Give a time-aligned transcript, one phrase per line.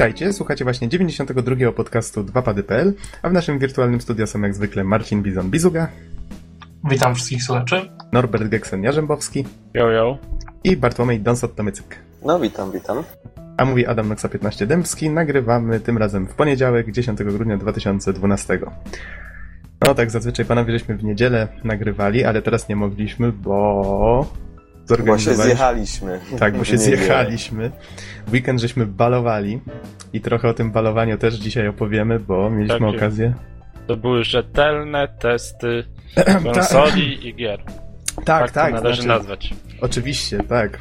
[0.00, 1.72] Witajcie, słuchacie właśnie 92.
[1.72, 2.92] podcastu 2pady.pl,
[3.22, 5.86] a w naszym wirtualnym studio są jak zwykle Marcin Bizon-Bizuga.
[6.90, 7.90] Witam wszystkich słuchaczy.
[8.12, 9.44] Norbert Geksen-Jarzębowski.
[9.74, 10.18] Yo, yo.
[10.64, 11.96] I Bartłomiej Donsot-Tomycyk.
[12.22, 13.04] No witam, witam.
[13.56, 15.10] A mówi Adam Noxa 15 Dębski.
[15.10, 18.60] Nagrywamy tym razem w poniedziałek, 10 grudnia 2012.
[19.86, 24.26] No tak, zazwyczaj panowie żeśmy w niedzielę nagrywali, ale teraz nie mogliśmy, bo
[24.98, 26.20] bo się zjechaliśmy.
[26.38, 27.70] Tak, bo się zjechaliśmy.
[28.32, 29.60] Weekend żeśmy balowali
[30.12, 33.34] i trochę o tym balowaniu też dzisiaj opowiemy, bo mieliśmy tak, okazję.
[33.86, 35.84] To były rzetelne testy
[36.54, 37.62] konsoli i gier.
[38.14, 38.50] Tak, tak.
[38.50, 39.54] tak należy znaczy, nazwać.
[39.80, 40.78] Oczywiście, tak.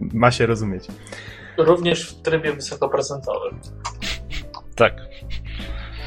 [0.00, 0.84] Ma się rozumieć.
[1.58, 3.60] Również w trybie wysokoprocentowym.
[4.76, 4.94] Tak.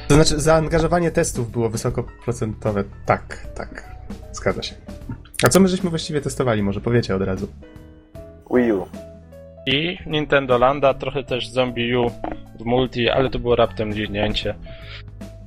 [0.08, 2.84] To znaczy, zaangażowanie testów było wysokoprocentowe.
[3.05, 3.96] Tak, tak.
[4.32, 4.76] Zgadza się.
[5.44, 6.64] A co my żeśmy właściwie testowali?
[6.64, 7.48] Może powiecie od razu.
[8.55, 8.86] Wii U.
[9.66, 12.10] I Nintendo Landa, trochę też Zombie U
[12.60, 14.55] w multi, ale to było raptem liźnięcie.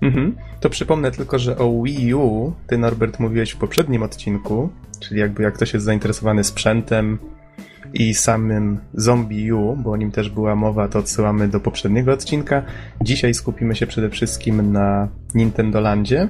[0.03, 0.37] Mhm.
[0.61, 4.69] To przypomnę tylko, że o Wii U ty Norbert mówiłeś w poprzednim odcinku,
[5.01, 7.19] czyli jakby jak ktoś jest zainteresowany sprzętem
[7.95, 12.63] i samym Zombie U, bo o nim też była mowa, to odsyłamy do poprzedniego odcinka.
[13.01, 16.29] Dzisiaj skupimy się przede wszystkim na Nintendo Landzie,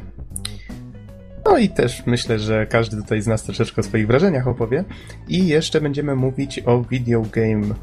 [1.46, 4.84] no i też myślę, że każdy tutaj z nas troszeczkę o swoich wrażeniach opowie.
[5.28, 7.74] I jeszcze będziemy mówić o Video Game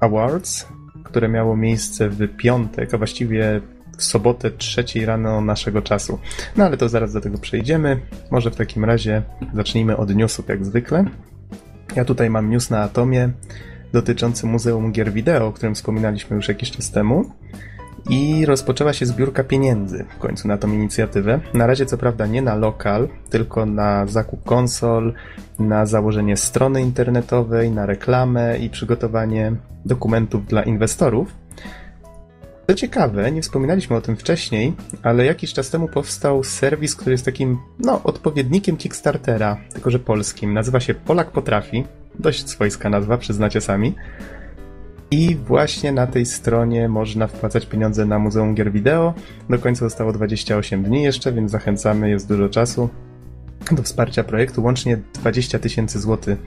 [0.00, 0.66] Awards,
[1.04, 3.60] które miało miejsce w piątek, a właściwie
[3.98, 6.18] w sobotę trzeciej rano naszego czasu.
[6.56, 8.00] No ale to zaraz do tego przejdziemy.
[8.30, 9.22] Może w takim razie
[9.54, 11.04] zacznijmy od newsów jak zwykle.
[11.96, 13.30] Ja tutaj mam news na Atomie
[13.92, 17.30] dotyczący Muzeum Gier Wideo, o którym wspominaliśmy już jakiś czas temu.
[18.08, 21.40] I rozpoczęła się zbiórka pieniędzy w końcu na tą inicjatywę.
[21.54, 25.14] Na razie co prawda nie na lokal, tylko na zakup konsol,
[25.58, 29.52] na założenie strony internetowej, na reklamę i przygotowanie
[29.84, 31.34] dokumentów dla inwestorów.
[32.66, 37.24] Co ciekawe, nie wspominaliśmy o tym wcześniej, ale jakiś czas temu powstał serwis, który jest
[37.24, 40.54] takim, no, odpowiednikiem Kickstartera, tylko że polskim.
[40.54, 41.84] Nazywa się Polak Potrafi.
[42.18, 43.94] Dość swojska nazwa, przyznacie sami.
[45.10, 49.14] I właśnie na tej stronie można wpłacać pieniądze na Muzeum Gier Wideo.
[49.48, 52.88] Do końca zostało 28 dni jeszcze, więc zachęcamy, jest dużo czasu
[53.72, 54.62] do wsparcia projektu.
[54.62, 56.38] Łącznie 20 tysięcy złotych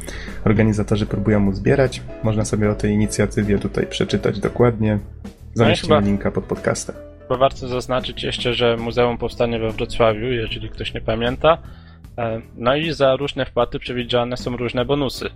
[0.46, 2.02] organizatorzy próbują mu zbierać.
[2.23, 5.00] Można sobie o tej inicjatywie tutaj przeczytać dokładnie.
[5.53, 6.96] Zamieścimy no linka pod podcastem.
[7.29, 11.57] Bo warto zaznaczyć jeszcze, że muzeum powstanie we Wrocławiu, jeżeli ktoś nie pamięta.
[12.18, 15.29] E, no i za różne wpłaty przewidziane są różne bonusy.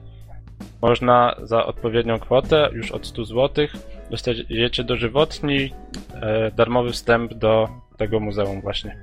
[0.82, 3.68] Można za odpowiednią kwotę, już od 100 zł,
[4.12, 5.74] dostajecie dożywotni
[6.14, 8.98] e, darmowy wstęp do tego muzeum właśnie.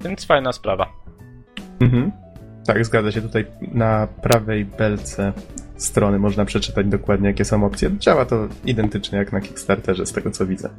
[0.00, 0.92] Więc fajna sprawa.
[1.80, 2.12] Mhm.
[2.66, 3.22] Tak, zgadza się.
[3.22, 5.32] Tutaj na prawej belce
[5.76, 7.90] strony można przeczytać dokładnie, jakie są opcje.
[7.98, 10.70] Działa to identycznie jak na Kickstarterze, z tego co widzę.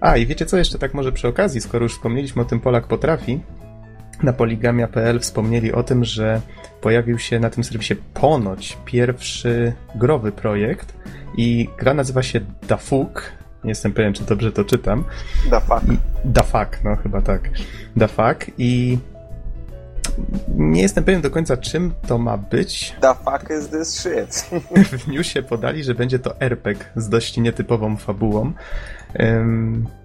[0.00, 2.86] A, i wiecie co jeszcze tak może przy okazji, skoro już wspomnieliśmy o tym Polak
[2.86, 3.40] potrafi,
[4.22, 6.40] na poligamia.pl wspomnieli o tym, że
[6.80, 10.94] pojawił się na tym serwisie ponoć pierwszy growy projekt
[11.36, 13.32] i gra nazywa się Dafuk.
[13.64, 15.04] Nie jestem pewien, czy dobrze to czytam.
[15.50, 15.82] Dafak.
[16.24, 17.50] Dafak, no chyba tak.
[17.96, 18.98] Dafak i
[20.48, 22.96] nie jestem pewien do końca, czym to ma być.
[23.00, 24.50] The fuck is this shit?
[25.04, 28.52] W newsie podali, że będzie to RPG z dość nietypową fabułą.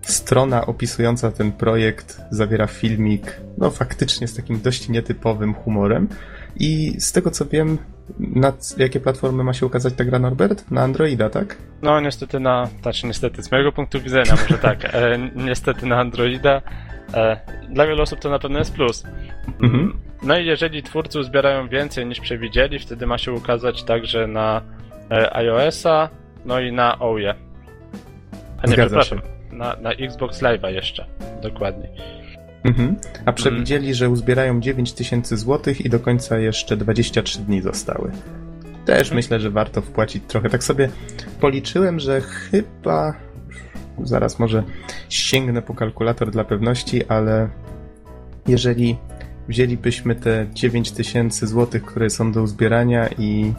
[0.02, 6.08] Strona opisująca ten projekt zawiera filmik, no faktycznie z takim dość nietypowym humorem.
[6.56, 7.78] I z tego co wiem,
[8.20, 10.72] na jakie platformy ma się ukazać ta gra Norbert?
[10.72, 11.58] Na Androida, tak?
[11.82, 16.62] No niestety na, znaczy niestety z mojego punktu widzenia może tak, e, niestety na Androida.
[17.14, 17.40] E,
[17.70, 19.04] dla wielu osób to na pewno jest plus.
[19.62, 19.98] Mhm.
[20.24, 24.62] No i jeżeli twórcy zbierają więcej niż przewidzieli, wtedy ma się ukazać także na
[25.12, 26.10] e, iOS-a,
[26.46, 27.34] no i na OUE.
[28.64, 29.56] A nie, Zgadza przepraszam, się.
[29.56, 31.06] Na, na Xbox Live'a jeszcze,
[31.42, 31.90] dokładniej.
[32.64, 32.96] Mhm.
[33.26, 33.96] A przewidzieli, mhm.
[33.96, 38.12] że uzbierają 9000 zł i do końca jeszcze 23 dni zostały.
[38.86, 39.16] Też mhm.
[39.16, 40.50] myślę, że warto wpłacić trochę.
[40.50, 40.90] Tak sobie
[41.40, 43.14] policzyłem, że chyba.
[44.04, 44.64] Zaraz może
[45.10, 47.50] sięgnę po kalkulator dla pewności, ale
[48.48, 48.98] jeżeli
[49.48, 53.54] wzięlibyśmy te 9000 zł, które są do uzbierania i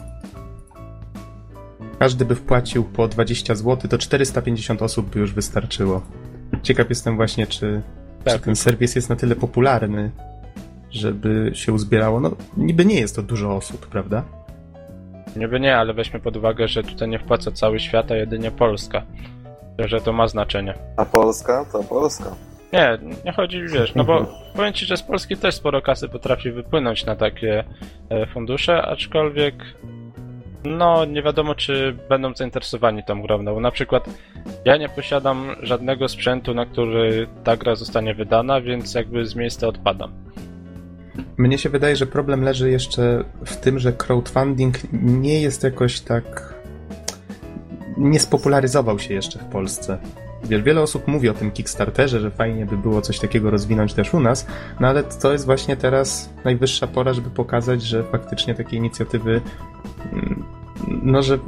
[1.99, 6.01] każdy by wpłacił po 20 zł, to 450 osób by już wystarczyło.
[6.63, 7.81] Ciekaw jestem właśnie, czy,
[8.23, 8.33] tak.
[8.33, 10.11] czy ten serwis jest na tyle popularny,
[10.91, 12.19] żeby się uzbierało.
[12.19, 14.23] No, niby nie jest to dużo osób, prawda?
[15.35, 19.01] Niby nie, ale weźmy pod uwagę, że tutaj nie wpłaca cały świat, a jedynie Polska.
[19.79, 20.73] Że to ma znaczenie.
[20.97, 22.35] A Polska to Polska.
[22.73, 24.25] Nie, nie chodzi, wiesz, no bo
[24.55, 27.63] powiem ci, że z Polski też sporo kasy potrafi wypłynąć na takie
[28.09, 29.55] e, fundusze, aczkolwiek
[30.65, 33.43] no nie wiadomo, czy będą zainteresowani tą grą.
[33.43, 34.09] No, bo na przykład
[34.65, 39.67] ja nie posiadam żadnego sprzętu, na który ta gra zostanie wydana, więc jakby z miejsca
[39.67, 40.11] odpadam.
[41.37, 46.53] Mnie się wydaje, że problem leży jeszcze w tym, że crowdfunding nie jest jakoś tak.
[47.97, 49.97] nie spopularyzował się jeszcze w Polsce.
[50.43, 54.19] Wiele osób mówi o tym Kickstarterze, że fajnie by było coś takiego rozwinąć też u
[54.19, 54.47] nas,
[54.79, 59.41] no ale to jest właśnie teraz najwyższa pora, żeby pokazać, że faktycznie takie inicjatywy,
[60.13, 60.43] mm,
[61.03, 61.39] no że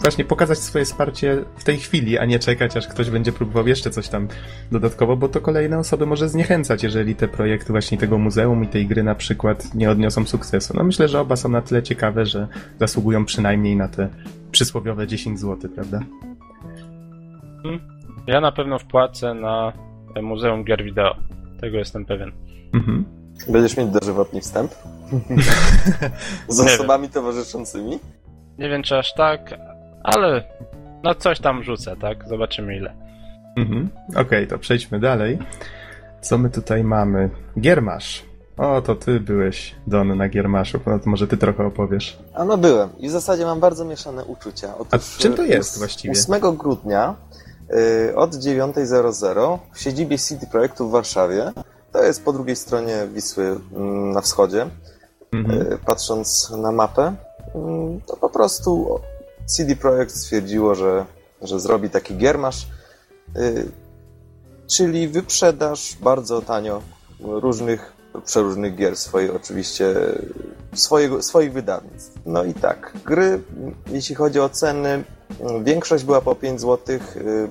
[0.00, 3.90] właśnie pokazać swoje wsparcie w tej chwili, a nie czekać, aż ktoś będzie próbował jeszcze
[3.90, 4.28] coś tam
[4.72, 8.86] dodatkowo, bo to kolejne osoby może zniechęcać, jeżeli te projekty właśnie tego muzeum i tej
[8.86, 10.74] gry na przykład nie odniosą sukcesu.
[10.76, 12.48] No myślę, że oba są na tyle ciekawe, że
[12.80, 14.08] zasługują przynajmniej na te
[14.50, 16.00] przysłowiowe 10 zł, prawda?
[18.26, 19.72] Ja na pewno wpłacę na
[20.22, 21.16] Muzeum Gier Wideo.
[21.60, 22.32] Tego jestem pewien.
[22.74, 23.04] Mhm.
[23.48, 24.70] Będziesz mieć dożywotni wstęp?
[26.48, 27.98] Z osobami towarzyszącymi?
[28.58, 29.54] Nie wiem, czy aż tak,
[30.02, 30.42] ale
[31.02, 32.28] no coś tam rzucę, tak?
[32.28, 32.94] Zobaczymy ile.
[33.56, 33.88] Mhm.
[34.16, 35.38] Okej, to przejdźmy dalej.
[36.20, 37.30] Co my tutaj mamy?
[37.60, 38.24] Giermasz.
[38.56, 40.80] O, to ty byłeś, Don, na Giermaszu.
[40.86, 42.18] No to może ty trochę opowiesz.
[42.34, 44.74] A no byłem i w zasadzie mam bardzo mieszane uczucia.
[44.78, 46.12] Otóż, A czym to e, jest właściwie?
[46.12, 47.14] 8 grudnia
[48.10, 51.52] y, od 9.00 w siedzibie CD Projektu w Warszawie,
[51.92, 53.44] to jest po drugiej stronie Wisły
[53.76, 54.66] mm, na wschodzie,
[55.32, 55.72] Mhm.
[55.72, 57.14] y, patrząc na mapę,
[58.06, 59.00] to po prostu
[59.46, 61.04] CD Projekt stwierdziło, że,
[61.42, 62.66] że zrobi taki giermasz,
[63.36, 63.68] y,
[64.66, 66.82] czyli wyprzedaż bardzo tanio
[67.20, 67.92] różnych,
[68.24, 69.94] przeróżnych gier swojej oczywiście,
[70.74, 72.18] swojego, swoich wydawnictw.
[72.26, 73.40] No i tak, gry,
[73.86, 75.04] jeśli chodzi o ceny,
[75.62, 76.98] większość była po 5 zł,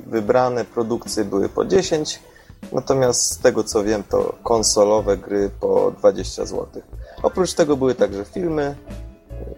[0.07, 2.19] wybrane produkcje były po 10,
[2.71, 6.67] natomiast z tego co wiem, to konsolowe gry po 20 zł.
[7.23, 8.75] Oprócz tego były także filmy,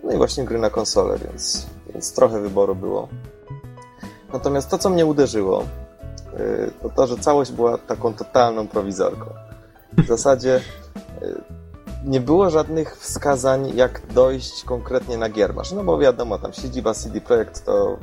[0.08, 3.08] no i właśnie gry na konsolę, więc, więc trochę wyboru było.
[4.34, 5.64] Natomiast to, co mnie uderzyło,
[6.40, 9.26] y, to to, że całość była taką totalną prowizorką.
[9.98, 10.62] W zasadzie
[11.22, 11.42] y,
[12.06, 15.72] nie było żadnych wskazań, jak dojść konkretnie na Giermasz.
[15.72, 17.98] No bo wiadomo, tam siedziba CD Projekt to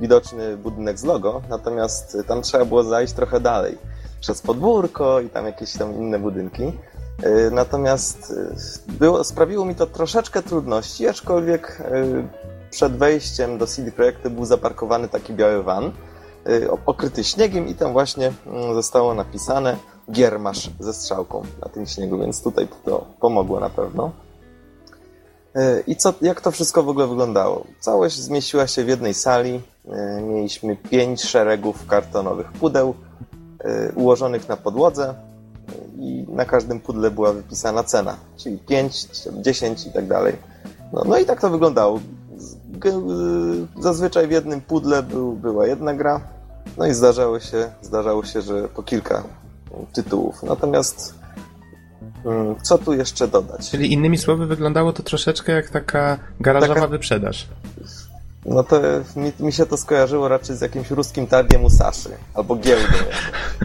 [0.00, 3.78] widoczny budynek z logo, natomiast tam trzeba było zajść trochę dalej.
[4.20, 6.72] Przez podwórko i tam jakieś tam inne budynki.
[7.26, 8.30] Y, Natomiast
[8.88, 12.28] y, było, sprawiło mi to troszeczkę trudności, aczkolwiek y,
[12.70, 15.92] przed wejściem do CD Projektu był zaparkowany taki biały van,
[16.86, 19.76] okryty śniegiem i tam właśnie mm, zostało napisane
[20.12, 24.12] Giermasz ze strzałką na tym śniegu, więc tutaj to pomogło na pewno.
[25.86, 27.64] I co, jak to wszystko w ogóle wyglądało?
[27.80, 29.60] Całość zmieściła się w jednej sali.
[30.22, 32.94] Mieliśmy pięć szeregów kartonowych pudeł
[33.94, 35.14] ułożonych na podłodze
[36.00, 39.08] i na każdym pudle była wypisana cena, czyli 5,
[39.42, 40.36] 10 i tak dalej.
[40.92, 42.00] No, no i tak to wyglądało.
[42.84, 46.20] Y, Zazwyczaj w jednym pudle był, była jedna gra,
[46.78, 49.22] no i zdarzało się, zdarzało się, że po kilka
[49.92, 50.42] tytułów.
[50.42, 51.14] Natomiast
[52.24, 53.70] mm, co tu jeszcze dodać?
[53.70, 57.48] Czyli innymi słowy, wyglądało to troszeczkę jak taka garażowa Taka- wyprzedaż.
[58.46, 58.80] No to
[59.16, 62.92] mi, mi się to skojarzyło raczej z jakimś ruskim targiem Usaszy albo giełdą.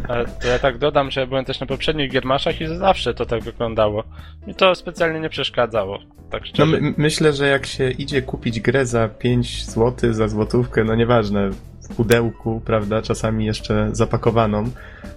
[0.08, 3.26] Ale to ja tak dodam, że ja byłem też na poprzednich Giermaszach i zawsze to
[3.26, 4.04] tak wyglądało.
[4.48, 6.82] Mi to specjalnie nie przeszkadzało, tak No, szczerze.
[6.82, 11.50] my, myślę, że jak się idzie kupić grę za 5 zł, za złotówkę, no nieważne,
[11.90, 14.70] w pudełku, prawda, czasami jeszcze zapakowaną,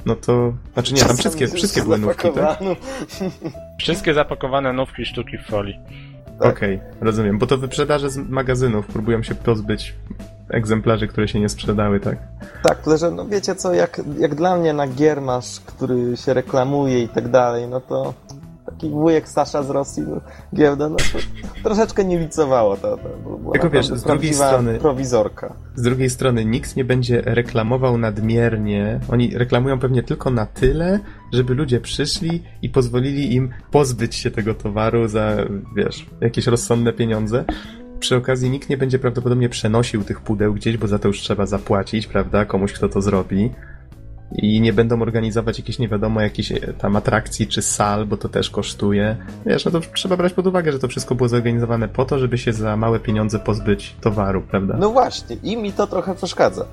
[0.07, 0.53] no to...
[0.75, 2.59] Znaczy nie, tam wszystkie, wszystkie były nówki, tak?
[3.79, 5.79] Wszystkie zapakowane nówki, sztuki w folii.
[6.41, 6.57] Tak.
[6.57, 9.95] Okej, rozumiem, bo to wyprzedaże z magazynów próbują się pozbyć
[10.51, 12.19] egzemplarzy, które się nie sprzedały, tak?
[12.63, 17.03] Tak, tyle że no wiecie co, jak, jak dla mnie na Giermasz, który się reklamuje
[17.03, 18.15] i tak dalej, no to
[18.79, 20.21] taki wujek Sasza z Rosji, no,
[20.55, 21.19] giełda, no to
[21.63, 22.97] troszeczkę nie licowało to.
[22.97, 25.55] to była Tylko wiesz, z drugiej strony- prowizorka.
[25.75, 29.01] Z drugiej strony nikt nie będzie reklamował nadmiernie.
[29.11, 31.01] Oni reklamują pewnie tylko na tyle,
[31.33, 35.37] żeby ludzie przyszli i pozwolili im pozbyć się tego towaru za,
[35.77, 37.45] wiesz, jakieś rozsądne pieniądze.
[38.01, 41.47] Przy okazji nikt nie będzie prawdopodobnie przenosił tych pudeł gdzieś, bo za to już trzeba
[41.47, 43.51] zapłacić, prawda, komuś kto to zrobi.
[44.33, 48.29] I nie będą organizować jakieś nie wiadomo jakichś e, tam atrakcji czy sal, bo to
[48.29, 49.17] też kosztuje.
[49.47, 52.39] Wiesz, no to trzeba brać pod uwagę, że to wszystko było zorganizowane po to, żeby
[52.39, 54.77] się za małe pieniądze pozbyć towaru, prawda?
[54.79, 56.65] No właśnie, i mi to trochę przeszkadza.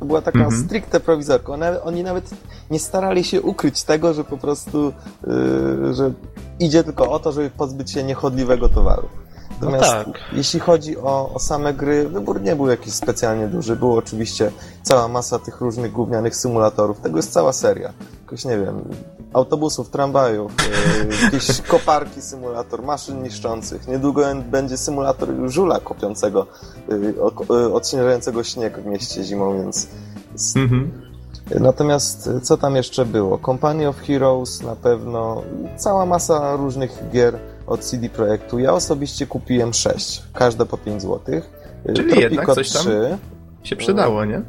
[0.00, 0.62] To była taka Mhm.
[0.64, 1.52] stricte prowizorka.
[1.52, 2.30] One, oni nawet
[2.70, 4.92] nie starali się ukryć tego, że po prostu,
[5.26, 6.12] yy, że
[6.60, 9.08] idzie tylko o to, żeby pozbyć się niechodliwego towaru.
[9.62, 10.06] Natomiast tak.
[10.32, 13.76] jeśli chodzi o, o same gry, wybór nie był jakiś specjalnie duży.
[13.76, 14.52] Było oczywiście
[14.82, 17.00] cała masa tych różnych gównianych symulatorów.
[17.00, 17.92] Tego jest cała seria.
[18.20, 18.84] Jakoś nie wiem,
[19.32, 20.52] autobusów, tramwajów,
[21.22, 23.88] e, jakieś koparki symulator, maszyn niszczących.
[23.88, 26.46] Niedługo będzie symulator żula kopiącego,
[27.50, 29.88] e, odśnieżającego śnieg w mieście zimą, więc...
[30.56, 31.12] Mhm.
[31.60, 33.38] Natomiast co tam jeszcze było?
[33.38, 35.42] Company of Heroes na pewno,
[35.76, 38.58] cała masa różnych gier od CD Projektu.
[38.58, 41.20] Ja osobiście kupiłem 6, każde po 5 zł.
[41.86, 43.18] Czyli Tropico jednak coś tam 3,
[43.62, 44.42] się przydało, nie?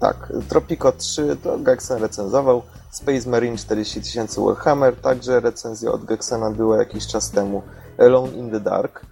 [0.00, 6.50] Tak, Tropico 3 to Gexen recenzował, Space Marine 40 tysięcy Warhammer, także recenzja od Gexena
[6.50, 7.62] była jakiś czas temu,
[7.98, 9.06] Alone in the Dark.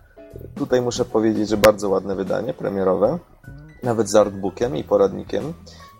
[0.54, 3.18] Tutaj muszę powiedzieć, że bardzo ładne wydanie, premierowe,
[3.82, 5.52] nawet z artbookiem i poradnikiem.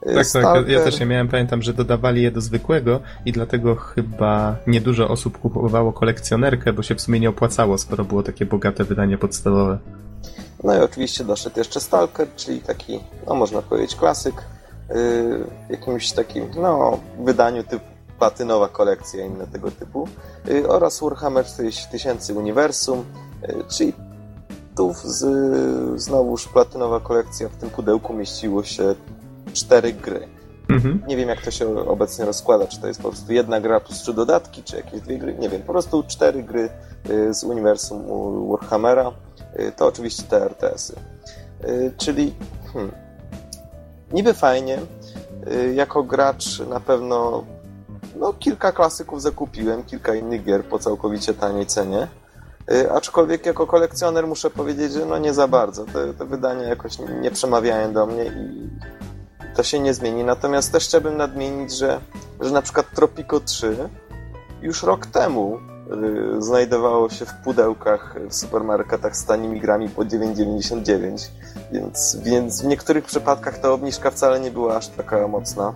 [0.05, 0.63] Tak, Stalker...
[0.63, 5.09] tak, ja też nie miałem, pamiętam, że dodawali je do zwykłego i dlatego chyba niedużo
[5.09, 9.79] osób kupowało kolekcjonerkę, bo się w sumie nie opłacało, skoro było takie bogate wydanie podstawowe.
[10.65, 14.35] No i oczywiście doszedł jeszcze Stalker, czyli taki, no można powiedzieć, klasyk
[14.89, 17.85] w jakimś takim, no, wydaniu typu
[18.19, 20.09] platynowa kolekcja, inne tego typu,
[20.49, 23.05] y, oraz Warhammer 40 tysięcy Uniwersum,
[23.45, 23.93] y, czyli
[24.77, 25.25] tu z,
[26.01, 28.95] znowuż platynowa kolekcja, w tym pudełku mieściło się
[29.53, 30.29] cztery gry.
[30.69, 31.03] Mhm.
[31.07, 33.99] Nie wiem, jak to się obecnie rozkłada, czy to jest po prostu jedna gra plus
[33.99, 36.69] trzy dodatki, czy jakieś dwie gry, nie wiem, po prostu cztery gry
[37.11, 38.05] y, z uniwersum
[38.51, 39.13] Warhammera,
[39.77, 40.95] to oczywiście te RTS-y.
[41.97, 42.35] Czyli
[42.73, 42.93] hmm,
[44.13, 44.79] niby fajnie.
[45.53, 47.45] Y, jako gracz na pewno
[48.17, 52.09] no, kilka klasyków zakupiłem, kilka innych gier po całkowicie taniej cenie.
[52.73, 55.85] Y, aczkolwiek jako kolekcjoner muszę powiedzieć, że no nie za bardzo.
[55.85, 58.69] Te, te wydania jakoś nie przemawiają do mnie i
[59.57, 60.25] to się nie zmieni.
[60.25, 62.01] Natomiast też chciałbym nadmienić, że,
[62.41, 63.89] że na przykład Tropico 3
[64.63, 65.59] już rok temu
[66.39, 71.29] y, znajdowało się w pudełkach w supermarketach z tanimi grami po 9,99
[71.73, 75.75] więc, więc w niektórych przypadkach ta obniżka wcale nie była aż taka mocna,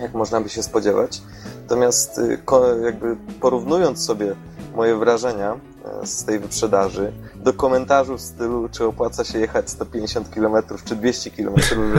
[0.00, 1.22] jak można by się spodziewać.
[1.62, 2.38] Natomiast y,
[2.84, 4.34] jakby porównując sobie
[4.74, 5.60] moje wrażenia
[6.04, 11.30] z tej wyprzedaży do komentarzów w stylu, czy opłaca się jechać 150 km czy 200
[11.30, 11.54] km,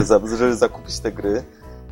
[0.06, 1.44] żeby, żeby zakupić te gry,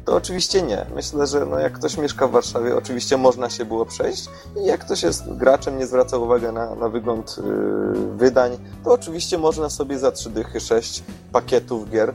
[0.04, 0.86] to oczywiście nie.
[0.94, 4.28] Myślę, że no jak ktoś mieszka w Warszawie, oczywiście można się było przejść
[4.62, 9.38] i jak ktoś jest graczem, nie zwraca uwagi na, na wygląd yy, wydań, to oczywiście
[9.38, 12.14] można sobie za trzy dychy sześć pakietów gier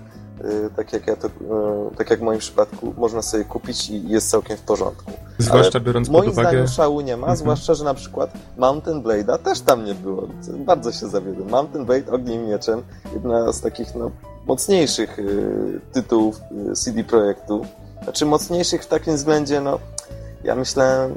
[0.76, 4.30] tak jak ja to, y, tak jak w moim przypadku, można sobie kupić i jest
[4.30, 5.12] całkiem w porządku.
[5.38, 6.32] Zwłaszcza Ale biorąc pod uwagę...
[6.36, 7.38] Moim zdaniem szału nie ma, mhm.
[7.38, 10.28] zwłaszcza, że na przykład Mountain Blade'a też tam nie było.
[10.66, 11.50] Bardzo się zawiodłem.
[11.50, 14.12] Mountain Blade Ogniem Mieczem, jedna z takich no,
[14.48, 16.42] mocniejszych y, tytułów
[16.72, 17.66] y, CD Projektu.
[18.04, 19.80] Znaczy mocniejszych w takim względzie, no
[20.44, 21.10] ja myślę,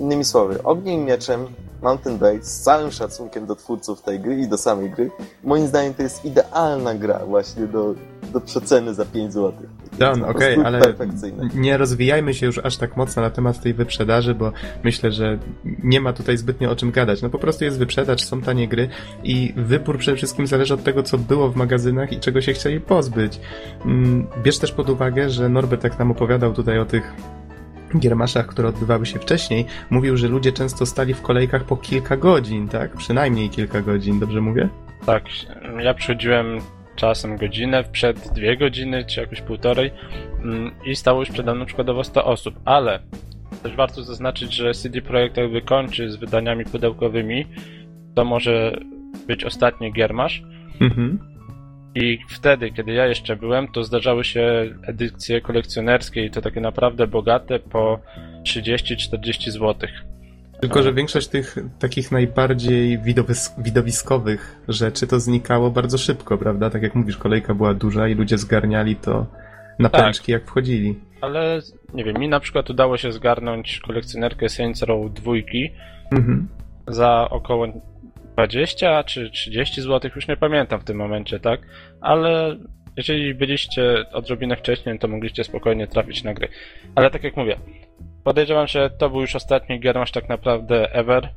[0.00, 1.46] innymi słowy, Ogniem Mieczem
[1.84, 5.10] Mountain Blade z całym szacunkiem do twórców tej gry i do samej gry.
[5.44, 7.94] Moim zdaniem to jest idealna gra właśnie do,
[8.32, 9.52] do przeceny za 5 zł.
[9.98, 10.94] Don, okej, okay, ale
[11.54, 14.52] nie rozwijajmy się już aż tak mocno na temat tej wyprzedaży, bo
[14.84, 15.38] myślę, że
[15.82, 17.22] nie ma tutaj zbytnio o czym gadać.
[17.22, 18.88] No po prostu jest wyprzedaż, są tanie gry
[19.24, 22.80] i wybór przede wszystkim zależy od tego, co było w magazynach i czego się chcieli
[22.80, 23.40] pozbyć.
[23.84, 27.14] Mm, bierz też pod uwagę, że Norbert jak nam opowiadał tutaj o tych
[27.98, 32.68] giermaszach, które odbywały się wcześniej, mówił, że ludzie często stali w kolejkach po kilka godzin,
[32.68, 32.96] tak?
[32.96, 34.68] Przynajmniej kilka godzin, dobrze mówię?
[35.06, 35.24] Tak,
[35.78, 36.60] ja przychodziłem
[36.96, 39.90] czasem godzinę, przed dwie godziny, czy jakoś półtorej
[40.42, 42.98] mm, i stało już przede mną przykładowo 100 osób, ale
[43.62, 47.46] też warto zaznaczyć, że CD Projekt jakby kończy z wydaniami pudełkowymi,
[48.14, 48.80] to może
[49.26, 50.42] być ostatni giermasz,
[50.80, 51.33] mhm.
[51.94, 57.06] I wtedy, kiedy ja jeszcze byłem, to zdarzały się edycje kolekcjonerskie i to takie naprawdę
[57.06, 58.00] bogate po
[58.42, 59.88] 30-40 zł.
[60.60, 66.70] Tylko, że większość tych takich najbardziej widowis widowiskowych rzeczy to znikało bardzo szybko, prawda?
[66.70, 69.26] Tak jak mówisz, kolejka była duża i ludzie zgarniali to
[69.78, 70.04] na tak.
[70.04, 71.00] pęczki, jak wchodzili.
[71.20, 71.60] Ale
[71.94, 75.32] nie wiem, mi na przykład udało się zgarnąć kolekcjonerkę Saints Row 2
[76.12, 76.48] mhm.
[76.88, 77.66] za około
[78.36, 81.60] 20 czy 30 zł, już nie pamiętam w tym momencie, tak?
[82.00, 82.56] Ale
[82.96, 86.48] jeżeli byliście odrobinę wcześniej, to mogliście spokojnie trafić na gry.
[86.94, 87.56] Ale tak jak mówię,
[88.24, 91.28] podejrzewam, że to był już ostatni Giermasz tak naprawdę ever,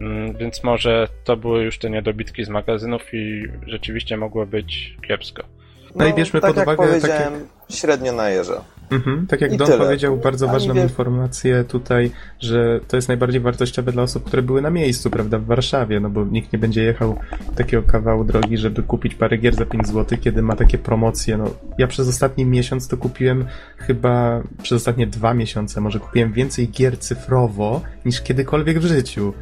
[0.00, 5.42] mm, więc może to były już te niedobitki z magazynów i rzeczywiście mogło być kiepsko.
[5.84, 6.82] No, no i bierzmy tak pod uwagę...
[6.82, 7.80] Jak powiedziałem, takie...
[7.80, 8.64] średnio najeżdża.
[8.90, 9.78] Mhm, tak jak I Don tyle.
[9.78, 10.82] powiedział, bardzo Ani ważną wie...
[10.82, 12.10] informację tutaj,
[12.40, 16.10] że to jest najbardziej wartościowe dla osób, które były na miejscu, prawda, w Warszawie, no
[16.10, 17.18] bo nikt nie będzie jechał
[17.56, 21.36] takiego kawału drogi, żeby kupić parę gier za 5 zł, kiedy ma takie promocje.
[21.36, 21.44] No,
[21.78, 23.44] ja przez ostatni miesiąc to kupiłem
[23.76, 29.32] chyba, przez ostatnie dwa miesiące może kupiłem więcej gier cyfrowo niż kiedykolwiek w życiu.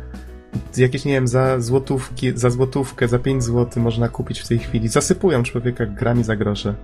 [0.76, 4.88] Jakieś, nie wiem, za złotówki, za złotówkę, za 5 zł można kupić w tej chwili.
[4.88, 6.74] Zasypują człowieka grami za grosze.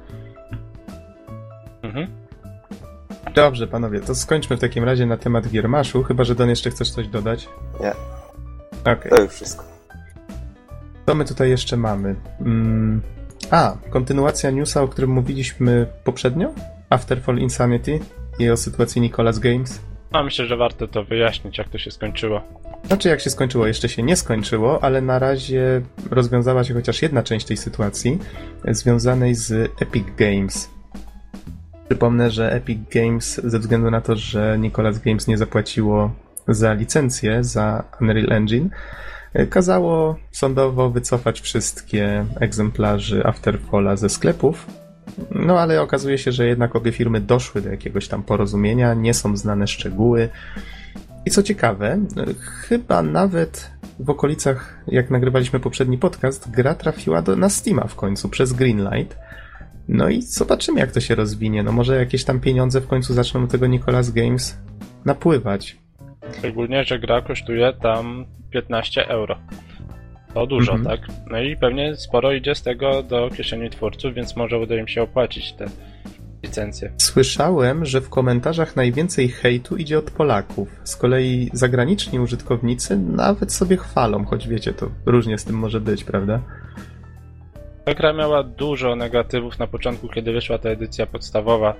[3.39, 6.91] Dobrze, panowie, to skończmy w takim razie na temat Giermaszu, chyba że Don jeszcze chcesz
[6.91, 7.49] coś dodać?
[7.81, 7.93] Nie.
[8.93, 9.11] Okej.
[9.11, 9.65] To już wszystko.
[11.07, 12.15] Co my tutaj jeszcze mamy?
[12.41, 13.01] Mm.
[13.51, 16.51] A, kontynuacja newsa, o którym mówiliśmy poprzednio?
[16.91, 18.01] Afterfall Insanity
[18.39, 19.81] i o sytuacji Nicolas Games.
[20.13, 22.41] A myślę, że warto to wyjaśnić, jak to się skończyło.
[22.85, 27.23] Znaczy, jak się skończyło, jeszcze się nie skończyło, ale na razie rozwiązała się chociaż jedna
[27.23, 28.19] część tej sytuacji,
[28.65, 30.78] związanej z Epic Games.
[31.89, 36.11] Przypomnę, że Epic Games, ze względu na to, że Nicolas Games nie zapłaciło
[36.49, 38.69] za licencję za Unreal Engine,
[39.35, 44.67] e, kazało sądowo wycofać wszystkie egzemplarze Afterfalla ze sklepów.
[45.31, 49.37] No ale okazuje się, że jednak obie firmy doszły do jakiegoś tam porozumienia, nie są
[49.37, 50.29] znane szczegóły.
[51.27, 51.99] I co ciekawe,
[52.69, 58.29] chyba nawet w okolicach, jak nagrywaliśmy poprzedni podcast, gra trafiła do, na Steama w końcu
[58.29, 59.28] przez Greenlight.
[59.89, 61.63] No i zobaczymy, jak to się rozwinie.
[61.63, 64.59] No może jakieś tam pieniądze w końcu zaczną do tego Nicolas Games
[65.05, 65.77] napływać.
[66.39, 69.39] Szczególnie, że gra kosztuje tam 15 euro.
[70.35, 70.99] To dużo, Mhm.
[70.99, 71.09] tak?
[71.31, 75.03] No i pewnie sporo idzie z tego do kieszeni twórców, więc może uda im się
[75.03, 75.67] opłacić te
[76.43, 76.93] licencje.
[76.99, 80.69] Słyszałem, że w komentarzach najwięcej hejtu idzie od Polaków.
[80.85, 86.05] Z kolei zagraniczni użytkownicy nawet sobie chwalą, choć wiecie, to różnie z tym może być,
[86.05, 86.41] prawda?
[87.89, 91.75] Ta gra miała dużo negatywów na początku, kiedy wyszła ta edycja podstawowa,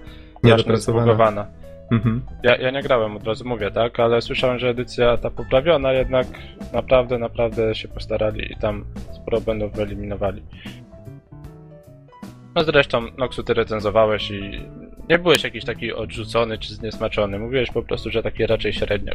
[0.75, 1.47] zbugowana.
[1.93, 2.23] Mhm.
[2.43, 4.01] Ja, ja nie grałem, od razu mówię, tak?
[4.01, 6.27] Ale słyszałem, że edycja ta poprawiona jednak
[6.73, 10.43] naprawdę, naprawdę się postarali i tam sporo będą wyeliminowali.
[12.55, 14.61] No zresztą, Noxu, ty recenzowałeś i
[15.09, 17.39] nie byłeś jakiś taki odrzucony czy zniesmaczony.
[17.39, 19.13] Mówiłeś po prostu, że taki raczej średnio.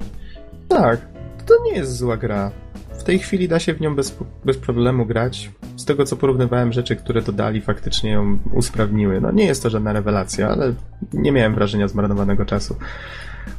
[0.70, 1.08] Tak,
[1.46, 2.52] to nie jest zła gra.
[3.00, 5.52] W tej chwili da się w nią bez, bez problemu grać.
[5.78, 9.22] Z tego co porównywałem rzeczy, które dodali, faktycznie ją usprawniły.
[9.22, 10.74] No nie jest to żadna rewelacja, ale
[11.14, 12.76] nie miałem wrażenia zmarnowanego czasu.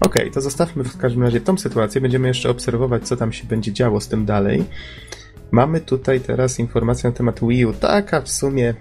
[0.00, 2.00] Okej, to zostawmy w każdym razie tą sytuację.
[2.00, 4.64] Będziemy jeszcze obserwować, co tam się będzie działo z tym dalej.
[5.50, 7.72] Mamy tutaj teraz informację na temat Wii U.
[7.72, 8.74] Taka w sumie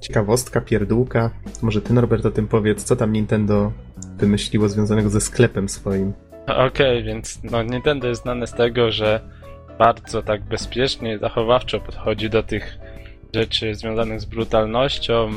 [0.00, 1.30] ciekawostka, pierdółka.
[1.62, 3.72] Może ty, Norbert, o tym powiedz, co tam Nintendo
[4.18, 6.12] wymyśliło związanego ze sklepem swoim.
[6.66, 9.20] Okej, więc no Nintendo jest znane z tego, że
[9.78, 12.78] bardzo tak bezpiecznie i zachowawczo podchodzi do tych
[13.34, 15.30] rzeczy związanych z brutalnością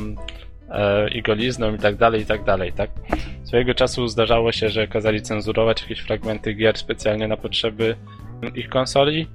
[0.70, 2.90] e, i golizną i tak dalej, i tak dalej, tak?
[3.44, 7.96] Swojego czasu zdarzało się, że kazali cenzurować jakieś fragmenty gier specjalnie na potrzeby
[8.54, 9.26] ich konsoli.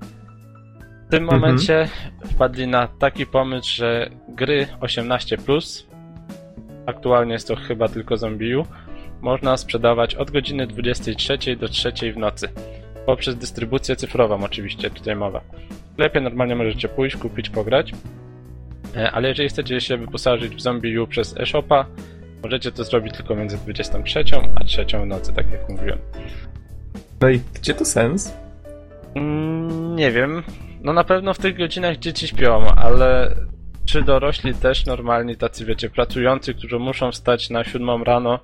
[1.07, 1.41] W tym Mhm.
[1.41, 1.87] momencie
[2.25, 5.85] wpadli na taki pomysł, że gry 18+,
[6.85, 8.65] aktualnie jest to chyba tylko Zombiu,
[9.21, 12.49] można sprzedawać od godziny 23 do 3 w nocy.
[13.05, 15.39] Poprzez dystrybucję cyfrową oczywiście, tutaj mowa.
[15.39, 17.91] W sklepie normalnie możecie pójść, kupić, pograć.
[18.95, 21.85] E, Ale jeżeli chcecie się wyposażyć w Zombie U przez eShopa,
[22.43, 24.23] możecie to zrobić tylko między 23
[24.55, 25.99] a 3 w nocy, tak jak mówiłem.
[27.21, 28.33] No i gdzie tu sens?
[29.15, 30.43] Mm, nie wiem.
[30.81, 33.35] No na pewno w tych godzinach dzieci śpią, ale
[33.85, 38.39] czy dorośli też normalni, tacy wiecie, pracujący, którzy muszą wstać na 7 rano,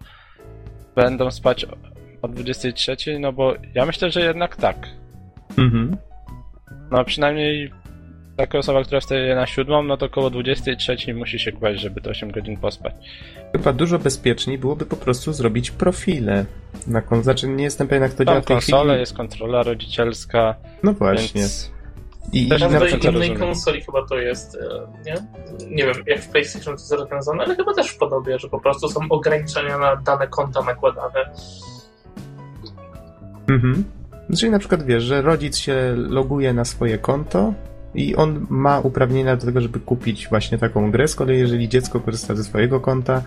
[0.96, 1.78] będą spać o-
[2.22, 3.20] o 23?
[3.20, 4.88] No bo ja myślę, że jednak tak.
[5.58, 5.98] Mhm.
[6.92, 7.72] No przynajmniej
[8.38, 12.10] taka osoba, która wstaje na 7, no to około 23 musi się kłaść, żeby te
[12.10, 12.94] 8 godzin pospać.
[13.52, 16.46] Chyba dużo bezpieczniej byłoby po prostu zrobić profile.
[16.88, 17.24] Na kon...
[17.24, 19.00] Znaczy nie jestem pewien jak to działa Tam w tej konsolę, chwili.
[19.00, 21.42] jest kontrola rodzicielska, No właśnie.
[21.42, 21.72] więc
[22.32, 23.04] I, na w przykład...
[23.04, 23.38] innej rozumiem.
[23.38, 25.16] konsoli chyba to jest, e, nie?
[25.70, 28.60] Nie wiem, jak w PlayStation to jest rozwiązane, ale chyba też w podobie, że po
[28.60, 31.34] prostu są ograniczenia na dane konta nakładane.
[33.50, 33.84] Mhm.
[34.38, 37.54] Czyli na przykład wiesz, że rodzic się loguje na swoje konto
[37.96, 41.08] i on ma uprawnienia do tego, żeby kupić właśnie taką grę.
[41.08, 43.22] Z kolei jeżeli dziecko korzysta ze swojego konta,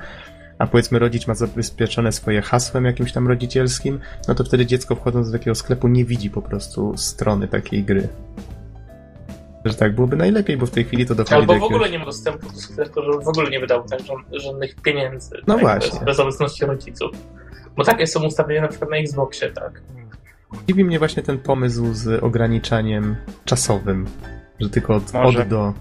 [0.58, 5.30] a powiedzmy rodzic ma zabezpieczone swoje hasłem jakimś tam rodzicielskim, no to wtedy dziecko wchodząc
[5.30, 8.08] do takiego sklepu nie widzi po prostu strony takiej gry.
[9.66, 11.74] Że tak byłoby najlepiej, bo w tej chwili to dochodzi Albo do w jakiegoś...
[11.74, 15.30] ogóle nie ma dostępu do sklepu, że w ogóle nie wydał tak ża- żadnych pieniędzy.
[15.46, 16.00] No tak, właśnie.
[16.00, 17.10] Bez, obecności rodziców.
[17.76, 19.80] Bo takie są ustawienia na przykład na Xboxie, tak.
[20.68, 24.06] Dziwi mnie właśnie ten pomysł z ograniczaniem czasowym,
[24.60, 25.42] że tylko od, Może.
[25.42, 25.72] od do...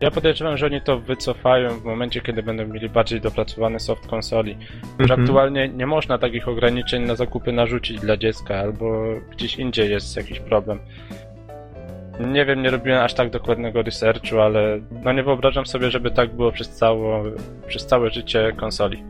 [0.00, 4.56] Ja podejrzewam, że oni to wycofają w momencie, kiedy będą mieli bardziej dopracowany soft konsoli.
[4.98, 5.20] Już Mhm.
[5.20, 10.40] aktualnie nie można takich ograniczeń na zakupy narzucić dla dziecka, albo gdzieś indziej jest jakiś
[10.40, 10.78] problem.
[12.20, 16.34] Nie wiem, nie robiłem aż tak dokładnego researchu, ale no nie wyobrażam sobie, żeby tak
[16.36, 17.22] było przez, cało,
[17.66, 19.04] przez całe życie konsoli.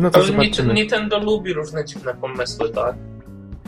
[0.00, 0.20] No to
[0.58, 0.74] Ale.
[0.74, 2.94] Nintendo lubi różne dziwne pomysły, tak.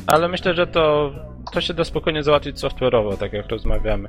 [0.06, 1.12] Ale myślę, że to,
[1.52, 4.08] to się da spokojnie załatwić software'owo, tak jak rozmawiamy.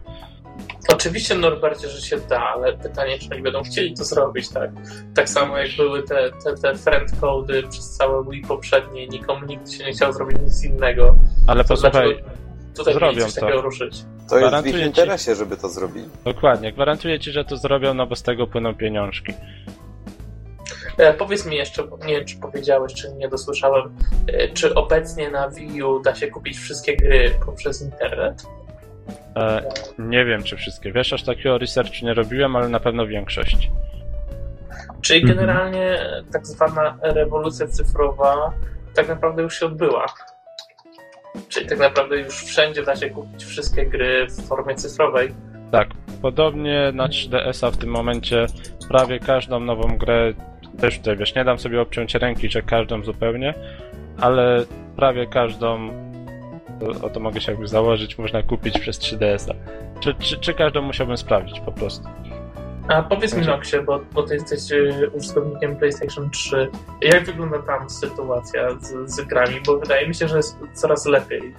[0.94, 4.72] Oczywiście, Norbercie, że się da, ale pytanie, czy oni będą chcieli to zrobić, tak?
[5.16, 9.72] Tak samo jak były te, te, te friend cody przez całe Wii poprzednie, nikomu nigdy
[9.72, 11.16] się nie chciał zrobić nic innego.
[11.48, 12.47] Ale To posłuchaj, dlaczego
[12.78, 13.62] tutaj zrobią coś to.
[13.62, 14.04] ruszyć?
[14.30, 16.10] To jest w ich ci- interesie, żeby to zrobili.
[16.26, 19.34] dokładnie, gwarantuję ci, że to zrobią, no bo z tego płyną pieniążki.
[20.98, 23.96] E, powiedz mi jeszcze, nie wiem, czy powiedziałeś, czy nie dosłyszałem,
[24.28, 28.44] e, czy obecnie na Wii U da się kupić wszystkie gry poprzez internet?
[29.36, 29.62] E,
[30.00, 30.92] nie wiem, czy wszystkie.
[30.92, 33.72] Wiesz, aż takiego researchu nie robiłem, ale na pewno większość.
[35.02, 35.38] Czyli Mhm.
[35.38, 36.00] generalnie
[36.34, 38.52] tak zwana rewolucja cyfrowa
[38.96, 40.06] tak naprawdę już się odbyła.
[41.50, 45.34] Czyli tak naprawdę już wszędzie da się kupić wszystkie gry w formie cyfrowej.
[45.72, 45.88] Tak,
[46.22, 48.46] podobnie na 3DS-a w tym momencie
[48.90, 50.34] prawie każdą nową grę,
[50.80, 53.54] też tutaj wiesz, nie dam sobie obciąć ręki, że każdą zupełnie,
[54.20, 55.90] ale prawie każdą,
[57.02, 59.54] o to mogę się jakby założyć, można kupić przez 3DS-a.
[60.00, 62.08] Czy, czy, czy każdą musiałbym sprawdzić po prostu.
[62.88, 66.70] A powiedz mi, Znaczy- Noxie, bo, bo ty jesteś e, użytkownikiem PlayStation 3,
[67.02, 69.56] jak wygląda tam sytuacja z, z grami?
[69.66, 71.54] Bo wydaje mi się, że jest coraz lepiej.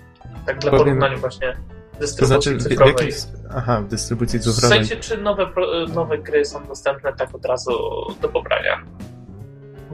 [0.47, 1.53] Tak dla Powiem- porównania właśnie
[1.93, 2.95] To dystrybucji znaczy, w, w cyfrowej.
[2.95, 3.13] jakim...
[3.57, 4.79] Aha, w dystrybucji W cyfrowej.
[4.79, 7.73] sensie, czy nowe, pro- nowe gry są dostępne tak od razu
[8.23, 8.83] do pobrania?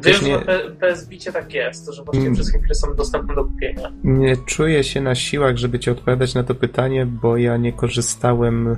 [0.02, 2.34] Wiesz, Wiem, nie- że PS tak jest, że właściwie Mm.
[2.34, 3.92] wszystkie gry są dostępne do kupienia.
[4.04, 8.76] Nie czuję się na siłach, żeby ci odpowiadać na to pytanie, bo ja nie korzystałem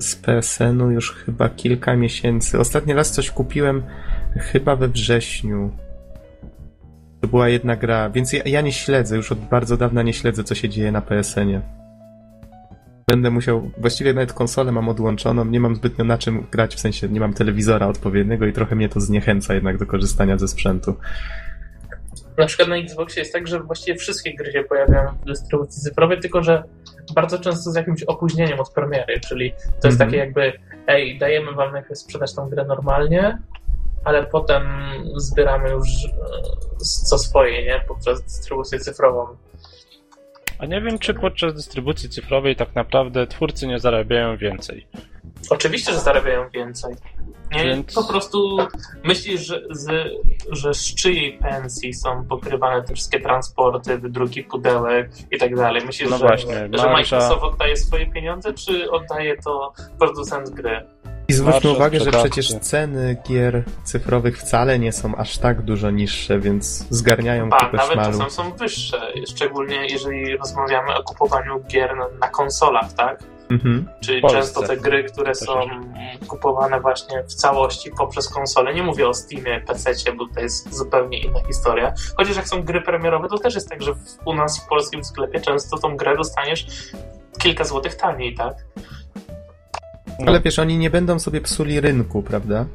[0.00, 2.58] z PSN-u już chyba kilka miesięcy.
[2.58, 3.82] Ostatni raz coś kupiłem
[4.36, 5.70] chyba we wrześniu.
[7.20, 10.44] To była jedna gra, więc ja, ja nie śledzę, już od bardzo dawna nie śledzę,
[10.44, 11.60] co się dzieje na PSN-ie.
[13.08, 17.08] Będę musiał, właściwie nawet konsolę mam odłączoną, nie mam zbytnio na czym grać, w sensie
[17.08, 20.96] nie mam telewizora odpowiedniego i trochę mnie to zniechęca jednak do korzystania ze sprzętu.
[22.38, 26.20] Na przykład na Xboxie jest tak, że właściwie wszystkie gry się pojawiają w dystrybucji cyfrowej,
[26.20, 26.62] tylko że
[27.14, 30.10] bardzo często z jakimś opóźnieniem od premiery, czyli to jest Mhm.
[30.10, 30.52] takie jakby,
[30.86, 33.38] ej, dajemy wam najpierw sprzedać tą grę normalnie,
[34.04, 34.62] ale potem
[35.16, 36.08] zbieramy już e,
[37.08, 37.80] co swoje, nie?
[37.88, 39.26] Poprzez dystrybucję cyfrową.
[40.58, 44.86] A nie wiem, czy podczas dystrybucji cyfrowej tak naprawdę twórcy nie zarabiają więcej.
[45.50, 46.94] Oczywiście, że zarabiają więcej.
[47.52, 48.58] Nie, Więc- po prostu
[49.04, 50.08] myślisz, że z,
[50.50, 55.86] że z czyjej pensji są pokrywane te wszystkie transporty, wydruki pudełek i tak dalej?
[55.86, 60.86] Myślisz, No że, właśnie, że marża- Microsoft oddaje swoje pieniądze, czy oddaje to producent gry?
[61.28, 66.38] I zwróćmy uwagę, że przecież ceny gier cyfrowych wcale nie są aż tak dużo niższe,
[66.38, 68.12] więc zgarniają A, kupę nawet szmalu.
[68.18, 73.22] czasem są wyższe, szczególnie jeżeli rozmawiamy o kupowaniu gier na, na konsolach, tak?
[73.50, 73.88] Mhm.
[74.00, 74.38] Czyli Polsce.
[74.38, 75.60] często te gry, które są
[76.26, 78.74] kupowane właśnie w całości poprzez konsolę.
[78.74, 81.94] Nie mówię o Steamie, PC, bo to jest zupełnie inna historia.
[82.16, 83.92] Chociaż jak są gry premierowe, to też jest tak, że
[84.24, 86.66] u nas w polskim sklepie często tą grę dostaniesz
[87.38, 88.54] kilka złotych taniej, tak?
[90.20, 92.66] No, Ale wiesz, oni nie będą sobie psuli rynku, prawda?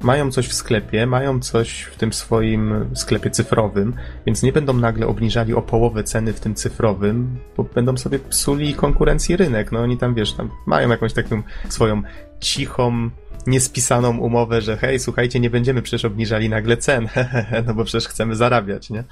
[0.00, 3.94] Mają coś w sklepie, mają coś w tym swoim sklepie cyfrowym,
[4.26, 8.74] więc nie będą nagle obniżali o połowę ceny w tym cyfrowym, bo będą sobie psuli
[8.74, 9.72] konkurencji rynek.
[9.72, 12.02] No oni tam, wiesz, tam mają jakąś taką swoją
[12.40, 13.10] cichą,
[13.46, 17.08] niespisaną umowę, że hej, słuchajcie, nie będziemy przecież obniżali nagle cen,
[17.66, 19.04] no bo przecież chcemy zarabiać, nie?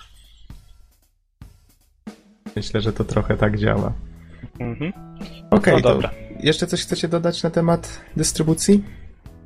[2.56, 3.92] Myślę, że to trochę tak działa.
[4.60, 4.92] mhm.
[5.50, 6.10] Okej, No to dobra.
[6.40, 8.84] jeszcze coś chcecie dodać na temat dystrybucji?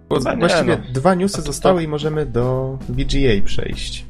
[0.09, 0.93] Bo Chyba nie, właściwie no.
[0.93, 4.07] dwa newsy zostały i możemy do VGA przejść.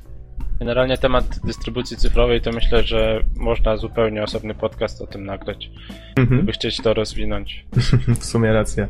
[0.59, 5.71] Generalnie temat dystrybucji cyfrowej to myślę, że można zupełnie osobny podcast o tym nagrać,
[6.17, 6.47] Mhm.
[6.47, 7.67] by chcieć to rozwinąć.
[8.21, 8.87] W sumie racja.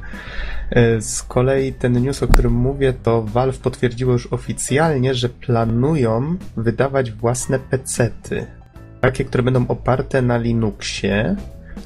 [0.70, 6.36] E, Z kolei ten news, o którym mówię, to Valve potwierdziło już oficjalnie, że planują
[6.56, 8.46] wydawać własne pecety.
[9.00, 11.36] Takie, które będą oparte na Linuxie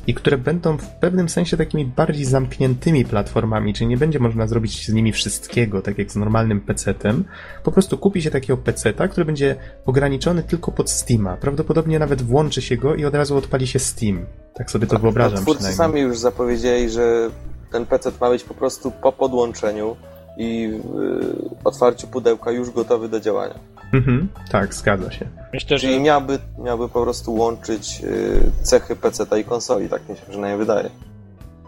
[0.06, 4.86] i które będą w pewnym sensie takimi bardziej zamkniętymi platformami, czyli nie będzie można zrobić
[4.86, 7.24] z nimi wszystkiego, tak jak z normalnym pecetem.
[7.64, 11.36] Po prostu kupi się takiego peceta, który będzie ograniczony tylko pod Steama.
[11.36, 14.26] Prawdopodobnie nawet włączy się go i od razu odpali się Steam.
[14.54, 17.30] Tak sobie to wyobrażam No, twórcy sami już zapowiedzieli, że
[17.72, 19.96] ten PC ma być po prostu po podłączeniu
[20.36, 23.54] i y, otwarciu pudełka już gotowy do działania.
[23.92, 25.26] Mhm, tak, zgadza się.
[25.52, 30.16] Myślę, że Czyli miałby, miałby po prostu łączyć y, cechy PC i konsoli, tak mi
[30.16, 30.90] się przynajmniej wydaje.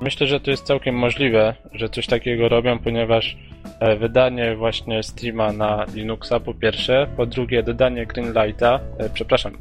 [0.00, 3.36] Myślę, że to jest całkiem możliwe, że coś takiego robią, ponieważ
[3.80, 9.52] e, wydanie właśnie Steama na Linuxa po pierwsze, po drugie dodanie Greenlighta, e, przepraszam,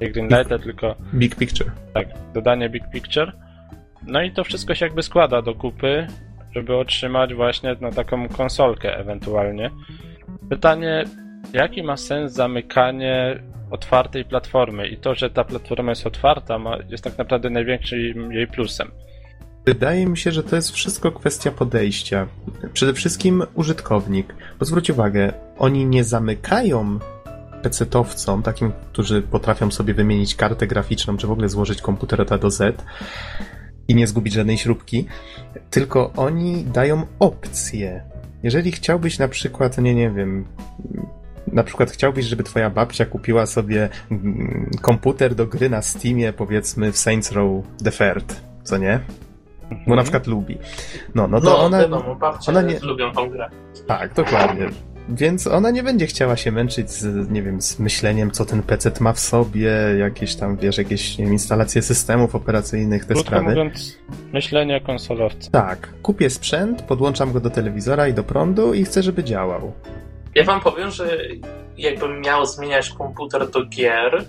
[0.00, 1.70] nie Greenlighta, tylko Big Picture.
[1.94, 3.32] tak, dodanie Big Picture.
[4.06, 6.06] No i to wszystko się jakby składa do kupy,
[6.54, 9.70] żeby otrzymać właśnie na taką konsolkę ewentualnie.
[10.50, 11.04] Pytanie,
[11.52, 17.18] jaki ma sens zamykanie otwartej platformy i to, że ta platforma jest otwarta, jest tak
[17.18, 18.90] naprawdę największym jej plusem.
[19.66, 22.26] Wydaje mi się, że to jest wszystko kwestia podejścia.
[22.72, 24.34] Przede wszystkim użytkownik.
[24.58, 26.98] Bo zwróć uwagę, oni nie zamykają
[27.62, 32.38] pecetowcom, takim, którzy potrafią sobie wymienić kartę graficzną, czy w ogóle złożyć komputer od A
[32.38, 32.84] do Z
[33.88, 35.06] i nie zgubić żadnej śrubki,
[35.70, 38.02] tylko oni dają opcje.
[38.42, 40.44] Jeżeli chciałbyś na przykład, nie, nie wiem,
[41.46, 46.92] na przykład chciałbyś, żeby twoja babcia kupiła sobie mm, komputer do gry na Steamie, powiedzmy
[46.92, 49.00] w Saints Row The Third, co nie?
[49.70, 50.02] Bo na Mhm.
[50.02, 50.58] przykład lubi.
[51.14, 51.78] No, no to No, ona...
[51.80, 53.48] wiadomo, babcie ona nie- lubią tą grę.
[53.86, 54.66] Tak, dokładnie.
[55.08, 58.90] Więc ona nie będzie chciała się męczyć z, nie wiem, z myśleniem, co ten PC
[59.00, 63.44] ma w sobie, jakieś tam, wiesz, jakieś nie wiem, instalacje systemów operacyjnych, te Krótko sprawy.
[63.48, 63.98] mówiąc,
[64.32, 65.50] myślenie konsolowca.
[65.50, 69.72] Tak, kupię sprzęt, podłączam go do telewizora i do prądu i chcę, żeby działał.
[70.34, 71.18] Ja wam powiem, że
[71.76, 74.24] jakbym miał zmieniać komputer do gier,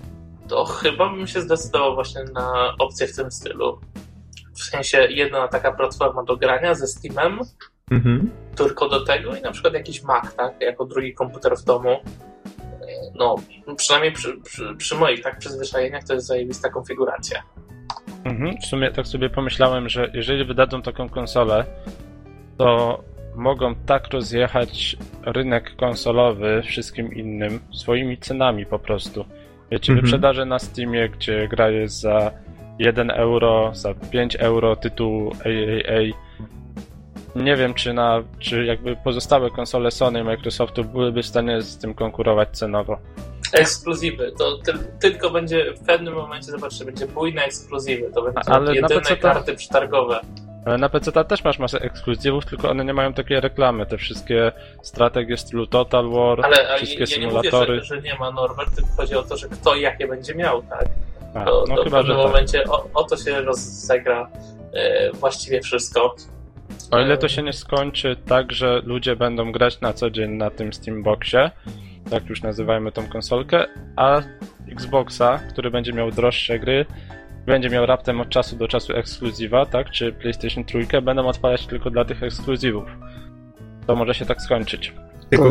[0.48, 3.80] to chyba bym się zdecydował właśnie na opcję w tym stylu.
[4.54, 7.38] W sensie jedna taka platforma do grania ze Steamem,
[7.90, 8.30] Mhm.
[8.56, 11.96] tylko do tego i na przykład jakiś Mac, tak, jako drugi komputer w domu.
[13.14, 13.36] No,
[13.76, 17.42] przynajmniej przy, przy, przy moich tak przyzwyczajeniach to jest zajebista konfiguracja.
[18.24, 18.56] Mhm.
[18.62, 21.64] W sumie tak sobie pomyślałem, że jeżeli wydadzą taką konsolę,
[22.58, 22.98] to
[23.34, 29.24] mogą tak rozjechać rynek konsolowy wszystkim innym swoimi cenami po prostu.
[29.70, 30.04] Wiecie, Mhm.
[30.04, 32.30] wyprzedaże na Steamie, gdzie gra jest za
[32.78, 36.14] 1 euro, za 5 euro tytuł AAA.
[37.36, 41.78] Nie wiem, czy na, czy jakby pozostałe konsole Sony i Microsoftu byłyby w stanie z
[41.78, 42.98] tym konkurować cenowo.
[43.52, 48.64] Ekskluzywy, to ty, tylko będzie w pewnym momencie, zobaczcie, będzie bójne ekskluzywy, to będą Ale
[48.64, 50.20] na jedyne karty przetargowe.
[50.66, 53.86] Ale na PC też masz masę ekskluzywów, tylko one nie mają takiej reklamy.
[53.86, 57.80] Te wszystkie strategie stylu Total War, Ale, ale wszystkie ja nie mówię, symulatory.
[57.80, 60.84] że, że nie ma Norbert, tylko chodzi o to, że kto jakie będzie miał, tak?
[61.34, 62.26] A, To, no to w chyba, że pewnym tak.
[62.26, 64.28] momencie o, o to się rozegra
[64.72, 66.14] e, właściwie wszystko.
[66.90, 70.50] O ile to się nie skończy tak, że ludzie będą grać na co dzień na
[70.50, 71.50] tym Steamboxie,
[72.10, 73.64] tak już nazywajmy tą konsolkę,
[73.96, 74.22] a
[74.72, 76.86] Xboxa, który będzie miał droższe gry,
[77.46, 81.90] będzie miał raptem od czasu do czasu ekskluzywa, tak, czy PlayStation 3 będą odpalać tylko
[81.90, 82.84] dla tych ekskluzywów.
[83.86, 84.94] To może się tak skończyć.
[85.30, 85.44] Tylko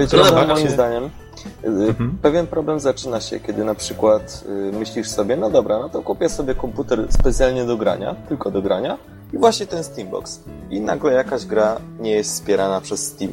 [0.48, 1.04] moim zdaniem?
[1.04, 2.18] y, Mhm.
[2.22, 6.30] Pewien problem zaczyna się, kiedy na przykład y, myślisz sobie, no dobra, no to kupię
[6.30, 8.98] sobie komputer specjalnie do grania, tylko do grania
[9.34, 10.44] i właśnie ten Steambox.
[10.70, 13.32] I nagle jakaś gra nie jest wspierana przez Steam.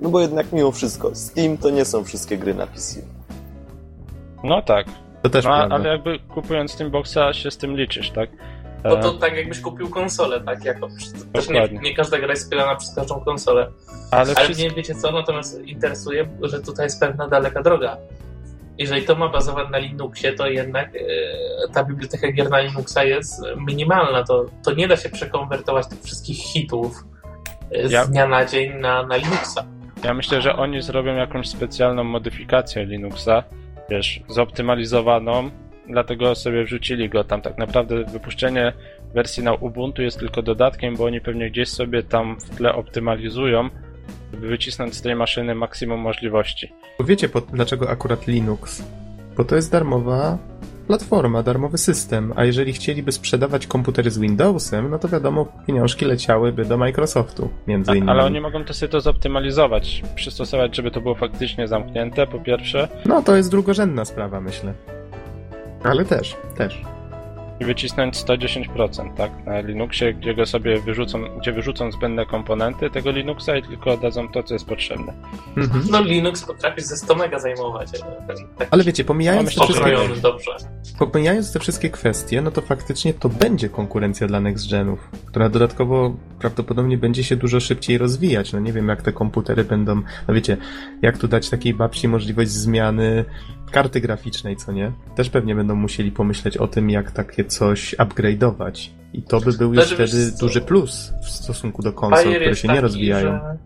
[0.00, 3.00] No bo jednak mimo wszystko, Steam to nie są wszystkie gry na PC.
[4.44, 4.86] No tak,
[5.22, 5.74] To też no, prawda.
[5.74, 8.30] ale jakby kupując Steamboxa się z tym liczysz, tak?
[8.84, 10.64] Bo E, to tak jakbyś kupił konsolę, tak?
[10.64, 10.88] Jako,
[11.32, 13.70] też nie, nie każda gra jest wspierana przez każdą konsolę.
[14.10, 14.54] ale Ale wszystko...
[14.66, 17.96] mnie wiecie co, natomiast interesuje, że tutaj jest pewna daleka droga.
[18.78, 20.98] Jeżeli to ma bazować na Linuxie, to jednak e,
[21.74, 24.24] ta biblioteka gier na Linuxa jest minimalna.
[24.24, 27.04] To, to nie da się przekonwertować tych wszystkich hitów
[27.70, 29.64] e, z Ja- dnia na dzień na, na Linuxa.
[30.04, 33.42] Ja myślę, że oni zrobią jakąś specjalną modyfikację Linuxa,
[33.90, 35.50] wiesz, zoptymalizowaną,
[35.88, 37.42] dlatego sobie wrzucili go tam.
[37.42, 38.72] Tak naprawdę wypuszczenie
[39.14, 43.70] wersji na Ubuntu jest tylko dodatkiem, bo oni pewnie gdzieś sobie tam w tle optymalizują,
[44.32, 46.72] żeby wycisnąć z tej maszyny maksimum możliwości.
[47.00, 48.82] Wiecie, po, dlaczego akurat Linux?
[49.36, 50.38] Bo to jest darmowa
[50.86, 56.64] platforma, darmowy system, a jeżeli chcieliby sprzedawać komputery z Windowsem, no to wiadomo, pieniążki leciałyby
[56.64, 58.10] do Microsoftu, między innymi.
[58.10, 62.88] Ale oni mogą to sobie to zoptymalizować, przystosować, żeby to było faktycznie zamknięte, po pierwsze,
[63.06, 64.74] No, to jest drugorzędna sprawa, myślę.
[65.82, 66.95] Ale też, też.
[67.60, 69.30] I wycisnąć 110%, tak?
[69.46, 74.28] Na Linuxie, gdzie go sobie wyrzucą, gdzie wyrzucą zbędne komponenty tego Linuxa i tylko dadzą
[74.28, 75.12] to, co jest potrzebne.
[75.56, 75.84] Mhm.
[75.90, 77.90] No Linux potrafi ze 100 mega zajmować.
[78.28, 80.50] taki Ale wiecie, pomijając te, wszystkie, dobrze.
[80.98, 86.16] pomijając te wszystkie kwestie, no to faktycznie to będzie konkurencja dla next genów, która dodatkowo
[86.38, 88.52] prawdopodobnie będzie się dużo szybciej rozwijać.
[88.52, 90.56] No nie wiem, jak te komputery będą, no wiecie,
[91.02, 93.24] jak tu dać takiej babci możliwość zmiany
[93.70, 94.92] karty graficznej, co nie?
[95.14, 98.90] Też pewnie będą musieli pomyśleć o tym, jak takie coś upgrade'ować.
[99.12, 102.40] I to by był już Znaczy, wiesz wtedy duży plus w stosunku do konsol, Bajer
[102.40, 103.32] które się nie taki, rozwijają.
[103.32, 103.56] Że,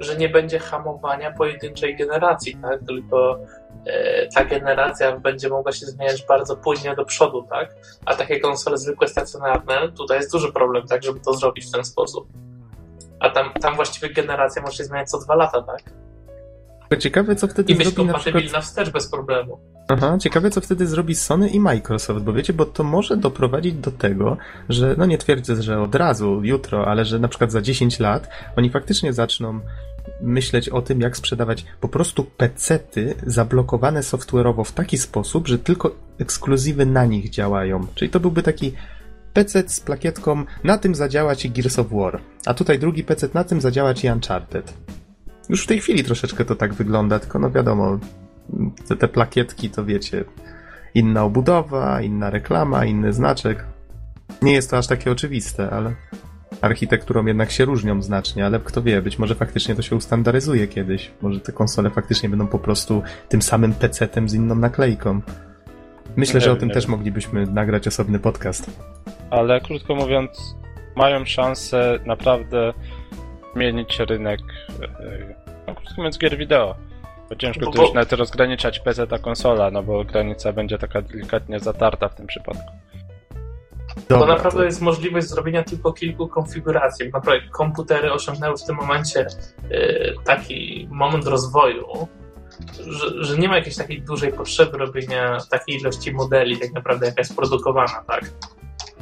[0.00, 2.80] że nie będzie hamowania pojedynczej generacji, tak?
[2.86, 3.40] Tylko
[3.86, 7.74] e, ta generacja będzie mogła się zmieniać bardzo płynnie do przodu, tak?
[8.04, 11.84] A takie konsole zwykłe, stacjonarne, tutaj jest duży problem, tak, żeby to zrobić w ten
[11.84, 12.28] sposób.
[13.20, 15.82] A tam, tam właściwie generacja może się zmieniać co dwa lata, tak?
[16.98, 19.58] Ciekawe, co wtedy I zrobi na przykład wstecz bez problemu.
[19.88, 23.90] Aha, ciekawe co wtedy zrobi Sony i Microsoft, bo wiecie, bo to może doprowadzić do
[23.90, 24.36] tego,
[24.68, 28.28] że, no nie twierdzę, że od razu, jutro, ale że na przykład za 10 lat
[28.56, 29.60] oni faktycznie zaczną
[30.20, 35.90] myśleć o tym, jak sprzedawać po prostu pecety zablokowane software'owo w taki sposób, że tylko
[36.18, 37.86] ekskluzywy na nich działają.
[37.94, 38.72] Czyli to byłby taki
[39.32, 43.44] PC z plakietką na tym zadziała ci Gears of War, a tutaj drugi PC na
[43.44, 44.74] tym zadziała ci Uncharted.
[45.48, 47.98] Już w tej chwili troszeczkę to tak wygląda, tylko no wiadomo,
[48.88, 50.24] te, te plakietki to wiecie,
[50.94, 53.64] inna obudowa, inna reklama, inny znaczek.
[54.42, 55.94] Nie jest to aż takie oczywiste, ale
[56.60, 61.10] architekturą jednak się różnią znacznie, ale kto wie, być może faktycznie to się ustandaryzuje kiedyś.
[61.22, 65.20] Może te konsole faktycznie będą po prostu tym samym PC-tem z inną naklejką.
[66.16, 68.70] Myślę, że o tym też moglibyśmy nagrać osobny podcast.
[69.30, 70.56] Ale krótko mówiąc,
[70.96, 72.72] mają szansę naprawdę
[73.56, 74.40] zmienić rynek,
[74.82, 75.34] e,
[75.66, 76.74] no, krótko mówiąc, gier wideo.
[77.28, 80.78] Bo ciężko Bo- tu już bo- nawet rozgraniczać PC ta konsola, no bo granica będzie
[80.78, 82.72] taka delikatnie zatarta w tym przypadku.
[84.08, 87.10] To Dobra, naprawdę jest możliwość zrobienia tylko kilku konfiguracji.
[87.12, 89.26] Naprawdę komputery osiągnęły w tym momencie
[89.70, 92.08] y, taki moment rozwoju,
[92.88, 97.20] że, że nie ma jakiejś takiej dużej potrzeby robienia takiej ilości modeli, tak naprawdę jaka
[97.20, 98.24] jest produkowana, tak?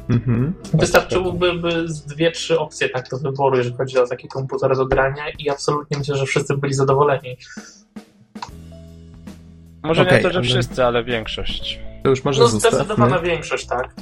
[0.09, 0.53] Mhm.
[0.73, 4.85] Wystarczyłoby by z dwie, trzy opcje tak do wyboru, jeżeli chodzi o takie komputery do
[4.85, 7.37] grania i absolutnie myślę, że wszyscy byli zadowoleni.
[9.83, 11.79] Może Okej, nie to, że ale- wszyscy, ale większość.
[12.03, 12.77] To już może No zostawmy.
[12.77, 13.93] zdecydowana większość, tak.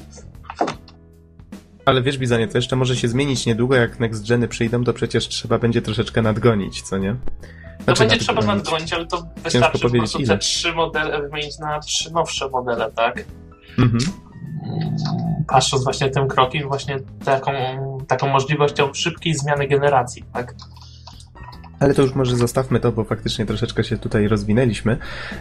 [1.86, 5.28] Ale wiesz, Bizanie, to jeszcze może się zmienić niedługo, jak next geny przyjdą, to przecież
[5.28, 7.16] trzeba będzie troszeczkę nadgonić, co nie?
[7.78, 8.64] To Znaczy, będzie trzeba nadgonić.
[8.66, 10.28] nadgonić, ale to wystarczy po powiedzieć, prostu ile.
[10.28, 13.24] te trzy modele wymienić na trzy nowsze modele, tak?
[13.80, 14.00] Mhm.
[15.48, 17.52] Patrząc właśnie tym krokiem, właśnie taką,
[18.08, 20.56] taką możliwością szybkiej zmiany generacji, tak?
[21.80, 24.98] Ale to już może zostawmy to, bo faktycznie troszeczkę się tutaj rozwinęliśmy.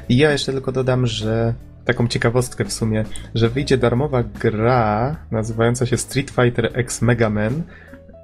[0.08, 1.54] I ja jeszcze tylko dodam, że
[1.85, 3.04] taką ciekawostkę w sumie,
[3.35, 7.62] że wyjdzie darmowa gra nazywająca się Street Fighter X Mega Man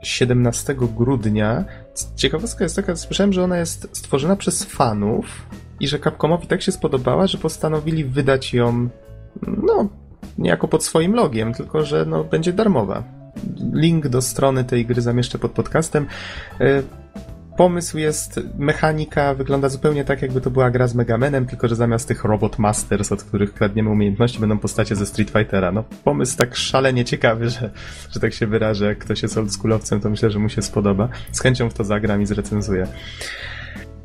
[0.03, 1.65] 17 grudnia.
[2.17, 5.47] Ciekawostka jest taka, słyszałem, że ona jest stworzona przez fanów
[5.81, 8.89] i że Capcomowi tak się spodobała, że postanowili wydać ją
[9.47, 9.89] no,
[10.39, 13.05] niejako pod swoim logiem, tylko że no, będzie darmowa.
[13.73, 16.07] Link do strony tej gry zamieszczę pod podcastem.
[16.61, 16.83] Y,
[17.59, 22.09] Pomysł jest, mechanika wygląda zupełnie tak, jakby to była gra z Megamanem, tylko że zamiast
[22.09, 25.73] tych Robot Masters, od których kradniemy umiejętności, będą postacie ze Street Fightera.
[25.73, 27.71] No, pomysł tak szalenie ciekawy, że,
[28.11, 28.87] że tak się wyrażę.
[28.87, 31.09] Jak ktoś jest oldschoolowcem, to myślę, że mu się spodoba.
[31.33, 32.87] Z chęcią w to zagram i zrecenzuję.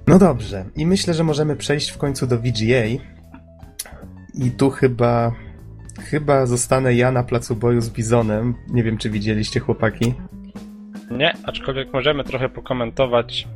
[0.07, 0.65] No dobrze.
[0.75, 2.85] I myślę, że możemy przejść w końcu do VGA.
[4.33, 5.31] I tu chyba...
[5.99, 8.55] Chyba zostanę ja na placu boju z Bizonem.
[8.67, 10.13] Nie wiem, czy widzieliście chłopaki.
[11.11, 13.47] Nie, aczkolwiek możemy trochę pokomentować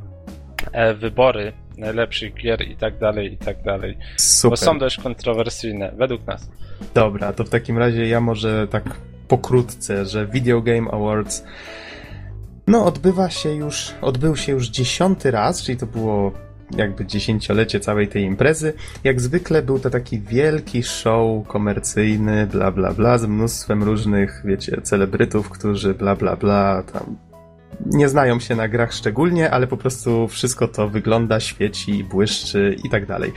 [0.72, 3.98] e, wybory najlepszych gier i tak dalej, i tak dalej.
[4.16, 4.50] Super.
[4.50, 6.50] Bo są dość kontrowersyjne, według nas.
[6.94, 8.84] Dobra, to w takim razie ja może tak
[9.28, 11.44] pokrótce, że Video Game Awards
[12.68, 16.32] no odbywa się już, odbył się już dziesiąty raz, czyli to było
[16.76, 18.72] jakby dziesięciolecie całej tej imprezy.
[19.04, 24.80] Jak zwykle był to taki wielki show komercyjny, bla bla bla, z mnóstwem różnych, wiecie,
[24.82, 27.16] celebrytów, którzy bla bla bla tam
[27.86, 32.90] nie znają się na grach szczególnie, ale po prostu wszystko to wygląda, świeci, błyszczy i
[32.90, 33.32] tak dalej.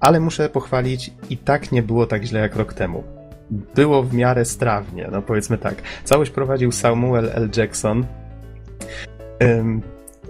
[0.00, 3.04] Ale muszę pochwalić, i tak nie było tak źle jak rok temu.
[3.50, 5.74] Było w miarę strawnie, no powiedzmy tak.
[6.04, 7.50] Całość prowadził Samuel L.
[7.56, 8.06] Jackson.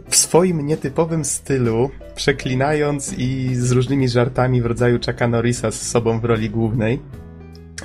[0.09, 6.21] W swoim nietypowym stylu, przeklinając i z różnymi żartami w rodzaju Chucka Norrisa z sobą
[6.21, 7.03] w roli głównej.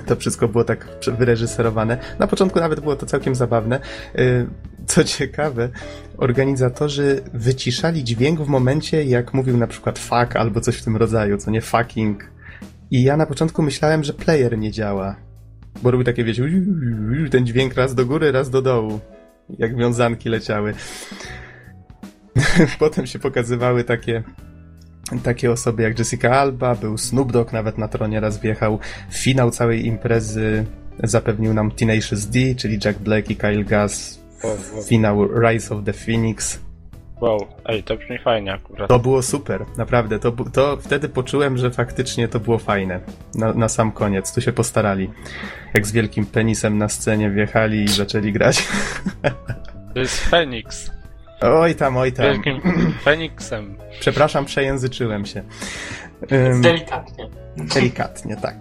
[0.06, 1.98] To wszystko było tak wyreżyserowane.
[2.20, 3.80] Na początku nawet było to całkiem zabawne.
[4.16, 4.48] Yy,
[4.88, 5.70] Co ciekawe,
[6.18, 11.38] organizatorzy wyciszali dźwięk w momencie, jak mówił na przykład fuck albo coś w tym rodzaju,
[11.38, 12.32] co nie fucking.
[12.92, 15.16] I ja na początku myślałem, że player nie działa.
[15.84, 16.44] Bo robił takie, wiecie,
[17.32, 19.00] ten dźwięk raz do góry, raz do dołu.
[19.50, 20.74] Jak wiązanki leciały.
[22.80, 24.24] Potem się pokazywały takie
[25.24, 28.80] takie osoby jak Jessica Alba, był Snoop Dogg nawet na tronie raz wjechał.
[29.12, 30.66] Finał całej imprezy
[31.04, 34.22] zapewnił nam Tenacious D, czyli Jack Black i Kyle Gass.
[34.44, 34.84] Wow, wow.
[34.84, 36.60] Finał Rise of the Phoenix.
[37.22, 37.48] wow.
[37.66, 38.90] ej, to brzmi fajnie akurat.
[38.90, 40.20] To było super, naprawdę.
[40.20, 43.00] To, to wtedy poczułem, że faktycznie to było fajne.
[43.36, 44.34] Na, na sam koniec.
[44.34, 45.10] Tu się postarali.
[45.74, 48.64] Jak z wielkim penisem na scenie wjechali i zaczęli grać.
[49.94, 50.92] To jest Phoenix.
[51.42, 52.26] Oj tam, oj tam.
[52.26, 52.62] Wielkim
[53.04, 53.78] Feniksem.
[54.00, 55.44] Przepraszam, przejęzyczyłem się.
[56.32, 57.30] Ym, Delikatnie.
[57.58, 58.56] Delikatnie, tak.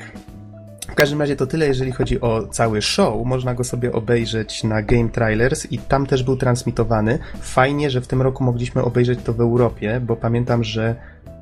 [0.91, 3.27] W każdym razie to tyle, jeżeli chodzi o cały show.
[3.27, 7.19] Można go sobie obejrzeć na Game Trailers i tam też był transmitowany.
[7.41, 10.95] Fajnie, że w tym roku mogliśmy obejrzeć to w Europie, bo pamiętam, że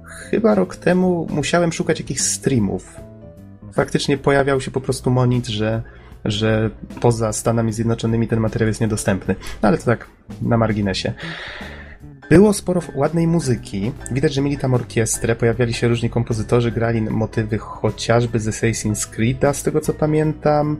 [0.04, 2.96] chyba rok temu musiałem szukać jakichś streamów.
[3.72, 5.82] Faktycznie pojawiał się po prostu monit, że,
[6.24, 9.34] że poza Stanami Zjednoczonymi ten materiał jest niedostępny.
[9.62, 10.06] No ale to tak
[10.42, 11.12] na marginesie.
[12.30, 13.92] Było sporo ładnej muzyki.
[14.10, 19.54] Widać, że mieli tam orkiestrę, pojawiali się różni kompozytorzy, grali motywy chociażby z Assassin's Creed'a,
[19.54, 20.76] z tego co pamiętam.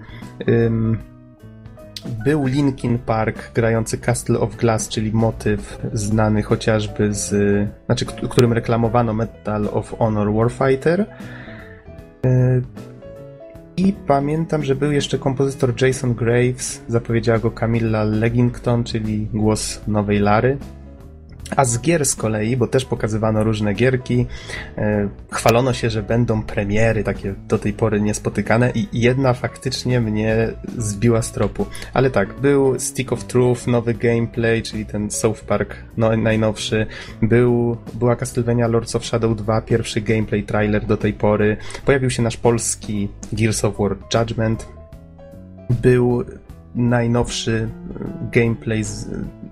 [2.24, 7.30] Był Linkin Park grający Castle of Glass, czyli motyw znany chociażby z,
[7.86, 11.06] znaczy, którym reklamowano Metal of Honor Warfighter.
[13.78, 20.18] I pamiętam, że był jeszcze kompozytor Jason Graves, zapowiedziała go Camilla Leggington, czyli głos nowej
[20.18, 20.58] Lary.
[21.56, 24.26] A z gier z kolei, bo też pokazywano różne gierki,
[24.78, 30.48] e, chwalono się, że będą premiery takie do tej pory niespotykane i jedna faktycznie mnie
[30.78, 31.66] zbiła z tropu.
[31.94, 36.86] Ale tak, był Stick of Truth, nowy gameplay, czyli ten South Park no, najnowszy,
[37.22, 42.22] był, była Castlevania Lords of Shadow 2, pierwszy gameplay trailer do tej pory, pojawił się
[42.22, 44.68] nasz polski Gears of War Judgment,
[45.70, 46.24] był
[46.78, 47.68] najnowszy
[48.32, 49.08] gameplay z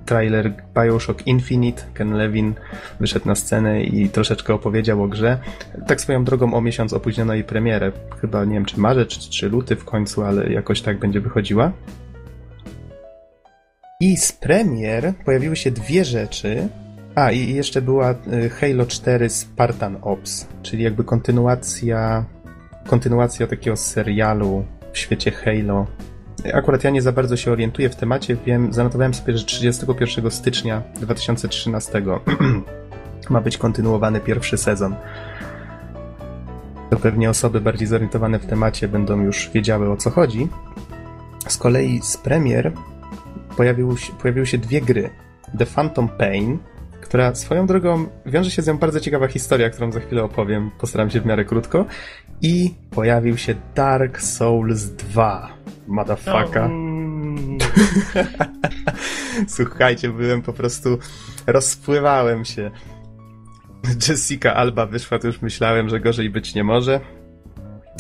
[0.07, 1.83] trailer Bioshock Infinite.
[1.95, 2.55] Ken Levin
[3.01, 5.39] wyszedł na scenę i troszeczkę opowiedział o grze.
[5.87, 7.93] Tak swoją drogą o miesiąc opóźniono jej premierę.
[8.21, 11.73] Chyba nie wiem czy marzec czy, czy luty w końcu, ale jakoś tak będzie wychodziła.
[14.01, 16.69] I z premier pojawiły się dwie rzeczy.
[17.15, 22.25] A, i jeszcze była y, Halo 4 Spartan Ops, czyli jakby kontynuacja
[22.87, 25.87] kontynuacja takiego serialu w świecie Halo
[26.55, 30.83] Akurat ja nie za bardzo się orientuję w temacie, wiem, zanotowałem sobie, że 31 stycznia
[31.01, 32.03] 2013
[33.31, 34.95] ma być kontynuowany pierwszy sezon.
[36.91, 40.49] To pewnie osoby bardziej zorientowane w temacie będą już wiedziały o co chodzi.
[41.49, 42.73] Z kolei z premier
[43.57, 45.11] pojawiły się, pojawiły się dwie gry.
[45.59, 46.59] The Phantom Pain,
[47.17, 51.11] która swoją drogą wiąże się z nią bardzo ciekawa historia, którą za chwilę opowiem, postaram
[51.11, 51.85] się w miarę krótko.
[52.43, 55.49] I pojawił się Dark Souls 2
[55.87, 56.71] motherfucker.
[59.57, 60.99] Słuchajcie, byłem po prostu,
[61.47, 62.71] rozpływałem się.
[64.09, 67.01] Jessica Alba wyszła, to już myślałem, że gorzej być nie może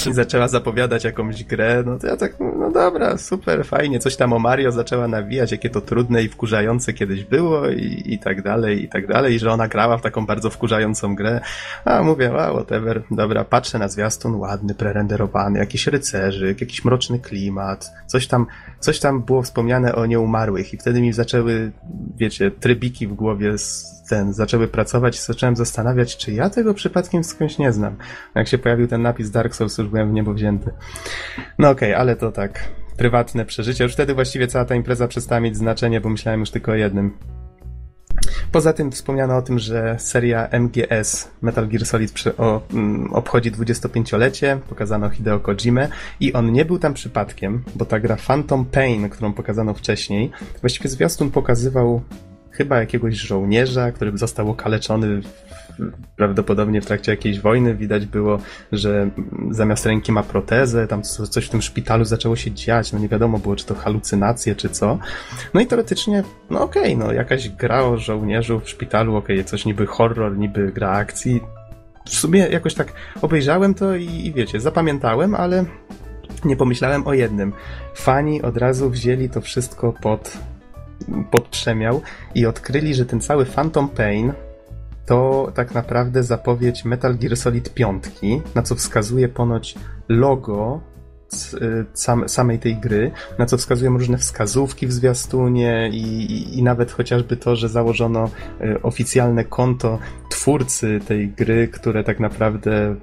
[0.06, 4.32] i zaczęła zapowiadać jakąś grę, no to ja tak, no dobra, super, fajnie, coś tam
[4.32, 8.84] o Mario zaczęła nawijać, jakie to trudne i wkurzające kiedyś było i, i tak dalej,
[8.84, 11.40] i tak dalej, i że ona grała w taką bardzo wkurzającą grę,
[11.84, 17.90] a mówię, wow, whatever, dobra, patrzę na zwiastun, ładny, prerenderowany, jakiś rycerzyk, jakiś mroczny klimat,
[18.06, 18.46] coś tam,
[18.80, 21.72] coś tam było wspomniane o nieumarłych i wtedy mi zaczęły,
[22.16, 23.56] wiecie, trybiki w głowie
[24.08, 27.96] ten, zaczęły pracować i zacząłem zastanawiać, czy ja tego przypadkiem skądś nie znam.
[28.34, 30.70] Jak się pojawił ten napis Dark Souls, już byłem w niebo wzięty.
[31.58, 33.84] No okej, okay, ale to tak, prywatne przeżycie.
[33.84, 37.12] Już wtedy właściwie cała ta impreza przestała mieć znaczenie, bo myślałem już tylko o jednym.
[38.52, 43.52] Poza tym wspomniano o tym, że seria MGS Metal Gear Solid przy, o, mm, obchodzi
[43.52, 45.88] 25-lecie, pokazano Hideo Kojimę
[46.20, 50.30] i on nie był tam przypadkiem, bo ta gra Phantom Pain, którą pokazano wcześniej,
[50.60, 52.02] właściwie zwiastun pokazywał
[52.50, 55.20] chyba jakiegoś żołnierza, który został okaleczony
[56.16, 57.74] prawdopodobnie w trakcie jakiejś wojny.
[57.74, 58.38] Widać było,
[58.72, 59.10] że
[59.50, 63.38] zamiast ręki ma protezę, tam coś w tym szpitalu zaczęło się dziać, no nie wiadomo
[63.38, 64.98] było, czy to halucynacje, czy co.
[65.54, 69.44] No i teoretycznie, no okej, okay, no jakaś gra o żołnierzu w szpitalu, okej, okay,
[69.44, 71.40] coś niby horror, niby gra akcji.
[72.06, 75.64] W sumie jakoś tak obejrzałem to i, i wiecie, zapamiętałem, ale
[76.44, 77.52] nie pomyślałem o jednym.
[77.94, 80.38] Fani od razu wzięli to wszystko pod
[81.30, 82.02] podprzemiał
[82.34, 84.32] i odkryli, że ten cały Phantom Pain
[85.06, 88.04] to tak naprawdę zapowiedź Metal Gear Solid 5,
[88.54, 89.74] na co wskazuje ponoć
[90.08, 90.80] logo
[91.54, 96.92] y, samej tej gry, na co wskazują różne wskazówki w zwiastunie i, i, i, nawet
[96.92, 98.30] chociażby to, że założono
[98.60, 99.98] y, oficjalne konto
[100.30, 102.96] twórcy tej gry, które tak naprawdę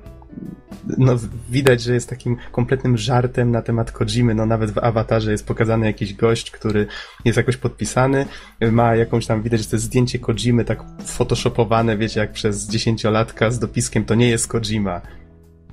[0.97, 1.15] no,
[1.49, 4.35] widać, że jest takim kompletnym żartem na temat Kojimy.
[4.35, 6.87] No, nawet w awatarze jest pokazany jakiś gość, który
[7.25, 8.25] jest jakoś podpisany,
[8.71, 13.51] ma jakąś tam, widać, że to jest zdjęcie Kojimy tak photoshopowane, wiecie, jak przez dziesięciolatka
[13.51, 15.01] z dopiskiem, to nie jest Kojima.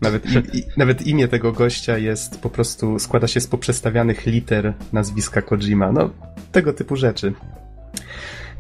[0.01, 5.43] Nawet, i, nawet imię tego gościa jest po prostu, składa się z poprzestawianych liter nazwiska
[5.43, 5.93] Kojima.
[5.93, 6.11] No,
[6.53, 7.33] tego typu rzeczy.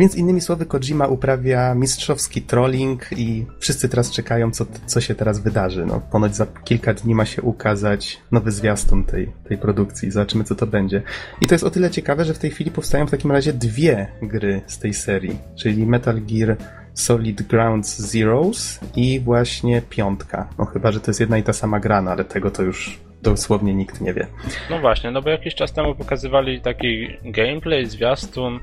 [0.00, 5.40] Więc innymi słowy, Kojima uprawia mistrzowski trolling i wszyscy teraz czekają, co, co się teraz
[5.40, 5.86] wydarzy.
[5.86, 10.10] No, ponoć za kilka dni ma się ukazać nowy zwiastun tej, tej produkcji.
[10.10, 11.02] Zobaczymy, co to będzie.
[11.40, 14.08] I to jest o tyle ciekawe, że w tej chwili powstają w takim razie dwie
[14.22, 16.56] gry z tej serii, czyli Metal Gear
[16.94, 20.48] Solid Grounds Zeros i właśnie piątka.
[20.58, 22.98] No chyba, że to jest jedna i ta sama gra, no ale tego to już
[23.22, 24.26] dosłownie nikt nie wie.
[24.70, 28.60] No właśnie, no bo jakiś czas temu pokazywali taki gameplay, zwiastun,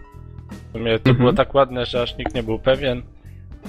[0.70, 1.18] w sumie to mhm.
[1.18, 3.02] było tak ładne, że aż nikt nie był pewien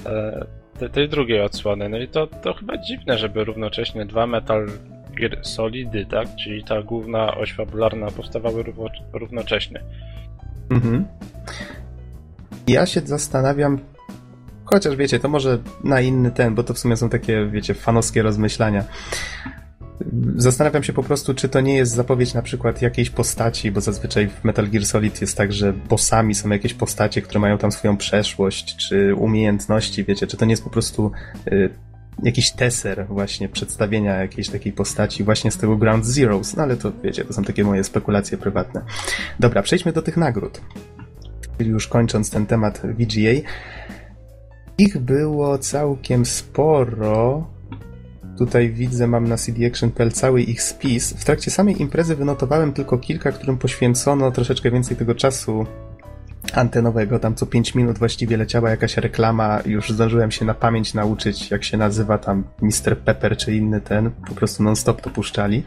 [0.05, 0.45] e,
[0.93, 1.89] tej, drugiej odsłony.
[1.89, 4.67] No i to, to chyba dziwne, żeby równocześnie dwa Metal
[5.41, 6.27] Solidy, tak?
[6.35, 8.63] Czyli ta główna oś fabularna powstawały
[9.13, 9.83] równocześnie.
[10.69, 11.05] Mhm.
[12.67, 13.79] Ja się zastanawiam,
[14.65, 18.21] chociaż wiecie, to może na inny ten, bo to w sumie są takie, wiecie, fanowskie
[18.21, 18.83] rozmyślania.
[20.35, 24.27] Zastanawiam się po prostu, czy to nie jest zapowiedź na przykład jakiejś postaci, bo zazwyczaj
[24.27, 27.97] w Metal Gear Solid jest tak, że bossami są jakieś postacie, które mają tam swoją
[27.97, 31.11] przeszłość, czy umiejętności, wiecie, czy to nie jest po prostu
[31.51, 31.69] y,
[32.23, 36.91] jakiś teser właśnie przedstawienia jakiejś takiej postaci właśnie z tego Ground Zeroes, no ale to
[37.03, 38.81] wiecie, to są takie moje spekulacje prywatne.
[39.39, 40.61] Dobra, przejdźmy do tych nagród.
[41.59, 43.49] Już kończąc ten temat VGA.
[44.77, 47.47] Ich było całkiem sporo.
[48.39, 51.13] Tutaj widzę, mam na CD Action.pl cały ich spis.
[51.13, 55.65] W trakcie samej imprezy wynotowałem tylko kilka, którym poświęcono troszeczkę więcej tego czasu
[56.53, 57.19] antenowego.
[57.19, 59.59] Tam co 5 minut właściwie leciała jakaś reklama.
[59.65, 62.97] Już zdążyłem się na pamięć nauczyć, jak się nazywa tam Mr.
[62.97, 64.11] Pepper czy inny ten.
[64.11, 65.63] Po prostu non-stop to puszczali.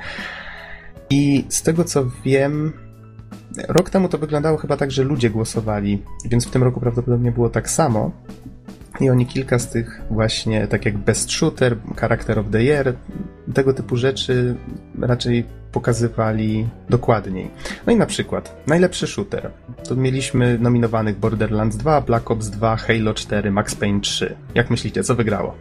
[1.11, 2.73] I z tego co wiem,
[3.69, 7.49] rok temu to wyglądało chyba tak, że ludzie głosowali, więc w tym roku prawdopodobnie było
[7.49, 8.11] tak samo.
[9.01, 12.95] I oni kilka z tych właśnie, tak jak Best Shooter, Character of the Year,
[13.55, 14.55] tego typu rzeczy
[15.01, 17.51] raczej pokazywali dokładniej.
[17.87, 19.51] No i na przykład najlepszy shooter.
[19.89, 24.37] To mieliśmy nominowanych Borderlands 2, Black Ops 2, Halo 4, Max Payne 3.
[24.55, 25.55] Jak myślicie, co wygrało?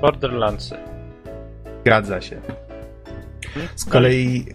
[0.00, 0.74] Borderlandsy.
[1.82, 2.40] Zgadza się.
[3.76, 4.46] Z kolei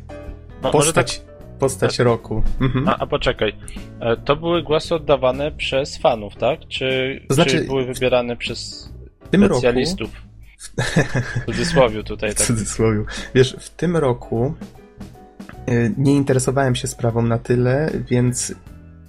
[0.63, 1.21] No, postać,
[1.59, 2.43] postać roku.
[2.61, 2.87] Mhm.
[2.87, 3.55] A, a poczekaj,
[3.99, 6.59] e, to były głosy oddawane przez fanów, tak?
[6.67, 8.89] Czy, To znaczy- czy były wybierane przez
[9.25, 10.09] W tym roku specjalistów?
[10.67, 12.47] W cudzysłowie tutaj, w tak.
[12.47, 13.03] cudzysłowie.
[13.35, 14.53] Wiesz, w tym roku
[15.69, 18.55] y, nie interesowałem się sprawą na tyle, więc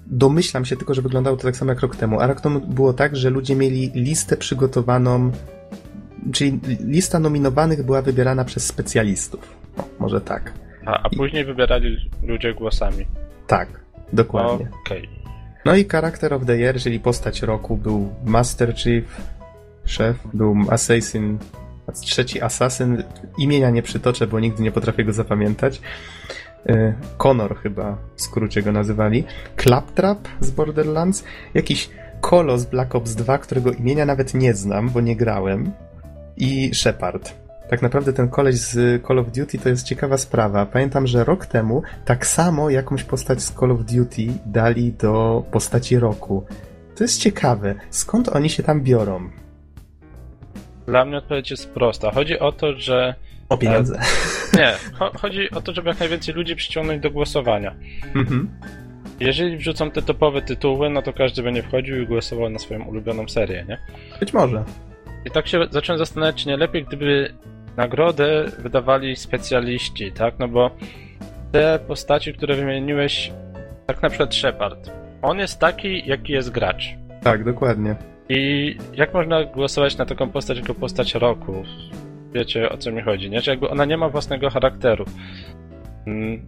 [0.06, 2.20] domyślam się tylko, że wyglądało to tak samo jak rok temu.
[2.20, 5.32] A rok temu było tak, że ludzie mieli listę przygotowaną,
[6.32, 9.40] czyli lista nominowanych była wybierana przez specjalistów.
[9.76, 10.52] O, może tak.
[10.90, 13.06] A, a później wybierali ludzie głosami.
[13.46, 13.68] Tak,
[14.12, 14.68] dokładnie.
[14.86, 15.08] Okej.
[15.64, 19.04] No i Character of the Year, czyli postać roku, był Master Chief,
[19.84, 21.38] szef, był Assassin,
[22.00, 23.02] trzeci Assassin,
[23.38, 25.80] imienia nie przytoczę, bo nigdy nie potrafię go zapamiętać.
[26.70, 29.24] Y, Connor chyba w skrócie go nazywali.
[29.56, 31.24] Claptrap z Borderlands,
[31.54, 35.72] jakiś Kolos Black Ops 2, którego imienia nawet nie znam, bo nie grałem.
[36.36, 37.39] I Shepard.
[37.70, 40.66] Tak naprawdę ten koleś z Call of Duty to jest ciekawa sprawa.
[40.66, 45.98] Pamiętam, że rok temu tak samo jakąś postać z Call of Duty dali do postaci
[45.98, 46.46] roku.
[46.96, 47.74] To jest ciekawe.
[47.90, 49.30] Skąd oni się tam biorą?
[50.86, 52.10] Dla mnie odpowiedź jest prosta.
[52.10, 53.14] Chodzi o to, że.
[53.48, 54.00] O pieniądze.
[54.58, 57.74] Nie, cho- chodzi o to, żeby jak najwięcej ludzi przyciągnąć do głosowania.
[58.14, 58.50] Mhm.
[59.20, 63.28] Jeżeli wrzucą te topowe tytuły, no to każdy będzie wchodził i głosował na swoją ulubioną
[63.28, 63.78] serię, nie?
[64.20, 64.64] Być może.
[65.24, 67.34] I tak się zacząłem zastanawiać, czy nie lepiej, gdyby
[67.80, 70.34] nagrodę wydawali specjaliści, tak?
[70.38, 70.70] No bo
[71.52, 73.32] te postaci, które wymieniłeś,
[73.86, 74.90] tak na przykład Shepard,
[75.22, 76.84] on jest taki, jaki jest gracz.
[77.22, 77.96] Tak, dokładnie.
[78.28, 81.62] I jak można głosować na taką postać jako postać roku?
[82.32, 83.40] Wiecie o co mi chodzi, nie?
[83.40, 85.04] Że jakby ona nie ma własnego charakteru.
[86.06, 86.40] Mm.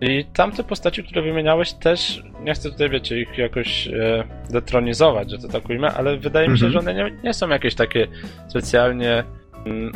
[0.00, 5.38] I tamte postaci, które wymieniałeś, też nie chcę tutaj, wiecie, ich jakoś e, detronizować, że
[5.38, 6.84] to tak ujmę, ale wydaje mi się, Mhm.
[6.84, 8.06] że one nie, nie są jakieś takie
[8.48, 9.24] specjalnie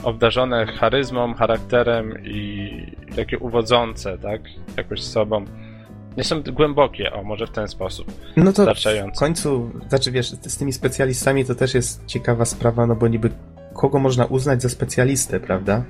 [0.03, 2.71] obdarzone charyzmą, charakterem i
[3.17, 4.41] takie uwodzące, tak?
[4.77, 5.45] Jakoś sobą.
[6.17, 8.13] Nie są głębokie, o, może w ten sposób.
[8.37, 8.75] No to
[9.15, 13.31] w końcu, znaczy wiesz, z tymi specjalistami to też jest ciekawa sprawa, no bo niby
[13.75, 15.85] kogo można uznać za specjalistę, prawda?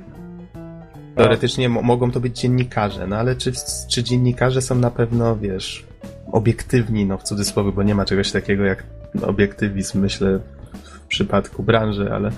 [1.16, 3.52] Teoretycznie mo- mogą to być dziennikarze, no ale czy,
[3.88, 5.84] czy dziennikarze są na pewno, wiesz,
[6.32, 8.84] obiektywni, no w cudzysłowie, bo nie ma czegoś takiego jak
[9.22, 10.40] obiektywizm, myślę,
[10.84, 12.30] w przypadku branży, ale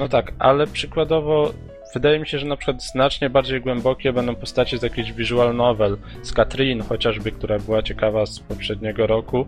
[0.00, 1.52] No tak, ale przykładowo
[1.94, 5.96] wydaje mi się, że na przykład znacznie bardziej głębokie będą postacie z jakichś visual novel,
[6.22, 9.46] z Katrin chociażby, która była ciekawa z poprzedniego roku.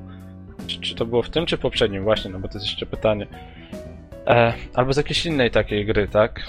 [0.66, 2.04] Czy, czy to było w tym, czy poprzednim?
[2.04, 3.26] Właśnie, no bo to jest jeszcze pytanie.
[4.26, 6.40] E, albo z jakiejś innej takiej gry, tak?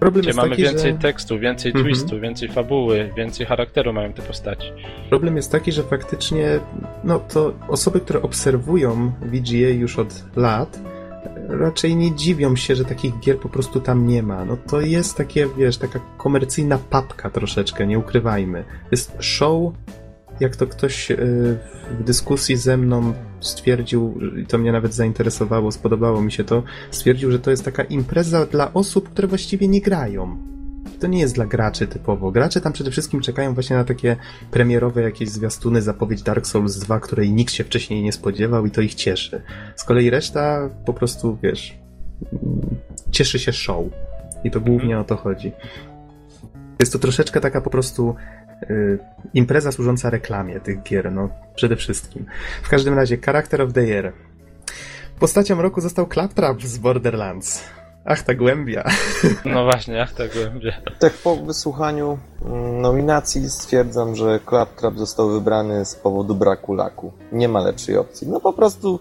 [0.00, 0.98] problem Gdzie mamy taki, więcej że...
[0.98, 1.86] tekstu, więcej Mhm.
[1.86, 4.72] twistu, więcej fabuły, więcej charakteru mają te postaci.
[5.08, 6.60] Problem jest taki, że faktycznie,
[7.04, 10.80] no to osoby, które obserwują VGA już od lat,
[11.48, 14.44] raczej nie dziwią się, że takich gier po prostu tam nie ma.
[14.44, 18.64] No to jest takie, wiesz, taka komercyjna papka troszeczkę, nie ukrywajmy.
[18.90, 19.72] Jest show,
[20.40, 21.16] jak to ktoś yy,
[22.00, 27.32] w dyskusji ze mną stwierdził, i to mnie nawet zainteresowało, spodobało mi się to, stwierdził,
[27.32, 30.57] że to jest taka impreza dla osób, które właściwie nie grają.
[31.00, 32.30] To nie jest dla graczy typowo.
[32.30, 34.16] Gracze tam przede wszystkim czekają właśnie na takie
[34.50, 38.80] premierowe jakieś zwiastuny, zapowiedź Dark Souls 2, której nikt się wcześniej nie spodziewał i to
[38.80, 39.42] ich cieszy.
[39.76, 41.78] Z kolei reszta po prostu, wiesz,
[43.10, 43.84] cieszy się show.
[44.44, 45.52] I to głównie o to chodzi.
[46.80, 48.14] Jest to troszeczkę taka po prostu
[48.70, 48.98] y,
[49.34, 52.26] impreza służąca reklamie tych gier, no przede wszystkim.
[52.62, 54.12] W każdym razie, Character of the Year.
[55.18, 57.64] Postacią roku został Claptrap z Borderlands.
[58.10, 58.84] Ach, ta głębia.
[59.54, 60.72] No właśnie, ach, ta głębia.
[60.98, 67.12] Tak po wysłuchaniu mm, nominacji stwierdzam, że Claptrap został wybrany z powodu braku laku.
[67.32, 68.28] Nie ma lepszej opcji.
[68.28, 69.00] No po prostu...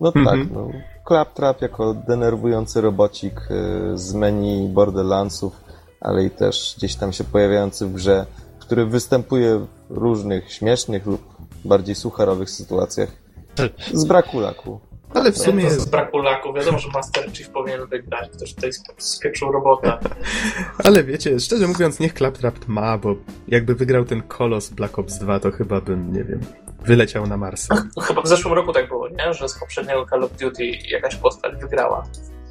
[0.00, 0.26] No Mhm.
[0.26, 0.68] tak, no.
[1.08, 5.60] Claptrap jako denerwujący robocik y, z menu Borderlandsów,
[6.00, 8.26] ale i też gdzieś tam się pojawiający w grze,
[8.58, 9.58] który występuje
[9.90, 11.22] w różnych śmiesznych lub
[11.64, 13.08] bardziej sucharowych sytuacjach.
[13.92, 14.80] Z braku laku.
[15.16, 16.52] Ale w sumie To z braku laku.
[16.52, 18.30] Wiadomo, że Master Chief powinien wygrać.
[18.30, 19.98] Ktoś tutaj sp- spieprzył robota.
[20.84, 23.14] Ale wiecie, szczerze mówiąc, niech Claptrap ma, bo
[23.48, 26.40] jakby wygrał ten kolos Black Ops 2, to chyba bym, nie wiem,
[26.84, 27.84] wyleciał na Marsa.
[28.02, 29.34] Chyba w zeszłym roku tak było, nie?
[29.34, 32.06] Że z poprzedniego Call of Duty jakaś postać wygrała.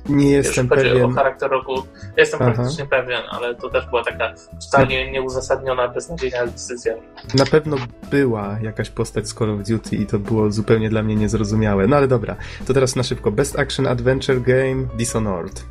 [0.10, 1.14] Nie Jeśli jestem chodzi o pewien.
[1.14, 1.74] charakter roku,
[2.18, 2.52] jestem Aha.
[2.52, 4.34] praktycznie pewien, ale to też była taka
[4.72, 6.94] totalnie nieuzasadniona, beznadziejna decyzja.
[7.38, 7.78] Na pewno
[8.12, 11.88] była jakaś postać z Call of Duty i to było zupełnie dla mnie niezrozumiałe.
[11.88, 12.36] No ale dobra,
[12.68, 13.32] to teraz na szybko.
[13.32, 15.66] Best Action Adventure Game Dishonored.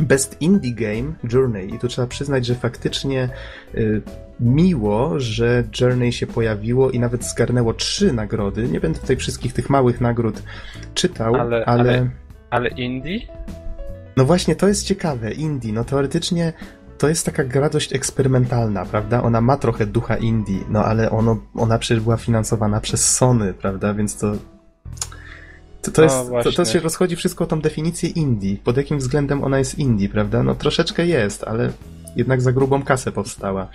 [0.00, 1.74] Best Indie Game Journey.
[1.74, 3.28] I tu trzeba przyznać, że faktycznie
[3.74, 4.02] y,
[4.40, 8.68] miło, że Journey się pojawiło i nawet zgarnęło trzy nagrody.
[8.68, 10.42] Nie będę tutaj wszystkich tych małych nagród
[10.94, 11.42] czytał, ale...
[11.42, 12.10] Ale- ale-
[12.54, 13.20] Ale indie?
[14.16, 15.32] No właśnie, to jest ciekawe.
[15.32, 16.52] Indie, no teoretycznie
[16.98, 19.22] to jest taka gra dość eksperymentalna, prawda?
[19.22, 23.94] Ona ma trochę ducha indie, no ale ono, ona przecież była finansowana przez Sony, prawda?
[23.94, 24.32] Więc to.
[25.82, 28.56] To, to, No jest, to, to się rozchodzi wszystko o tą definicję indie.
[28.64, 30.42] Pod jakim względem ona jest indie, prawda?
[30.42, 31.72] No troszeczkę jest, ale
[32.16, 33.68] jednak za grubą kasę powstała.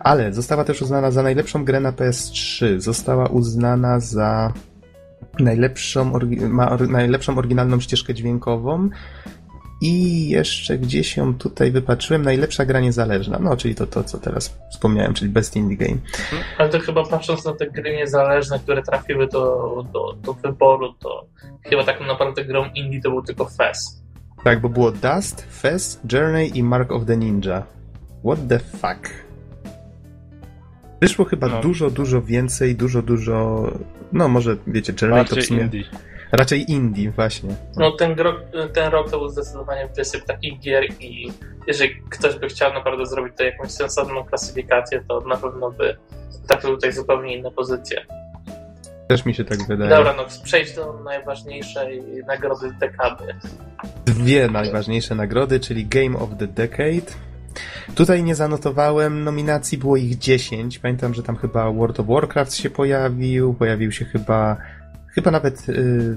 [0.00, 2.80] Ale została też uznana za najlepszą grę na PS3.
[2.80, 4.52] Została uznana za
[5.38, 6.12] najlepszą,
[6.48, 8.88] ma najlepszą oryginalną ścieżkę dźwiękową
[9.82, 13.38] i jeszcze gdzieś ją tutaj wypatrzyłem, najlepsza gra niezależna.
[13.38, 15.98] No, czyli to, to co teraz wspomniałem, czyli Best Indie Game.
[16.58, 21.26] Ale to chyba patrząc na te gry niezależne, które trafiły do, do, do wyboru, to
[21.62, 24.02] chyba tak naprawdę grą indie to był tylko FES.
[24.44, 27.62] Tak, bo było Dust, Fez, Journey i Mark of the Ninja.
[28.24, 29.31] What the fuck?
[31.02, 31.60] Wyszło chyba No.
[31.60, 33.66] dużo, dużo więcej, dużo, dużo...
[34.12, 35.60] No może, wiecie, Journey to w sumie...
[35.60, 35.84] indie.
[36.32, 37.50] Raczej indie, właśnie.
[37.76, 38.36] No ten rok,
[38.72, 41.32] ten rok to był zdecydowanie wysyp takich gier i
[41.66, 45.96] jeżeli ktoś by chciał naprawdę zrobić to jakąś sensowną klasyfikację, to na pewno by
[46.48, 48.06] trafił tutaj zupełnie inne pozycje.
[49.08, 49.90] Też mi się tak wydaje.
[49.90, 53.24] Dobra, no przejdź do najważniejszej nagrody dekady.
[54.04, 57.12] dwie najważniejsze nagrody, czyli Game of the Decade.
[57.94, 60.78] Tutaj nie zanotowałem nominacji, było ich 10.
[60.78, 64.56] Pamiętam, że tam chyba World of Warcraft się pojawił, pojawił się chyba,
[65.08, 66.16] chyba nawet yy,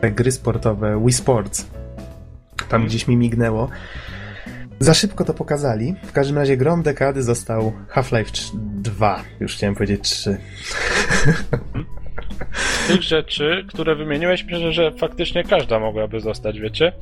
[0.00, 1.66] te gry sportowe, Wii Sports.
[2.68, 3.68] Tam gdzieś mi mignęło.
[4.80, 5.94] Za szybko to pokazali.
[6.02, 9.22] W każdym razie grom dekady został Half-Life 2.
[9.40, 10.38] Już chciałem powiedzieć 3.
[12.52, 16.92] Z tych rzeczy, które wymieniłeś, myślę, że faktycznie każda mogłaby zostać, wiecie?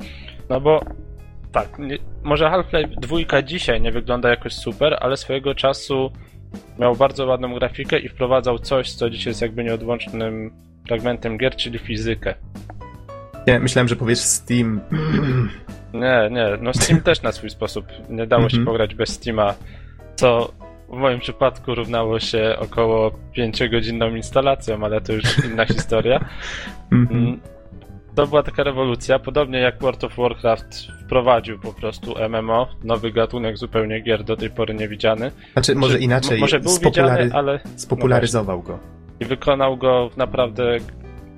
[0.49, 0.85] No bo
[1.51, 2.95] tak, nie, może Half-Life
[3.27, 6.11] 2 dzisiaj nie wygląda jakoś super, ale swojego czasu
[6.79, 10.51] miał bardzo ładną grafikę i wprowadzał coś, co dzisiaj jest jakby nieodłącznym
[10.87, 12.33] fragmentem gier, czyli fizykę.
[13.47, 14.81] Nie, myślałem, że powiesz Steam.
[15.93, 17.85] Nie, nie, no Steam też na swój sposób.
[18.09, 18.65] Nie dało się Mhm.
[18.65, 19.53] pograć bez Steama,
[20.15, 20.51] co
[20.89, 26.25] w moim przypadku równało się około 5-godzinną instalacją, ale to już inna historia.
[28.17, 30.65] To była taka rewolucja, podobnie jak World of Warcraft
[31.05, 35.31] wprowadził po prostu MMO, nowy gatunek zupełnie gier do tej pory niewidziany.
[35.53, 38.79] Znaczy, może Czy- inaczej, Może był spopulary- widziany, ale spopularyzował go.
[39.19, 40.77] i wykonał go w naprawdę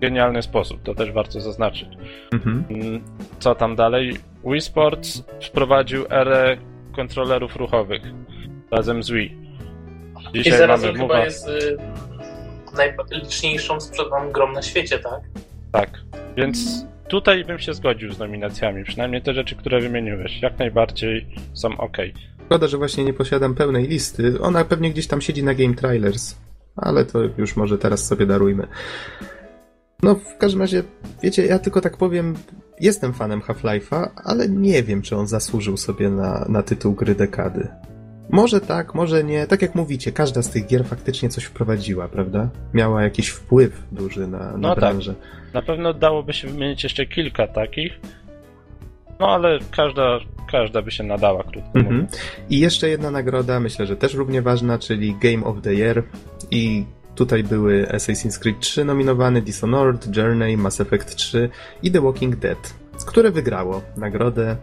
[0.02, 1.90] genialny sposób, to też warto zaznaczyć.
[2.34, 2.64] Mhm.
[2.70, 3.02] Mm,
[3.40, 4.18] Co tam dalej?
[4.46, 6.58] Wii Sports wprowadził erę
[6.96, 8.02] kontrolerów ruchowych
[8.72, 9.38] razem z Wii.
[10.34, 11.26] I Dzisiaj zarazem mamy chyba mowa...
[11.26, 11.78] jest y,
[12.78, 15.20] najliczniejszą sprzedaną grą na świecie, tak?
[15.72, 15.90] Tak,
[16.40, 20.42] więc tutaj bym się zgodził z nominacjami, przynajmniej te rzeczy, które wymieniłeś.
[20.42, 21.98] Jak najbardziej są ok.
[22.46, 24.42] Szkoda, że właśnie nie posiadam pełnej listy.
[24.42, 26.36] Ona pewnie gdzieś tam siedzi na Game Trailers,
[26.76, 28.68] ale to już może teraz sobie darujmy.
[30.04, 30.84] No, w każdym razie,
[31.24, 32.36] wiecie, ja tylko tak powiem,
[32.80, 37.68] jestem fanem Half-Life'a, ale nie wiem, czy on zasłużył sobie na, na tytuł gry dekady.
[38.30, 39.48] Może tak, może nie.
[39.48, 42.50] Tak jak mówicie, każda z tych gier faktycznie coś wprowadziła, prawda?
[42.74, 44.80] Miała jakiś wpływ duży na, na No tak.
[44.80, 45.14] branżę.
[45.54, 48.00] Na pewno dałoby się wymienić jeszcze kilka takich,
[49.20, 50.20] no ale każda,
[50.52, 51.96] każda by się nadała, krótko Mhm.
[51.96, 52.20] mówiąc.
[52.50, 56.04] I jeszcze jedna nagroda, myślę, że też równie ważna, czyli Game of the Year.
[56.52, 61.50] I tutaj były Assassin's Creed 3 nominowane, Dishonored, Journey, Mass Effect 3
[61.84, 62.74] i The Walking Dead,
[63.08, 64.56] które wygrało nagrodę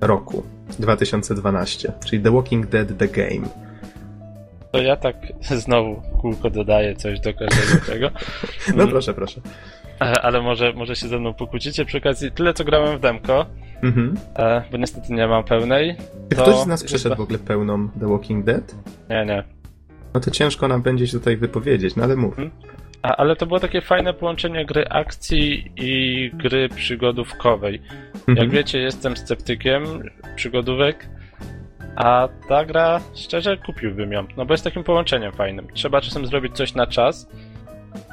[0.00, 0.42] roku
[0.78, 3.48] 2012, czyli The Walking Dead The Game.
[4.72, 8.10] To ja tak znowu kółko dodaję coś do każdego tego.
[8.68, 8.88] No Mm.
[8.88, 9.40] proszę, proszę.
[10.00, 12.32] E, ale może, może się ze mną pokłócicie przy okazji.
[12.32, 13.46] Tyle, co grałem w demko,
[13.82, 14.14] Mhm.
[14.36, 15.96] e, bo niestety nie mam pełnej.
[16.30, 18.74] Czy to ktoś z nas przeszedł w ogóle pełną The Walking Dead?
[19.10, 19.44] Nie, nie.
[20.14, 22.34] No to ciężko nam będzie się tutaj wypowiedzieć, no ale mów.
[23.04, 27.82] A, ale to było takie fajne połączenie gry akcji i gry przygodówkowej.
[28.14, 28.38] Mhm.
[28.38, 29.84] Jak wiecie, jestem sceptykiem
[30.36, 31.08] przygodówek,
[31.96, 34.26] a ta gra, szczerze, kupiłbym ją.
[34.36, 35.66] No bo jest takim połączeniem fajnym.
[35.74, 37.28] Trzeba czasem zrobić coś na czas.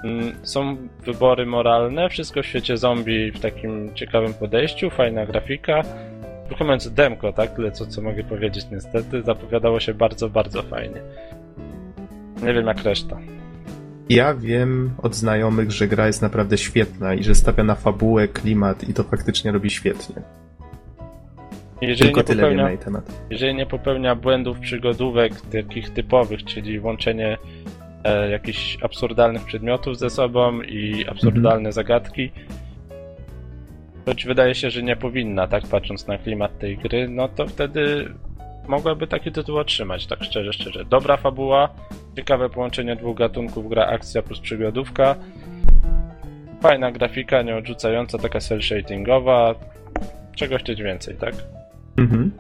[0.04, 5.82] Mm, Są wybory moralne, wszystko w świecie zombie w takim ciekawym podejściu, fajna grafika.
[6.60, 7.56] Mówiąc, demko, tak?
[7.56, 9.22] Tyle co, co mogę powiedzieć niestety.
[9.22, 11.02] Zapowiadało się bardzo, bardzo fajnie.
[12.44, 13.18] Nie wiem jak reszta.
[14.10, 18.90] Ja wiem od znajomych, że gra jest naprawdę świetna i że stawia na fabułę, klimat
[18.90, 20.16] i to faktycznie robi świetnie.
[21.82, 23.22] Jeżeli Tylko tyle wiem popełnia na jej temat.
[23.30, 27.38] jeżeli nie popełnia błędów przygodówek takich typowych, czyli łączenie
[28.04, 32.32] e, jakichś absurdalnych przedmiotów ze sobą i absurdalne zagadki,
[34.06, 38.14] choć wydaje się, że nie powinna, tak patrząc na klimat tej gry, no to wtedy
[38.72, 40.86] mogłaby taki tytuł otrzymać, tak szczerze, szczerze.
[40.86, 41.70] Dobra fabuła,
[42.16, 45.16] ciekawe połączenie dwóch gatunków, gra akcja plus przygodówka,
[46.62, 49.56] fajna grafika, nieodrzucająca, taka cel shadingowa,
[50.36, 51.36] czego chcieć więcej, tak?
[51.98, 52.32] Mhm.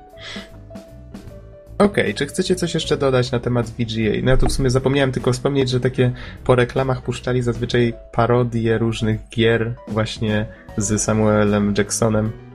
[1.77, 4.21] Okej, czy chcecie coś jeszcze dodać na temat VGA?
[4.23, 6.11] No ja tu w sumie zapomniałem tylko wspomnieć, że takie
[6.43, 10.45] po reklamach puszczali zazwyczaj parodie różnych gier właśnie
[10.77, 12.50] z Samuelem Jacksonem.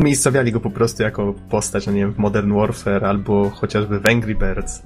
[0.00, 4.06] Umiejscowiali go po prostu jako postać, no nie wiem, w Modern Warfare albo chociażby w
[4.06, 4.82] Angry Birds.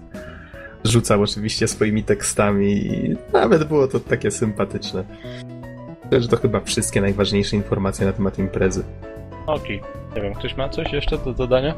[0.84, 5.04] Rzucał oczywiście swoimi tekstami i nawet było to takie sympatyczne.
[6.04, 8.84] Myślę, że to chyba wszystkie najważniejsze informacje na temat imprezy.
[9.46, 9.82] Okej,
[10.16, 11.74] nie wiem, ktoś ma coś jeszcze do dodania?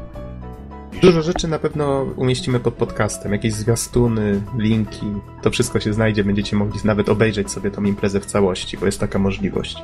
[1.01, 5.05] Dużo rzeczy na pewno umieścimy pod podcastem, jakieś zwiastuny, linki,
[5.41, 8.99] to wszystko się znajdzie, będziecie mogli nawet obejrzeć sobie tą imprezę w całości, bo jest
[8.99, 9.77] taka możliwość.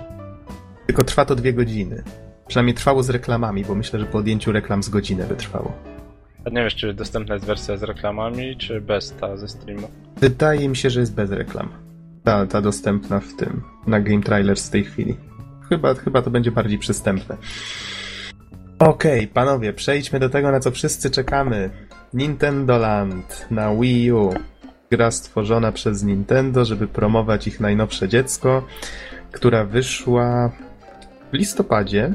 [0.86, 2.04] Tylko trwa to dwie godziny.
[2.48, 5.72] Przynajmniej trwało z reklamami, bo myślę, że po odjęciu reklam z godzinę by trwało.
[6.46, 9.88] A nie wiesz, czy dostępna jest wersja z reklamami, czy bez ta ze streamu?
[10.18, 11.70] Wydaje mi się, że jest bez reklam.
[12.24, 15.16] Ta, ta dostępna w tym, na Game Trailers w tej chwili.
[15.70, 17.38] Chyba, chyba to będzie bardziej przystępne.
[18.80, 21.70] Okej, panowie, przejdźmy do tego, na co wszyscy czekamy.
[22.14, 24.34] Nintendo Land na Wii U.
[24.92, 28.68] Gra stworzona przez Nintendo, żeby promować ich najnowsze dziecko,
[29.32, 30.52] która wyszła
[31.32, 32.14] w listopadzie.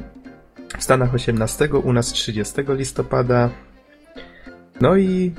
[0.77, 3.51] W Stanach 18, u nas 30 listopada.
[4.81, 5.33] No i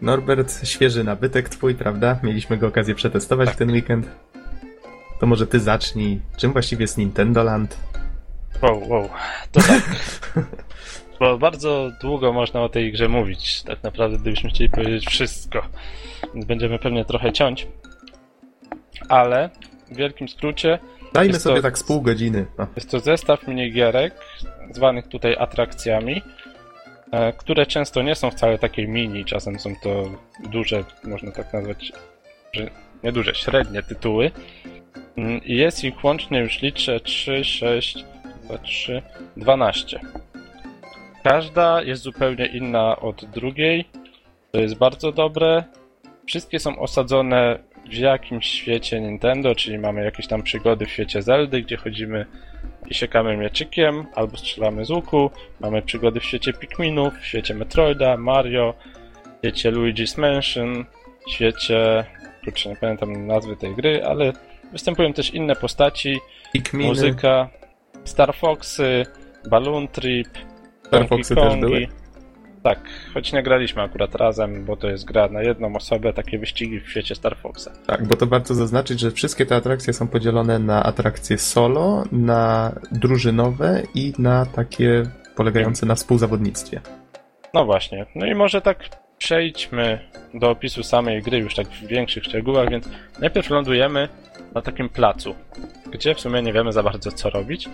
[0.00, 2.20] Norbert, świeży nabytek twój, prawda?
[2.22, 4.06] Mieliśmy go okazję przetestować w ten weekend.
[5.20, 6.20] To może ty zacznij.
[6.36, 7.78] Czym właściwie jest Nintendo Land?
[8.62, 9.08] Wow, wow,
[9.52, 9.82] to tak.
[11.20, 15.62] Bo bardzo długo można o tej grze mówić, tak naprawdę, gdybyśmy chcieli powiedzieć wszystko.
[16.34, 17.68] Więc będziemy pewnie trochę ciąć.
[19.08, 19.50] Ale
[19.92, 20.78] w wielkim skrócie
[21.16, 22.46] Dajmy Jest sobie to- tak z pół godziny.
[22.58, 22.66] No.
[22.76, 24.14] jest to zestaw minigierek,
[24.70, 26.22] zwanych tutaj atrakcjami,
[27.12, 30.04] e, które często nie są wcale takie mini, czasem są to
[30.50, 31.92] duże, można tak nazwać,
[33.04, 34.30] nie duże, średnie tytuły.
[35.16, 38.04] Mm, I jest ich łącznie już liczę 3, 6,
[38.44, 39.02] 2, 3,
[39.36, 40.00] 12.
[41.24, 43.84] Każda jest zupełnie inna od drugiej.
[44.52, 45.64] To jest bardzo dobre.
[46.26, 47.58] Wszystkie są osadzone
[47.90, 52.26] w jakimś świecie Nintendo, czyli mamy jakieś tam przygody w świecie Zeldy, gdzie chodzimy
[52.86, 55.30] i siekamy mieczykiem albo strzelamy z łuku.
[55.60, 58.74] Mamy przygody w świecie Pikminów, w świecie Metroida, Mario,
[59.24, 60.84] w świecie Luigi's Mansion,
[61.26, 62.04] w świecie...
[62.44, 64.32] Kurczę, nie pamiętam nazwy tej gry, ale
[64.72, 66.18] występują też inne postaci,
[66.52, 66.88] Pikminy.
[66.88, 67.48] muzyka,
[68.04, 69.06] Star Foxy,
[69.50, 70.28] Balloon Trip,
[70.86, 71.60] Star Foxy też Kongi.
[71.60, 71.88] były?
[72.66, 72.80] Tak,
[73.14, 76.90] choć nie graliśmy akurat razem, bo to jest gra na jedną osobę, takie wyścigi w
[76.90, 77.68] świecie Star Foxa.
[77.86, 82.72] Tak, bo to warto zaznaczyć, że wszystkie te atrakcje są podzielone na atrakcje solo, na
[82.92, 85.02] drużynowe i na takie
[85.36, 86.80] polegające na współzawodnictwie.
[87.54, 88.78] No właśnie, no i może tak
[89.18, 89.98] przejdźmy
[90.34, 92.88] do opisu samej gry już tak w większych szczegółach, więc
[93.20, 94.08] najpierw lądujemy
[94.56, 95.34] na takim placu,
[95.90, 97.68] gdzie w sumie nie wiemy za bardzo co robić.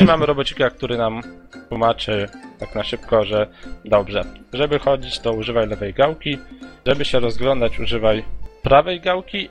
[0.00, 1.20] I mamy robocika, który nam
[1.68, 2.28] tłumaczy
[2.58, 3.46] tak na szybko, że
[3.84, 6.38] dobrze, żeby chodzić to używaj lewej gałki,
[6.86, 8.24] żeby się rozglądać używaj
[8.62, 9.48] prawej gałki,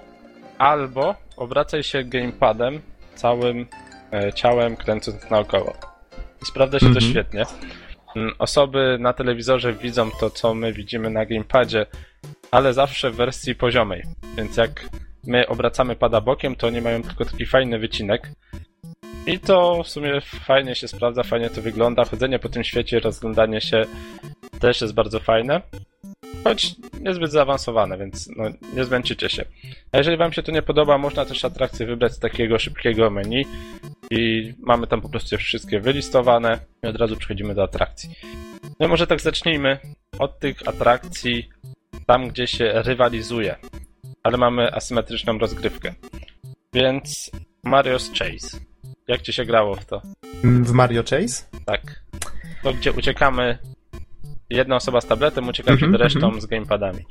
[0.58, 2.82] albo obracaj się gamepadem
[3.16, 3.68] całym
[4.14, 5.74] e, ciałem kręcąc naokoło.
[6.42, 7.12] I sprawdza się to Mhm.
[7.12, 7.44] świetnie.
[8.16, 11.86] Mm, Osoby na telewizorze widzą to, co my widzimy na gamepadzie,
[12.52, 14.04] ale zawsze w wersji poziomej.
[14.38, 14.86] Więc jak
[15.28, 18.32] my obracamy pada bokiem, to oni mają tylko taki fajny wycinek.
[19.28, 22.06] I to w sumie fajnie się sprawdza, fajnie to wygląda.
[22.06, 23.86] Chodzenie po tym świecie, rozglądanie się
[24.60, 25.62] też jest bardzo fajne.
[26.44, 28.44] choć niezbyt zaawansowane, więc no,
[28.74, 29.46] nie zmęczycie się.
[29.92, 33.46] A jeżeli wam się to nie podoba, można też atrakcję wybrać z takiego szybkiego menu
[34.12, 38.10] i mamy tam po prostu wszystkie wylistowane i od razu przechodzimy do atrakcji.
[38.80, 39.78] No może tak zacznijmy
[40.20, 41.50] od tych atrakcji
[42.06, 43.56] tam, gdzie się rywalizuje,
[44.24, 45.94] ale mamy asymetryczną rozgrywkę.
[46.74, 47.32] Więc
[47.66, 48.60] Mario's Chase.
[49.08, 50.02] Jak ci się grało w to?
[50.44, 51.46] W Mario Chase?
[51.66, 52.04] Tak.
[52.64, 53.58] To gdzie uciekamy
[54.50, 56.42] jedna osoba z tabletem ucieka Mhm, przed resztą mhm.
[56.42, 57.06] z gamepadami.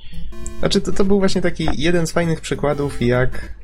[0.58, 3.54] Znaczy, to, to był właśnie taki jeden z fajnych przykładów, jak,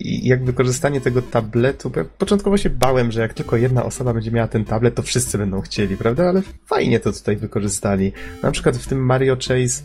[0.00, 1.92] jak wykorzystanie tego tabletu.
[1.96, 5.38] Ja początkowo się bałem, że jak tylko jedna osoba będzie miała ten tablet, to wszyscy
[5.38, 6.28] będą chcieli, prawda?
[6.28, 8.12] Ale fajnie to tutaj wykorzystali.
[8.42, 9.82] Na przykład w tym Mario Chase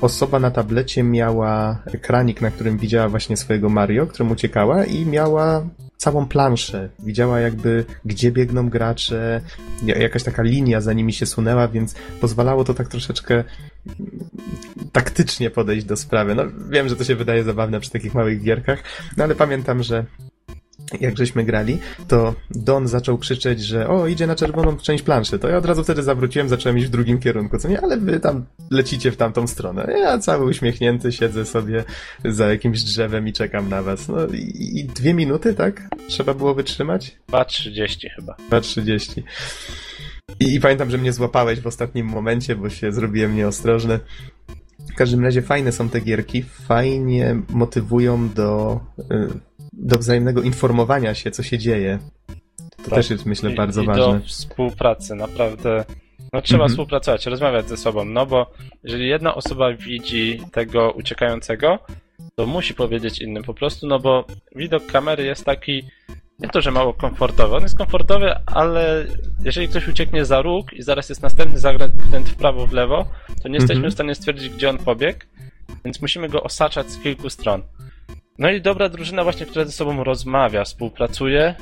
[0.00, 5.66] osoba na tablecie miała ekranik, na którym widziała właśnie swojego Mario, którym uciekała i miała
[5.96, 6.88] całą planszę.
[6.98, 9.40] Widziała jakby, gdzie biegną gracze,
[9.84, 13.44] ja- jakaś taka linia za nimi się sunęła, więc pozwalało to tak troszeczkę
[14.92, 16.34] taktycznie podejść do sprawy.
[16.34, 18.82] No, wiem, że to się wydaje zabawne przy takich małych gierkach,
[19.16, 20.04] no ale pamiętam, że
[21.00, 21.78] jak żeśmy grali,
[22.08, 25.38] to Don zaczął krzyczeć, że o, idzie na czerwoną część planszy.
[25.38, 27.80] To ja od razu wtedy zawróciłem, zacząłem iść w drugim kierunku, co nie?
[27.80, 29.94] Ale wy tam lecicie w tamtą stronę.
[29.98, 31.84] Ja cały uśmiechnięty siedzę sobie
[32.24, 34.08] za jakimś drzewem i czekam na was.
[34.08, 35.88] No i, i dwie minuty, tak?
[36.08, 37.16] Trzeba było wytrzymać?
[37.32, 38.36] 2.30 chyba.
[38.50, 39.22] 2.30.
[40.40, 44.00] I, I pamiętam, że mnie złapałeś w ostatnim momencie, bo się zrobiłem nieostrożny.
[44.92, 49.04] W każdym razie fajne są te gierki, fajnie motywują do, y,
[49.72, 51.98] do wzajemnego informowania się, co się dzieje.
[52.76, 52.94] To Tak.
[52.94, 54.02] też jest, myślę, I, bardzo i ważne.
[54.18, 55.84] do współpracy, naprawdę.
[56.32, 56.70] No trzeba Mhm.
[56.70, 58.50] współpracować, rozmawiać ze sobą, no bo
[58.84, 61.78] jeżeli jedna osoba widzi tego uciekającego,
[62.34, 64.24] to musi powiedzieć innym po prostu, no bo
[64.56, 65.82] widok kamery jest taki,
[66.38, 69.06] nie to, że mało komfortowy, on jest komfortowy, ale
[69.44, 73.06] jeżeli ktoś ucieknie za róg i zaraz jest następny zakręt w prawo, w lewo,
[73.42, 73.90] to nie jesteśmy Mhm.
[73.90, 75.18] w stanie stwierdzić, gdzie on pobiegł,
[75.84, 77.62] więc musimy go osaczać z kilku stron.
[78.38, 81.54] No i dobra drużyna właśnie, która ze sobą rozmawia, współpracuje,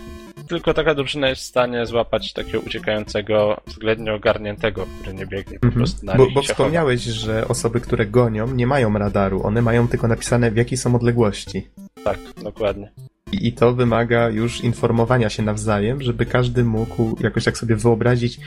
[0.49, 5.66] tylko taka drużyna jest w stanie złapać takiego uciekającego, względnie ogarniętego, który nie biegnie po
[5.66, 5.72] Mhm.
[5.85, 9.47] prostu na Bo, bo wspomniałeś, że osoby, które gonią, nie mają radaru.
[9.47, 11.68] One mają tylko napisane, w jakiej są odległości.
[11.77, 11.89] chowa.
[12.05, 12.91] Tak, dokładnie.
[13.33, 18.39] I i to wymaga już informowania się nawzajem, żeby każdy mógł jakoś tak sobie wyobrazić,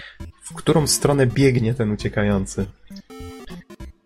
[0.44, 2.66] w którą stronę biegnie ten uciekający.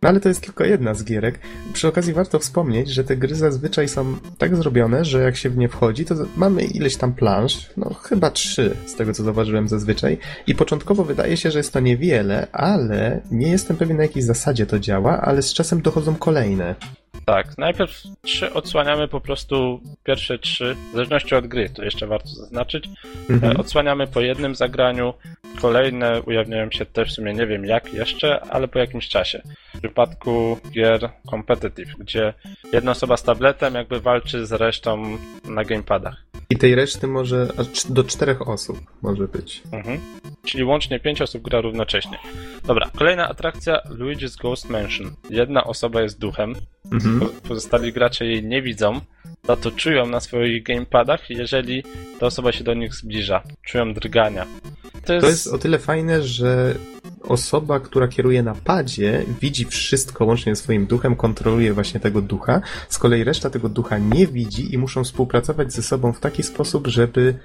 [0.03, 1.39] No ale to jest tylko jedna z gierek.
[1.73, 5.57] Przy okazji warto wspomnieć, że te gry zazwyczaj są tak zrobione, że jak się w
[5.57, 10.17] nie wchodzi, to mamy ileś tam plansz, no chyba trzy, z tego co zauważyłem zazwyczaj.
[10.47, 14.65] I początkowo wydaje się, że jest to niewiele, ale nie jestem pewien na jakiej zasadzie
[14.65, 16.75] to działa, ale z czasem dochodzą kolejne.
[17.25, 22.27] Tak, najpierw trzy odsłaniamy po prostu pierwsze trzy, w zależności od gry, to jeszcze warto
[22.29, 22.89] zaznaczyć.
[23.29, 23.51] Mhm.
[23.51, 25.13] E, Odsłaniamy po jednym zagraniu,
[25.61, 29.41] kolejne ujawniają się też w sumie nie wiem jak jeszcze, ale po jakimś czasie.
[29.73, 32.33] W przypadku gier competitive, gdzie
[32.73, 36.23] jedna osoba z tabletem jakby walczy z resztą na gamepadach.
[36.49, 39.63] I tej reszty może aż do czterech osób może być.
[39.71, 39.99] Mhm.
[40.45, 42.17] Czyli łącznie pięć osób gra równocześnie.
[42.67, 45.11] Dobra, kolejna atrakcja Luigi's Ghost Mansion.
[45.29, 46.55] Jedna osoba jest duchem,
[46.91, 47.19] Mhm.
[47.19, 49.01] po- pozostali gracze jej nie widzą,
[49.47, 51.83] za to czują na swoich gamepadach, jeżeli
[52.19, 53.43] ta osoba się do nich zbliża.
[53.65, 54.45] Czują drgania.
[55.05, 56.75] To jest, To jest o tyle fajne, że
[57.27, 62.61] osoba, która kieruje na padzie, widzi wszystko łącznie ze swoim duchem, kontroluje właśnie tego ducha.
[62.89, 66.87] Z kolei reszta tego ducha nie widzi i muszą współpracować ze sobą w taki sposób,
[66.87, 67.35] żeby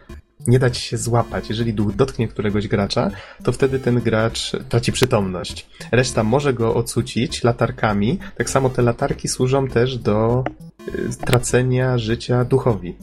[0.47, 1.49] nie dać się złapać.
[1.49, 3.11] Jeżeli duch dotknie któregoś gracza,
[3.45, 5.67] to wtedy ten gracz traci przytomność.
[5.93, 8.19] Reszta może go ocucić latarkami.
[8.37, 10.45] Tak samo te latarki służą też do
[10.89, 12.97] y, tracenia życia duchowi.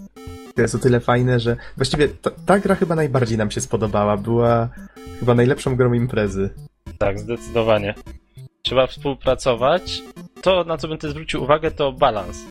[0.55, 4.17] To jest o tyle fajne, że właściwie ta, ta gra chyba najbardziej nam się spodobała.
[4.17, 4.69] Była
[5.19, 6.49] chyba najlepszą grą imprezy.
[6.97, 7.95] Tak, zdecydowanie.
[8.61, 10.01] Trzeba współpracować.
[10.41, 12.45] To, na co bym ty zwrócił uwagę, to balans.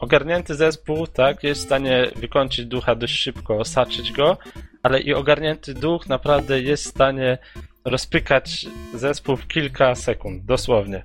[0.00, 4.36] Ogarnięty zespół, tak, jest w stanie wykończyć ducha dość szybko, osaczyć go,
[4.84, 7.38] ale i ogarnięty duch naprawdę jest w stanie
[7.84, 11.02] rozpykać zespół w kilka sekund, dosłownie.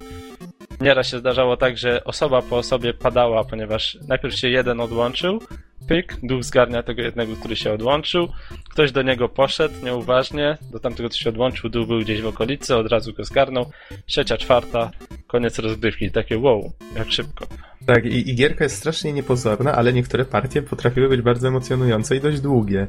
[0.81, 5.39] Nieraz się zdarzało tak, że osoba po osobie padała, ponieważ najpierw się jeden odłączył,
[5.87, 8.27] pyk, duch zgarnia tego jednego, który się odłączył,
[8.69, 12.75] ktoś do niego poszedł nieuważnie, do tamtego, co się odłączył, duch był gdzieś w okolicy,
[12.75, 13.71] od razu go zgarnął,
[14.05, 14.91] trzecia, czwarta,
[15.27, 17.47] koniec rozgrywki, takie wow, jak szybko.
[17.85, 22.21] Tak, i, i gierka jest strasznie niepozorna, ale niektóre partie potrafiły być bardzo emocjonujące i
[22.21, 22.87] dość długie.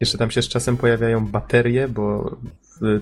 [0.00, 2.36] Jeszcze tam się z czasem pojawiają baterie, bo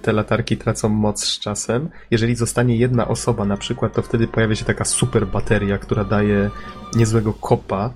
[0.03, 1.89] te latarki tracą moc z czasem.
[2.11, 6.51] Jeżeli zostanie jedna osoba na przykład, to wtedy pojawia się taka super bateria, która daje
[6.97, 7.93] niezłego kopa.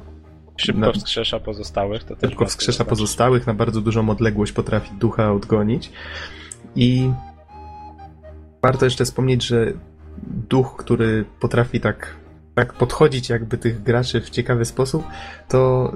[0.57, 5.93] Szybko wskrzesza pozostałych, to też wskrzesza pozostałych, na bardzo dużą odległość potrafi ducha odgonić.
[6.77, 7.11] I
[8.63, 9.73] warto jeszcze wspomnieć, że
[10.49, 12.17] duch, który potrafi tak,
[12.55, 15.05] tak podchodzić jakby tych graczy w ciekawy sposób,
[15.49, 15.93] to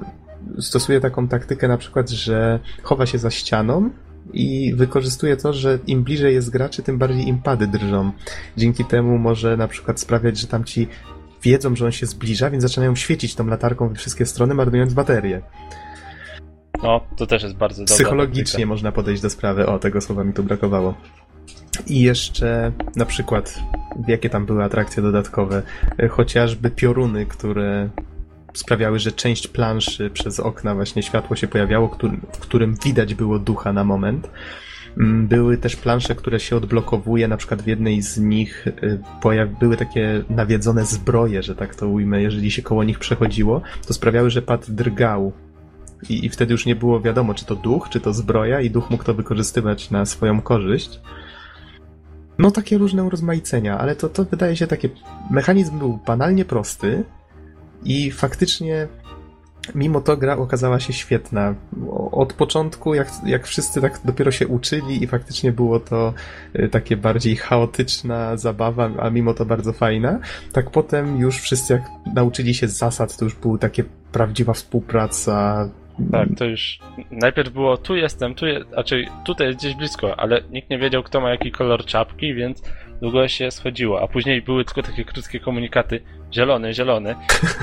[0.59, 3.91] stosuje taką taktykę na przykład, że chowa się za ścianą
[4.33, 8.13] i wykorzystuje to, że im bliżej jest graczy, tym bardziej im pady drżą.
[8.57, 10.89] Dzięki temu może na przykład sprawiać, że tam ci
[11.43, 15.43] wiedzą, że on się zbliża, więc zaczynają świecić tą latarką we wszystkie strony, marnując baterię.
[16.83, 17.95] No, to też jest bardzo dobre.
[17.95, 19.67] Psychologicznie można podejść do sprawy.
[19.67, 20.95] O, tego słowa mi tu brakowało.
[21.87, 23.59] I jeszcze na przykład,
[24.09, 25.63] jakie tam były atrakcje dodatkowe,
[25.99, 27.89] e, chociażby pioruny, które
[28.53, 31.99] sprawiały, że część planszy przez okna właśnie światło się pojawiało,
[32.33, 34.31] w którym widać było ducha na moment.
[34.99, 38.69] Mm, były też plansze, które się odblokowuje, na przykład w jednej z nich
[39.25, 43.95] e, były takie nawiedzone zbroje, że tak to ujmę, jeżeli się koło nich przechodziło, to
[43.95, 45.33] sprawiały, że pad drgał
[46.09, 48.91] i, i wtedy już nie było wiadomo, czy to duch, czy to zbroja i duch
[48.91, 51.01] mógł to wykorzystywać na swoją korzyść.
[52.39, 54.89] No takie różne urozmaicenia, ale to, to wydaje się takie...
[55.31, 57.05] Mechanizm był banalnie prosty
[58.11, 58.89] faktycznie
[59.75, 61.55] mimo to gra okazała się świetna.
[62.13, 66.15] Od początku, jak, jak wszyscy tak dopiero się uczyli i faktycznie było to
[66.59, 70.19] y, takie bardziej chaotyczna zabawa, a mimo to bardzo fajna,
[70.53, 71.83] tak potem już wszyscy jak
[72.15, 75.69] nauczyli się zasad, to już była takie prawdziwa współpraca,
[76.13, 76.79] tak, to już
[77.11, 81.03] najpierw było tu jestem, tu jest, znaczy tutaj jest gdzieś blisko, ale nikt nie wiedział
[81.03, 82.63] kto ma jaki kolor czapki, więc
[83.01, 86.01] długo się schodziło, a później były tylko takie krótkie komunikaty
[86.35, 87.15] zielony, zielony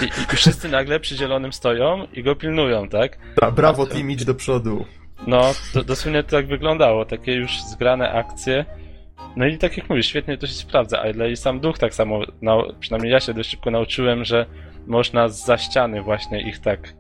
[0.02, 3.18] i, i wszyscy nagle przy zielonym stoją i go pilnują, tak?
[3.42, 4.86] Ta, brawo a, team, idź do przodu.
[5.28, 5.42] No,
[5.74, 8.66] to, dosłownie to tak wyglądało, takie już zgrane akcje.
[9.36, 12.22] No i tak jak mówisz, świetnie to się sprawdza, ale i sam duch tak samo,
[12.42, 14.46] no, przynajmniej ja się dość szybko nauczyłem, że
[14.88, 16.94] można za ściany właśnie ich tak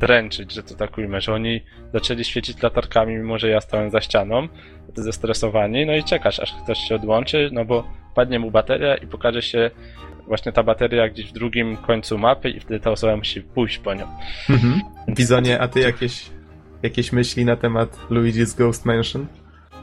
[0.00, 1.60] dręczyć, że to tak ujmę, że oni
[1.92, 4.48] zaczęli świecić latarkami, mimo że ja stałem za ścianą,
[4.94, 7.84] zestresowani, no i czekasz, aż ktoś się odłączy, no bo
[8.14, 9.70] padnie mu bateria i pokaże się
[10.26, 13.94] właśnie ta bateria gdzieś w drugim końcu mapy i wtedy ta osoba musi pójść po
[13.94, 14.06] nią.
[14.50, 14.80] Mhm.
[15.08, 16.30] Bizonie, a ty jakieś,
[16.82, 19.26] jakieś myśli na temat Luigi's Ghost Mansion?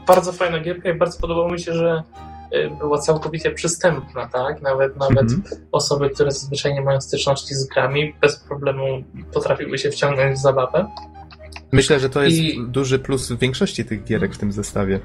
[0.06, 2.02] Bardzo fajna gierka i bardzo podobało mi się, że
[2.78, 4.62] była całkowicie przystępna, tak?
[4.62, 5.56] Nawet nawet mm -hmm.
[5.72, 8.84] osoby, które zazwyczaj nie mają styczności z grami, bez problemu
[9.32, 10.86] potrafiły się wciągnąć w zabawę.
[11.72, 12.66] Myślę, że to jest I...
[12.68, 15.00] duży plus w większości tych gierek w tym zestawie.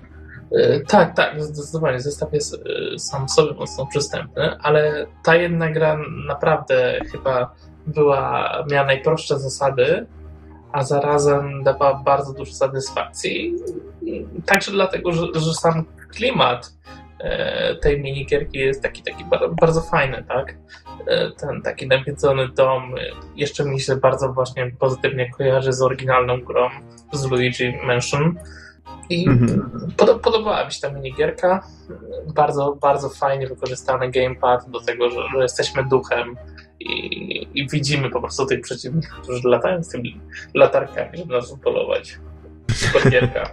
[0.52, 2.00] Y, tak, tak, zdecydowanie.
[2.00, 7.56] Zestaw jest y, sam sobie mocno przystępny, ale ta jedna gra naprawdę chyba
[7.88, 10.06] była, miała najprostsze zasady,
[10.72, 13.56] a zarazem dawała bardzo dużo satysfakcji.
[14.46, 16.74] Także dlatego, że, że sam klimat
[17.82, 19.26] tej minigierki jest taki, taki
[19.62, 20.56] bardzo fajny, tak?
[21.08, 22.96] E, ten taki nawiedzony dom
[23.36, 26.70] jeszcze mi się bardzo właśnie pozytywnie kojarzy z oryginalną grą
[27.14, 28.36] z Luigi Mansion.
[29.10, 29.72] I mhm.
[29.98, 31.68] pod, podobała mi się ta minigierka.
[32.36, 36.36] Bardzo, bardzo fajnie wykorzystany gamepad do tego, że, że jesteśmy duchem
[36.80, 40.22] i, i, widzimy po prostu tych przeciwników, którzy latają z tymi
[40.54, 42.20] latarkami, żeby nas upolować.
[42.72, 43.50] Super gierka.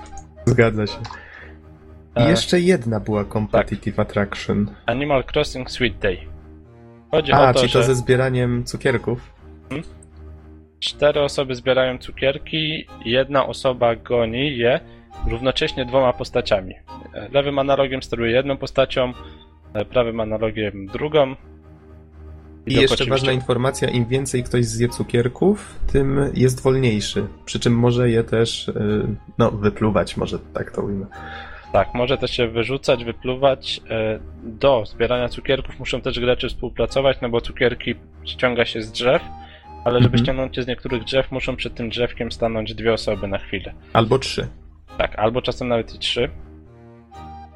[0.46, 0.98] Zgadza się.
[2.16, 4.08] I jeszcze jedna była Competitive tak.
[4.08, 4.70] Attraction.
[4.86, 6.18] Animal Crossing Sweet Day.
[7.10, 7.84] Chodzi A, o to, czyli to że...
[7.84, 9.32] ze zbieraniem cukierków?
[9.68, 9.86] Hmm?
[10.80, 14.80] Cztery osoby zbierają cukierki, jedna osoba goni je
[15.28, 16.74] równocześnie dwoma postaciami.
[17.32, 19.12] Lewym analogiem steruje jedną postacią,
[19.90, 21.34] prawym analogiem drugą.
[22.66, 27.26] I, I jeszcze ważna informacja, im więcej ktoś zje cukierków, tym jest wolniejszy.
[27.44, 28.70] Przy czym może je też,
[29.38, 31.06] no, wypluwać, może tak to ujmę.
[31.74, 33.80] Tak, może też się wyrzucać, wypluwać.
[33.90, 37.94] E, do zbierania cukierków muszą też gracze współpracować, no bo cukierki
[38.24, 39.22] ściąga się z drzew,
[39.84, 40.24] ale żeby mhm.
[40.24, 43.74] ściągnąć je z niektórych drzew, muszą przed tym drzewkiem stanąć dwie osoby na chwilę.
[43.92, 44.48] Albo trzy.
[44.98, 46.30] Tak, albo czasem nawet i trzy.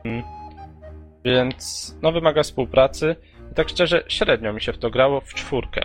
[0.03, 0.23] Hmm.
[1.25, 3.16] Więc no wymaga współpracy.
[3.53, 5.81] I tak szczerze, średnio mi się w to grało w czwórkę.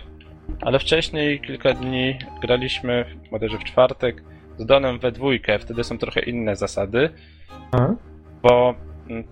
[0.60, 4.22] Ale wcześniej, kilka dni, graliśmy, bodajże w czwartek,
[4.58, 7.10] z Donem we dwójkę, wtedy są trochę inne zasady.
[7.72, 7.94] Aha
[8.44, 8.74] bo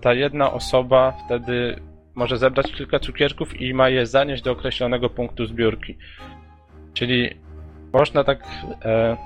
[0.01, 1.79] ta jedna osoba wtedy
[2.15, 5.97] może zebrać kilka cukierków i ma je zanieść do określonego punktu zbiórki.
[6.93, 7.29] Czyli
[7.93, 8.43] można tak.
[8.85, 9.17] E,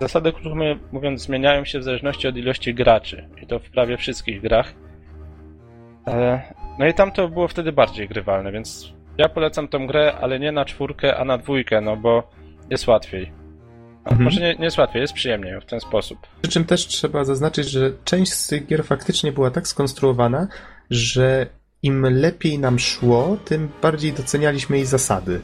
[0.00, 0.54] zasady, krótko
[0.92, 3.28] mówiąc, zmieniają się w zależności od ilości graczy.
[3.42, 4.74] I to w prawie wszystkich grach.
[6.06, 6.42] E,
[6.78, 10.52] no i tam to było wtedy bardziej grywalne, więc ja polecam tą grę, ale nie
[10.52, 12.30] na czwórkę, a na dwójkę, no bo
[12.70, 13.32] jest łatwiej.
[14.06, 14.24] Mhm.
[14.24, 16.18] Może nie, nie jest łatwiej, jest przyjemniej w ten sposób.
[16.42, 20.48] Przy czym też trzeba zaznaczyć, że część z tych gier faktycznie była tak skonstruowana,
[20.90, 21.46] że
[21.82, 25.40] im lepiej nam szło, tym bardziej docenialiśmy jej zasady.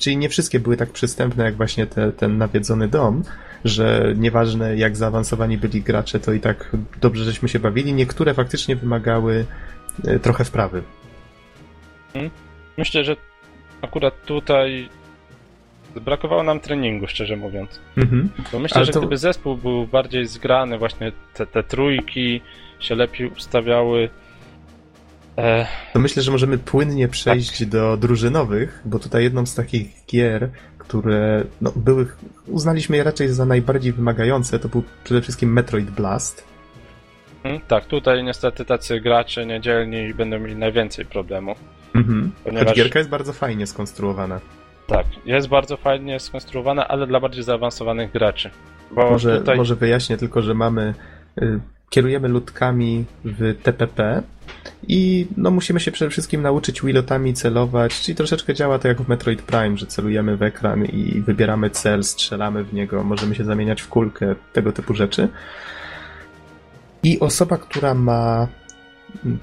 [0.00, 3.22] Czyli nie wszystkie były tak przystępne jak właśnie te, ten nawiedzony dom,
[3.64, 7.92] że nieważne jak zaawansowani byli gracze, to i tak dobrze żeśmy się bawili.
[7.92, 9.46] Niektóre faktycznie wymagały
[10.04, 10.82] e, trochę wprawy.
[12.78, 13.16] Myślę, że
[13.82, 14.88] akurat tutaj
[16.00, 17.80] brakowało nam treningu, szczerze mówiąc.
[17.96, 18.28] Mhm.
[18.52, 22.40] Bo myślę, Ale że to- gdyby zespół był bardziej zgrany, właśnie te, te trójki
[22.80, 24.08] się lepiej ustawiały.
[25.38, 30.48] E, To myślę, że możemy płynnie przejść do drużynowych, bo tutaj jedną z takich gier,
[30.78, 32.06] które no, były,
[32.46, 36.44] uznaliśmy je raczej za najbardziej wymagające, to był przede wszystkim Metroid Blast.
[37.44, 41.58] mm, tak, tutaj niestety tacy gracze niedzielni będą mieli najwięcej problemów.
[41.94, 42.32] Mhm.
[42.44, 44.40] Ponieważ- Choć gierka jest bardzo fajnie skonstruowana.
[44.88, 48.50] Tak, jest bardzo fajnie skonstruowana, ale dla bardziej zaawansowanych graczy.
[48.90, 50.94] Bo Może, tutaj może wyjaśnię tylko, że mamy.
[51.42, 51.60] Y,
[51.90, 54.22] kierujemy ludkami w TPP
[54.88, 59.08] i no, musimy się przede wszystkim nauczyć wilotami celować, czyli troszeczkę działa to jak w
[59.08, 63.82] Metroid Prime, że celujemy w ekran i wybieramy cel, strzelamy w niego, możemy się zamieniać
[63.82, 65.28] w kulkę, tego typu rzeczy.
[67.02, 68.48] I osoba, która ma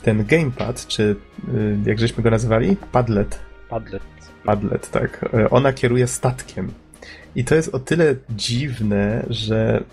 [0.01, 1.15] ten gamepad, czy
[1.53, 2.77] y, jak żeśmy go nazywali?
[2.91, 3.39] Padlet.
[3.69, 4.14] Padlet.
[4.45, 5.25] Padlet, tak.
[5.33, 6.71] E, Ona kieruje statkiem.
[7.35, 9.83] I to jest o tyle dziwne, że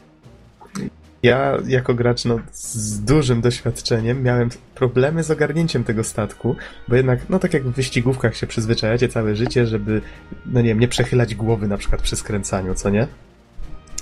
[1.22, 6.56] ja jako gracz no, z dużym doświadczeniem miałem problemy z ogarnięciem tego statku,
[6.88, 10.02] bo jednak, no tak jak w wyścigówkach się przyzwyczajacie całe życie, żeby,
[10.46, 13.06] no nie wiem, nie przechylać głowy na przykład przy skręcaniu, co nie?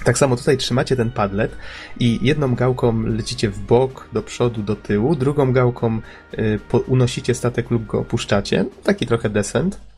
[0.05, 1.57] Tak samo tutaj trzymacie ten padlet
[1.99, 6.01] i jedną gałką lecicie w bok, do przodu, do tyłu, drugą gałką
[6.39, 8.65] y, po, unosicie statek lub go opuszczacie.
[8.85, 9.90] Taki trochę descent.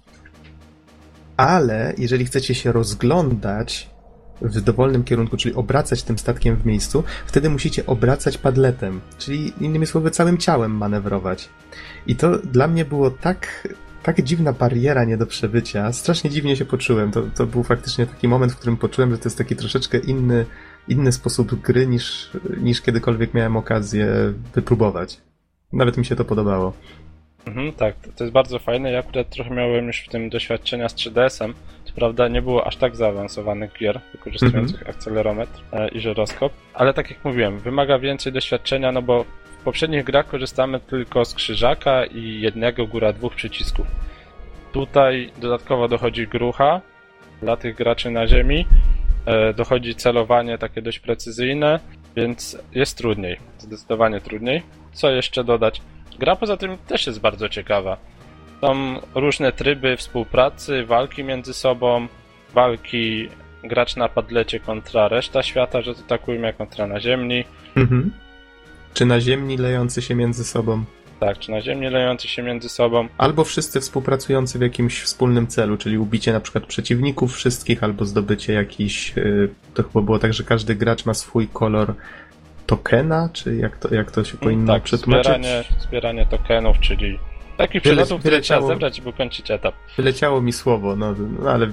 [1.42, 3.90] Ale jeżeli chcecie się rozglądać
[4.42, 9.86] w dowolnym kierunku, czyli obracać tym statkiem w miejscu, wtedy musicie obracać padletem, czyli innymi
[9.86, 11.48] słowy całym ciałem manewrować.
[12.06, 13.68] I to dla mnie było tak,
[14.02, 15.92] tak dziwna bariera nie do przebycia.
[15.92, 17.10] Strasznie dziwnie się poczułem.
[17.10, 20.46] To, to był faktycznie taki moment, w którym poczułem, że to jest taki troszeczkę inny,
[20.88, 22.30] inny sposób gry niż,
[22.60, 25.20] niż kiedykolwiek miałem okazję wypróbować.
[25.72, 26.72] Nawet mi się to podobało.
[27.46, 28.92] Mhm, tak, to, jest bardzo fajne.
[28.92, 31.54] Ja akurat trochę miałem już w tym doświadczenia z 3DS-em.
[31.84, 37.10] Co prawda nie było aż tak zaawansowanych gier wykorzystujących akcelerometr e, i żyroskop, ale tak
[37.10, 39.24] jak mówiłem, wymaga więcej doświadczenia, no bo
[39.60, 43.86] w poprzednich grach korzystamy tylko z krzyżaka i jednego, góra dwóch przycisków.
[44.72, 46.80] Tutaj dodatkowo dochodzi grucha
[47.40, 48.66] dla tych graczy na ziemi,
[49.26, 51.80] e, dochodzi celowanie takie dość precyzyjne,
[52.16, 54.62] więc jest trudniej, zdecydowanie trudniej.
[54.92, 55.82] Co jeszcze dodać?
[56.18, 57.96] Gra poza tym też jest bardzo ciekawa.
[58.60, 62.06] Są różne tryby współpracy, walki między sobą,
[62.54, 63.28] walki
[63.64, 67.44] gracz na padlecie kontra reszta świata, że to tak ujmę, kontra na ziemi.
[67.76, 68.12] Mhm.
[68.94, 70.84] Czy na ziemi lejący się między sobą?
[71.20, 73.08] Tak, czy na ziemi lejący się między sobą.
[73.18, 78.52] Albo wszyscy współpracujący w jakimś wspólnym celu, czyli ubicie na przykład przeciwników wszystkich, albo zdobycie
[78.52, 79.18] jakiś.
[79.18, 81.94] y, To chyba było tak, że każdy gracz ma swój kolor
[82.76, 85.24] tokena, czy jak to, jak to się powinno tak, przetłumaczyć?
[85.24, 87.18] zbieranie, zbieranie tokenów, czyli
[87.56, 89.74] takich Wyle- przedmiotów, które trzeba zebrać i ukończyć etap.
[89.96, 91.72] Wyleciało mi słowo, no, no ale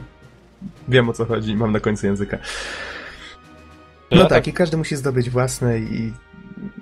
[0.88, 2.38] wiem o co chodzi, mam na końcu języka.
[4.12, 6.14] No Ja tak, i każdy musi zdobyć własne i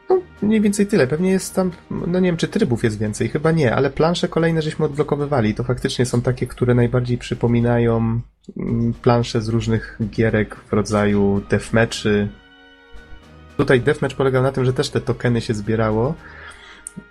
[0.09, 1.07] no, mniej więcej tyle.
[1.07, 4.61] Pewnie jest tam, no nie wiem, czy trybów jest więcej, chyba nie, ale plansze kolejne
[4.61, 5.53] żeśmy odblokowywali.
[5.53, 8.21] To faktycznie są takie, które najbardziej przypominają
[8.57, 12.27] mm, plansze z różnych gierek w rodzaju deathmatchy.
[13.57, 16.15] Tutaj deathmatch polegał na tym, że też te tokeny się zbierało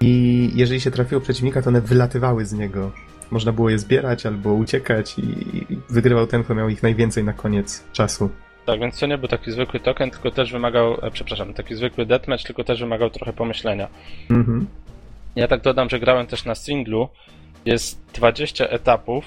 [0.00, 2.90] i jeżeli się trafiło przeciwnika, to one wylatywały z niego.
[3.30, 7.84] Można było je zbierać albo uciekać i wygrywał ten, kto miał ich najwięcej na koniec
[7.92, 8.30] czasu.
[8.66, 12.06] Tak, więc to nie był taki zwykły token, tylko też wymagał, e, przepraszam, taki zwykły
[12.06, 13.88] deathmatch, tylko też wymagał trochę pomyślenia.
[14.30, 14.66] Mhm.
[15.36, 17.08] Ja tak dodam, że grałem też na singlu.
[17.64, 19.24] Jest 20 etapów,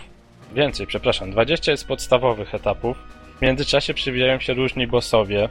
[0.55, 2.97] więcej, przepraszam, 20 jest podstawowych etapów.
[3.37, 5.49] W międzyczasie przywijają się różni bossowie,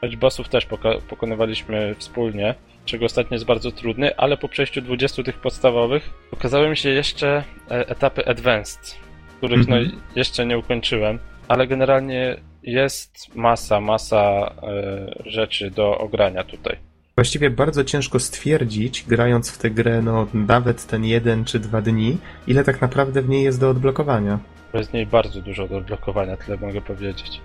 [0.00, 0.66] choć bossów też
[1.08, 2.54] pokonywaliśmy wspólnie,
[2.84, 7.44] czego ostatnio jest bardzo trudny, ale po przejściu 20 tych podstawowych pokazały mi się jeszcze
[7.70, 8.96] e, etapy advanced,
[9.38, 9.84] których Mhm.
[9.84, 11.18] no jeszcze nie ukończyłem,
[11.48, 16.76] ale generalnie jest masa, masa e, rzeczy do ogrania tutaj.
[17.16, 22.18] Właściwie bardzo ciężko stwierdzić, grając w tę grę, no nawet ten jeden czy dwa dni,
[22.46, 24.38] ile tak naprawdę w niej jest do odblokowania.
[24.74, 27.40] Jest w niej bardzo dużo do odblokowania, tyle mogę powiedzieć.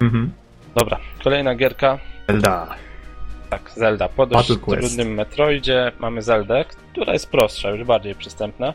[0.00, 0.32] Mhm.
[0.74, 1.98] Dobra, kolejna gierka.
[2.28, 2.74] Zelda.
[3.50, 4.08] Tak, Zelda.
[4.08, 4.80] Po dość Battle Quest.
[4.80, 8.74] trudnym Metroidzie mamy Zeldę, która jest prostsza, już bardziej przystępna.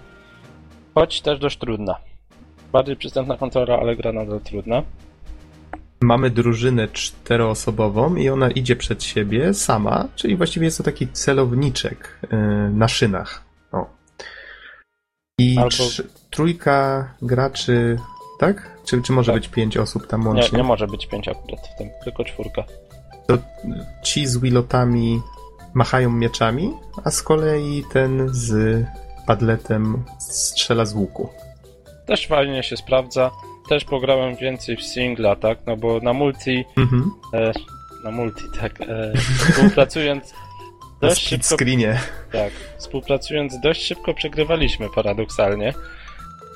[0.96, 1.96] Choć też dość trudna.
[2.72, 4.84] Bardziej przystępna kontrola, ale gra nadal trudna.
[6.02, 12.20] Mamy drużynę czteroosobową i ona idzie przed siebie sama, czyli właściwie jest to taki celowniczek
[12.32, 12.38] yy,
[12.70, 13.44] na szynach.
[13.72, 13.90] O.
[15.40, 18.00] I Albo- trójka graczy,
[18.40, 18.72] tak?
[18.86, 19.42] Czy, czy może Tak.
[19.42, 20.58] być pięć osób tam Nie, łącznie?
[20.58, 22.64] nie może być pięć akurat w tym, tylko czwórka.
[23.28, 23.38] To
[24.04, 25.22] ci z wilotami
[25.74, 28.84] machają mieczami, a z kolei ten z
[29.28, 31.30] padletem strzela z łuku.
[32.06, 33.32] Też fajnie się sprawdza.
[33.70, 35.58] Też pograłem więcej w singla, tak?
[35.68, 36.66] No bo na multi.
[36.78, 37.12] Mhm.
[37.34, 37.52] E,
[38.04, 38.82] na multi, tak.
[38.82, 39.14] E,
[39.52, 40.34] współpracując.
[41.02, 42.00] Dość szybko, screenie.
[42.32, 45.74] tak, współpracując dość szybko przegrywaliśmy paradoksalnie.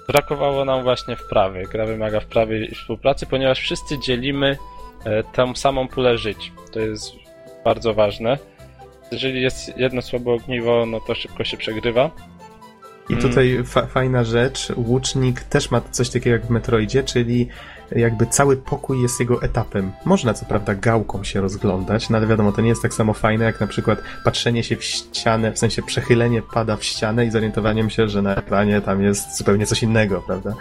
[0.09, 1.63] Brakowało nam właśnie wprawy.
[1.71, 4.57] Gra wymaga wprawy i współpracy, ponieważ wszyscy dzielimy
[5.05, 6.51] e, tą samą pulę żyć.
[6.71, 7.11] To jest
[7.65, 8.37] bardzo ważne.
[9.11, 12.11] Jeżeli jest jedno słabe ogniwo, no to szybko się przegrywa.
[13.09, 17.47] I tutaj fa fajna rzecz, łucznik też ma coś takiego jak w Metroidzie, czyli
[17.91, 19.91] jakby cały pokój jest jego etapem.
[20.05, 23.45] Można co prawda gałką się rozglądać, no ale wiadomo, to nie jest tak samo fajne
[23.45, 27.89] jak na przykład patrzenie się w ścianę, w sensie przechylenie pada w ścianę i zorientowaniem
[27.89, 30.55] się, że na ekranie tam jest zupełnie coś innego, prawda?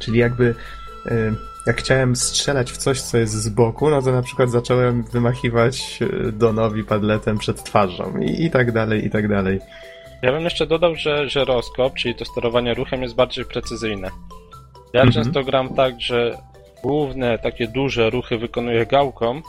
[0.00, 0.54] Czyli jakby
[1.06, 1.34] y,
[1.66, 5.98] jak chciałem strzelać w coś, co jest z boku, no to na przykład zacząłem wymachiwać
[6.02, 9.60] y, Donowi padletem przed twarzą i, i tak dalej, i tak dalej.
[10.22, 14.10] Ja bym jeszcze dodał, że żyroskop, czyli to sterowanie ruchem jest bardziej precyzyjne.
[14.92, 15.12] Ja Mhm.
[15.12, 16.38] często gram tak, że
[16.82, 19.42] główne takie duże ruchy wykonuję gałką,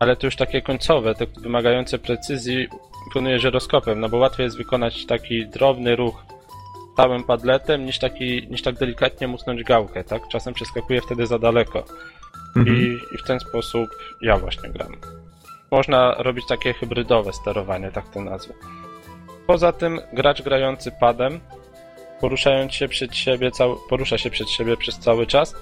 [0.00, 2.68] ale to już takie końcowe, te wymagające precyzji
[3.08, 6.24] wykonuję żyroskopem, no bo łatwiej jest wykonać taki drobny ruch
[6.96, 10.28] całym padletem niż taki, niż tak delikatnie musnąć gałkę, tak?
[10.28, 11.84] Czasem przeskakuję wtedy za daleko.
[12.56, 12.76] Mhm.
[12.76, 12.80] I,
[13.14, 13.90] I w ten sposób
[14.22, 14.96] ja właśnie gram.
[15.70, 18.54] Można robić takie hybrydowe sterowanie, tak to nazwę.
[19.46, 21.40] Poza tym gracz grający padem,
[22.22, 25.54] poruszając się przed siebie, cały, porusza się przed siebie przez cały czas,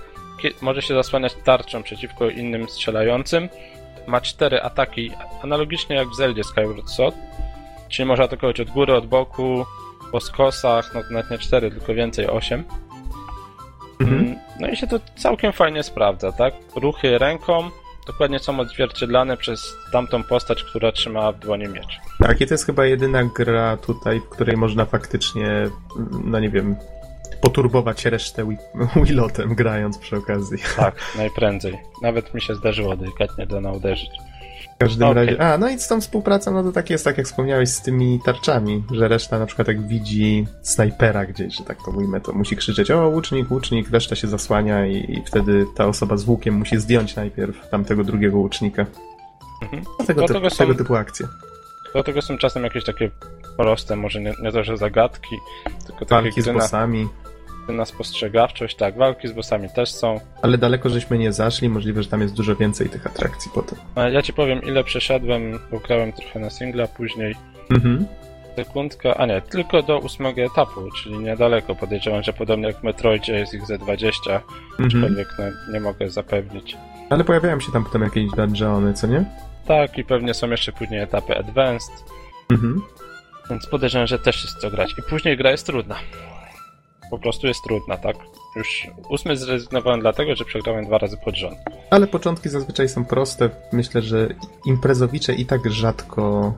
[0.61, 3.49] może się zasłaniać tarczą przeciwko innym strzelającym.
[4.07, 5.11] Ma cztery ataki,
[5.43, 7.17] analogicznie jak w Zeldzie Skyward Sword,
[7.89, 9.67] czyli może atakować od góry, od boku,
[10.13, 12.65] po skosach, no to nawet nie cztery, tylko więcej, osiem.
[14.01, 14.21] Mhm.
[14.21, 16.55] Mm, No i się to całkiem fajnie sprawdza, tak?
[16.77, 17.71] Ruchy ręką
[18.13, 21.99] dokładnie są odzwierciedlane przez tamtą postać, która trzyma w dłoni miecz.
[22.19, 25.69] Tak, i to jest chyba jedyna gra tutaj, w której można faktycznie,
[26.25, 26.77] no nie wiem,
[27.41, 28.57] poturbować resztę wi-
[29.07, 30.59] Wilotem grając przy okazji.
[30.77, 31.79] Tak, najprędzej.
[32.03, 34.11] Nawet mi się zdarzyło delikatnie Dona uderzyć.
[34.81, 35.27] W każdym Okej.
[35.27, 35.43] razie.
[35.43, 38.21] A, no i z tą współpracą, no to tak jest, tak jak wspomniałeś, z tymi
[38.25, 42.57] tarczami, że reszta na przykład jak widzi snajpera gdzieś, że tak to ujmę, to musi
[42.57, 46.79] krzyczeć, o, łucznik, łucznik, reszta się zasłania i, i wtedy ta osoba z łukiem musi
[46.79, 48.87] zdjąć najpierw tamtego drugiego łucznika.
[49.63, 49.83] Mhm.
[49.99, 51.27] No, tego, typu, tego są- tego typu akcje.
[51.95, 53.11] Do tego są czasem jakieś takie
[53.57, 55.37] proste, może nie, nie to, że zagadki,
[55.87, 57.05] tylko takie Walki z na, bossami.
[57.05, 57.30] gry
[57.69, 58.77] na spostrzegawczość.
[58.77, 60.21] Tak, walki z bossami też są.
[60.43, 63.79] Ale daleko żeśmy nie zaszli, możliwe, że tam jest dużo więcej tych atrakcji potem.
[64.13, 67.35] Ja ci powiem, ile przeszedłem, bo grałem trochę na singla, później
[67.71, 68.07] Mhm.
[68.57, 71.75] sekundka, a nie, tylko do ósmego etapu, czyli niedaleko.
[71.75, 74.87] Podejrzewam, że podobnie jak w Metroidzie jest ich ze 20, Mhm.
[74.87, 76.77] aczkolwiek no, nie mogę zapewnić.
[77.11, 79.25] Ale pojawiają się tam potem jakieś dungeony, co nie?
[79.67, 81.95] Tak, i pewnie są jeszcze później etapy Advanced,
[82.51, 82.83] Mhm.
[83.51, 84.95] więc podejrzewam, że też jest co grać.
[84.99, 85.97] I później gra jest trudna.
[87.11, 88.17] Po prostu jest trudna, tak?
[88.57, 91.59] Już ósmy zrezygnowałem dlatego, że przegrałem dwa razy pod rząd.
[91.91, 93.51] Ale początki zazwyczaj są proste.
[93.73, 94.29] Myślę, że
[94.67, 96.53] imprezowicze i tak rzadko.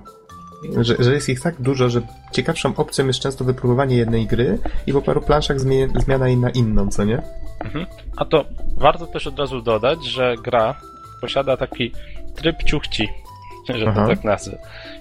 [0.80, 2.02] Że, że jest ich tak dużo, że
[2.32, 6.50] ciekawszą opcją jest często wypróbowanie jednej gry i po paru planszach zmie- zmiana jej na
[6.50, 7.22] inną, co nie?
[7.64, 7.86] Mhm.
[8.16, 8.44] A to
[8.76, 10.74] warto też od razu dodać, że gra
[11.20, 11.92] posiada taki
[12.34, 13.08] tryb ciuchci,
[13.78, 14.02] że Aha.
[14.02, 14.58] to tak nazwę.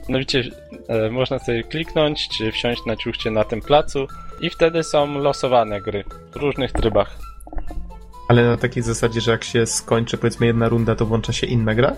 [0.10, 0.44] Mianowicie
[0.88, 4.08] e, można sobie kliknąć, czy wsiąść na ciuchcie na tym placu
[4.42, 7.18] i wtedy są losowane gry w różnych trybach.
[8.30, 11.76] Ale na takiej zasadzie, że jak się skończy powiedzmy jedna runda, to włącza się inna
[11.76, 11.94] gra?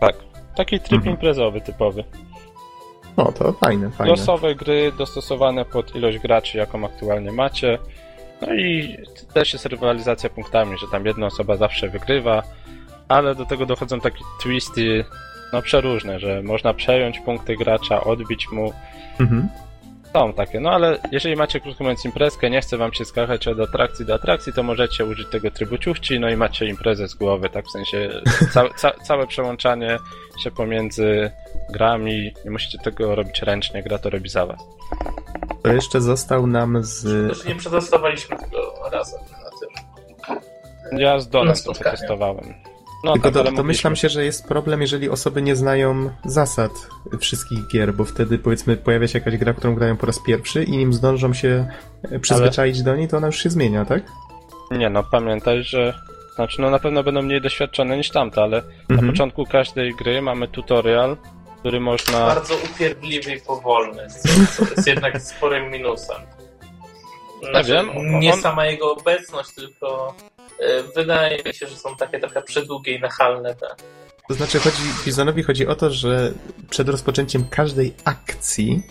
[0.00, 0.16] Tak.
[0.56, 1.14] Taki tryb Mhm.
[1.16, 2.04] imprezowy typowy.
[3.16, 4.10] No, to fajne, fajne.
[4.10, 7.78] Losowe gry dostosowane pod ilość graczy, jaką aktualnie macie.
[8.40, 8.96] No i
[9.34, 12.42] też jest rywalizacja punktami, że tam jedna osoba zawsze wygrywa,
[13.08, 15.04] ale do tego dochodzą takie twisty,
[15.52, 18.72] no przeróżne, że można przejąć punkty gracza, odbić mu.
[19.20, 19.48] Mhm.
[20.12, 23.60] Są takie, no ale jeżeli macie krótko mówiąc imprezkę, nie chce wam się skakać od
[23.60, 27.50] atrakcji do atrakcji, to możecie użyć tego trybu ciuchci, no i macie imprezę z głowy,
[27.50, 28.10] tak w sensie
[28.52, 29.98] ca ca całe przełączanie
[30.44, 31.30] się pomiędzy
[31.70, 34.60] grami, nie musicie tego robić ręcznie, gra to robi za was.
[35.62, 37.46] To jeszcze został nam z.
[37.46, 40.98] Nie przetestowaliśmy tego razem na tym.
[40.98, 42.54] Ja z Donem Na to przetestowałem.
[43.04, 43.64] No Tylko tak, to, ale to mogliśmy.
[43.68, 46.70] myślam się, że jest problem, jeżeli osoby nie znają zasad
[47.20, 50.70] wszystkich gier, bo wtedy powiedzmy pojawia się jakaś gra, którą grają po raz pierwszy i
[50.70, 51.68] nim zdążą się
[52.20, 54.02] przyzwyczaić do niej, to ona już się zmienia, tak?
[54.70, 55.94] Nie no, pamiętaj, że
[56.34, 59.12] znaczy no na pewno będą mniej doświadczone niż tamte, ale na Mhm.
[59.12, 61.16] początku każdej gry mamy tutorial,
[61.58, 62.26] który można...
[62.26, 64.06] Bardzo upierdliwy i powolny,
[64.56, 66.16] co, jest jednak sporym minusem.
[67.50, 70.14] Znaczy, wiem, on- nie on- sama jego obecność, tylko
[70.96, 73.66] wydaje mi się, że są takie trochę przydługie i nachalne te
[74.28, 76.32] To znaczy, chodzi, Bizonowi chodzi o to, że
[76.70, 78.82] przed rozpoczęciem każdej akcji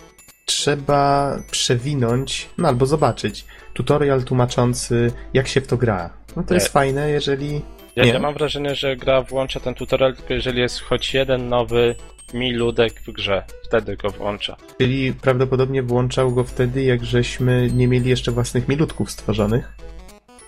[0.46, 3.44] trzeba przewinąć, no albo zobaczyć
[3.74, 6.10] tutorial tłumaczący, jak się w to gra.
[6.36, 6.54] No to Nie.
[6.54, 7.60] jest fajne, jeżeli...
[7.96, 8.12] Ja, Nie?
[8.12, 11.94] ja mam wrażenie, że gra włącza ten tutorial tylko jeżeli jest choć jeden nowy
[12.34, 13.44] mi ludek w grze.
[13.64, 14.56] Wtedy go włącza.
[14.78, 19.72] Czyli prawdopodobnie włączał go wtedy, jak żeśmy nie mieli jeszcze własnych milutków stworzonych.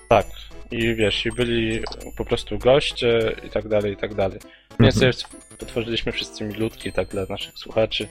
[0.09, 0.27] Tak.
[0.73, 1.81] I wiesz, i byli
[2.17, 4.39] po prostu goście i tak dalej, i tak dalej.
[4.81, 5.13] Nie Mhm.
[5.13, 5.29] sobie
[5.59, 8.09] potworzyliśmy wszyscy milutki tak dla naszych słuchaczy,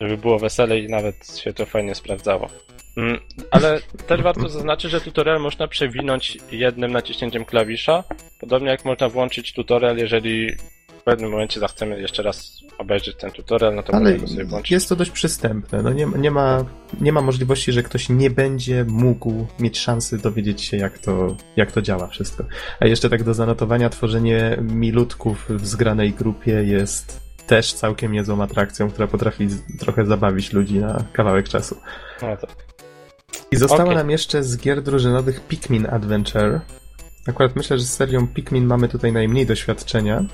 [0.00, 2.48] żeby było weselej i nawet się to fajnie sprawdzało.
[2.96, 8.04] Mm, Ale też warto zaznaczyć, że tutorial można przewinąć jednym naciśnięciem klawisza,
[8.40, 10.50] podobnie jak można włączyć tutorial, jeżeli
[11.00, 14.70] w pewnym momencie zachcemy jeszcze raz obejrzeć ten tutorial, no to Ale możemy sobie włączyć.
[14.70, 15.82] jest to dość przystępne.
[15.82, 16.64] No nie, nie, ma,
[17.00, 21.72] nie ma możliwości, że ktoś nie będzie mógł mieć szansy dowiedzieć się, jak to, jak
[21.72, 22.44] to działa wszystko.
[22.80, 28.90] A jeszcze tak do zanotowania, tworzenie milutków w zgranej grupie jest też całkiem niezłą atrakcją,
[28.90, 29.48] która potrafi
[29.78, 31.76] trochę zabawić ludzi na kawałek czasu.
[32.22, 32.50] No tak.
[33.52, 33.96] I zostało Okej.
[33.96, 36.60] nam jeszcze z gier drużynowych Pikmin Adventure.
[37.26, 40.24] Akurat myślę, że z serią Pikmin mamy tutaj najmniej doświadczenia,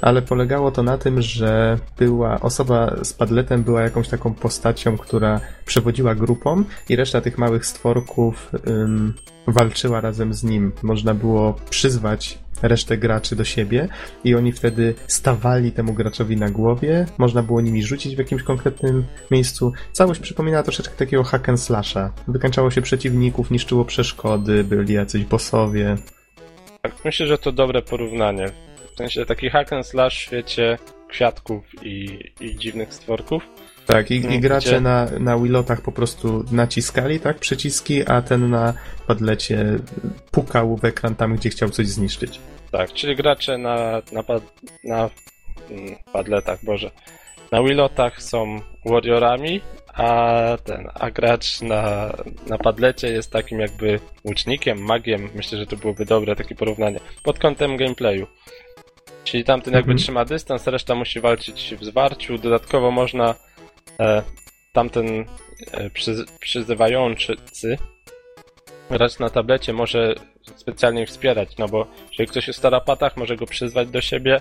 [0.00, 5.40] ale polegało to na tym, że była osoba z padletem była jakąś taką postacią, która
[5.64, 9.14] przewodziła grupą i reszta tych małych stworków ym,
[9.46, 10.72] walczyła razem z nim.
[10.82, 13.88] Można było przyzwać resztę graczy do siebie
[14.24, 19.04] i oni wtedy stawali temu graczowi na głowie, można było nimi rzucić w jakimś konkretnym
[19.30, 19.72] miejscu.
[19.92, 22.12] Całość przypomina troszeczkę takiego hack and slasha.
[22.28, 25.96] Wykańczało się przeciwników, niszczyło przeszkody, byli jacyś bossowie.
[26.82, 28.67] Tak, myślę, że to dobre porównanie.
[28.98, 33.42] W sensie taki hack and slash w świecie kwiatków i, i dziwnych stworków.
[33.86, 38.50] Tak, i, i gracze gdzie- na, na Willotach po prostu naciskali, tak, przyciski, a ten
[38.50, 38.74] na
[39.06, 39.78] padlecie
[40.30, 42.40] pukał w ekran tam, gdzie chciał coś zniszczyć.
[42.70, 44.42] Tak, czyli gracze na, na, pad,
[44.84, 45.10] na
[45.70, 46.90] mm, padletach, boże,
[47.52, 49.60] na Willotach są warriorami,
[49.94, 52.12] a ten, a gracz na,
[52.46, 55.28] na padlecie jest takim jakby łucznikiem, magiem.
[55.34, 57.00] Myślę, że to byłoby dobre takie porównanie.
[57.22, 58.26] Pod kątem gameplayu.
[59.24, 59.98] Czyli tamten jakby Mhm.
[59.98, 62.38] trzyma dystans, reszta musi walczyć w zwarciu.
[62.38, 63.34] Dodatkowo można
[64.00, 64.22] e,
[64.72, 65.24] tamten
[65.72, 67.36] e, przyz, przyzywający
[68.90, 70.14] gracz na tablecie może
[70.56, 74.40] specjalnie ich wspierać, no bo jeżeli ktoś jest w tarapatach, może go przyzwać do siebie,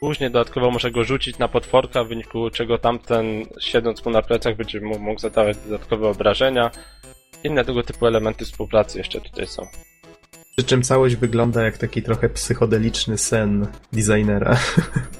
[0.00, 4.56] później dodatkowo może go rzucić na potworka, w wyniku czego tamten siedząc mu na plecach
[4.56, 6.70] będzie mu mógł zadawać dodatkowe obrażenia.
[7.44, 9.66] Inne tego typu elementy współpracy jeszcze tutaj są.
[10.56, 14.56] Przy czym całość wygląda jak taki trochę psychodeliczny sen designera.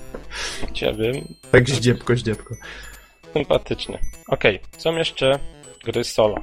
[0.73, 1.13] Ciebie
[1.51, 2.55] tak zdziepko, zdziepko.
[3.33, 3.99] sympatycznie.
[4.29, 5.39] Okej, są jeszcze
[5.85, 6.37] gry solo.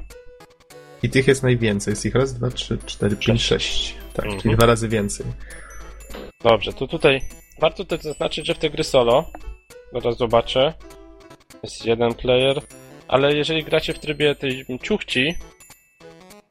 [1.04, 1.92] I tych jest najwięcej.
[1.92, 3.96] Jest ich raz, dwa, trzy, cztery, pięć, sześć.
[4.14, 4.42] Tak, Mhm.
[4.42, 5.26] czyli dwa razy więcej.
[6.44, 7.22] Dobrze, to tutaj
[7.60, 9.32] warto też zaznaczyć, że w te gry solo,
[9.94, 10.74] zaraz zobaczę,
[11.64, 12.62] jest jeden player,
[13.08, 15.36] ale jeżeli gracie w trybie tej ciuchci,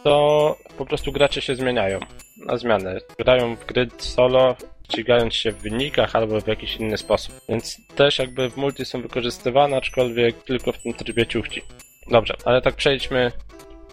[0.05, 2.01] to po prostu gracze się zmieniają
[2.37, 3.01] na zmianę.
[3.19, 4.57] Grają w gry solo,
[4.93, 7.35] ścigając się w wynikach albo w jakiś inny sposób.
[7.49, 11.63] Więc też jakby w multi są wykorzystywane, aczkolwiek tylko w tym trybie ciuchci.
[12.11, 13.33] Dobrze, ale tak przejdźmy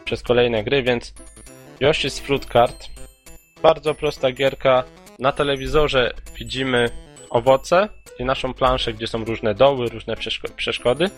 [0.06, 1.14] przez kolejne gry, więc
[1.82, 2.88] Yoshi's Fruit Cart.
[3.62, 4.84] Bardzo prosta gierka.
[5.20, 6.90] Na telewizorze widzimy
[7.30, 7.90] owoce
[8.20, 11.10] i naszą planszę, gdzie są różne doły, różne przeszko- przeszkody.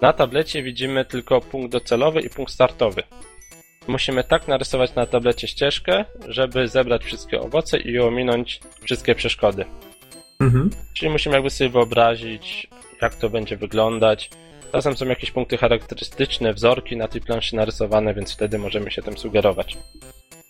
[0.00, 3.02] Na tablecie widzimy tylko punkt docelowy i punkt startowy.
[3.88, 9.64] Musimy tak narysować na tablecie ścieżkę, żeby zebrać wszystkie owoce i ominąć wszystkie przeszkody.
[10.40, 10.70] Mhm.
[10.94, 12.68] Czyli musimy jakby sobie wyobrazić,
[13.02, 14.30] jak to będzie wyglądać.
[14.72, 19.18] Czasem są jakieś punkty charakterystyczne, wzorki na tej planszy narysowane, więc wtedy możemy się tym
[19.18, 19.78] sugerować.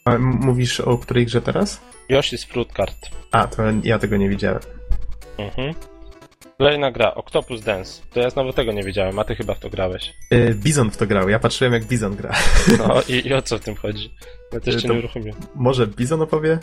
[0.04, 1.80] A mówisz o której grze teraz?
[2.10, 3.10] Yoshi's Fruit Cart.
[3.30, 4.60] A, to ja tego nie widziałem.
[5.38, 5.74] Mhm.
[6.62, 8.02] Kolejna gra, Octopus Dance.
[8.14, 10.12] To ja znowu tego nie wiedziałem, a ty chyba w to grałeś.
[10.32, 12.32] Y, Bizon w to grał, ja patrzyłem jak Bizon gra.
[12.78, 14.14] No i, i o co w tym chodzi?
[14.52, 15.40] Ja też cię To- nie uruchomiłem.
[15.54, 16.58] Może Bizon opowie?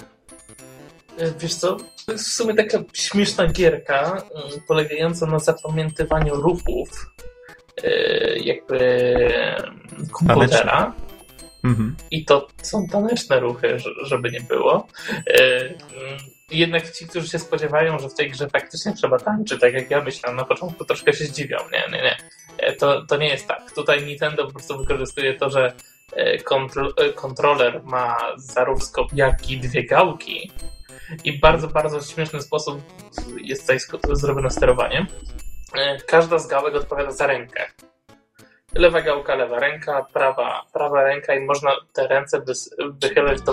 [1.17, 7.11] E, Wiesz co, to jest w sumie taka śmieszna gierka, mm, polegająca na zapamiętywaniu ruchów
[8.43, 9.15] jakby
[10.11, 10.93] komputera.
[11.63, 11.95] Mhm.
[12.11, 14.87] I to są taneczne ruchy, żeby nie było.
[16.51, 20.01] Jednak ci, którzy się spodziewają, że w tej grze faktycznie trzeba tańczyć, tak jak ja
[20.01, 21.57] myślałem na początku, troszkę się zdziwią.
[21.71, 22.17] Nie, nie, nie.
[22.57, 23.71] E, To, to nie jest tak.
[23.71, 25.73] Tutaj Nintendo po prostu wykorzystuje to, że
[26.17, 26.37] e,
[26.97, 30.51] e, kontroler ma zarówno jak i dwie gałki
[31.23, 32.81] i bardzo, bardzo śmieszny sposób
[33.41, 33.79] jest tutaj
[34.15, 35.05] zrobione sterowanie.
[36.07, 37.65] Każda z gałek odpowiada za rękę.
[38.75, 42.41] Lewa gałka, lewa ręka, prawa, prawa ręka i można te ręce
[43.01, 43.43] wychylać e,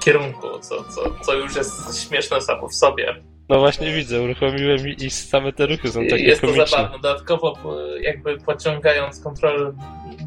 [0.00, 3.16] kierunku, co, co, co już jest śmieszne samo w sobie.
[3.48, 6.66] No właśnie widzę, uruchomiłem i same te ruchy są takie Jest to komiczne.
[6.66, 6.98] zabawne.
[6.98, 9.72] Dodatkowo po- jakby pociągając kontrolę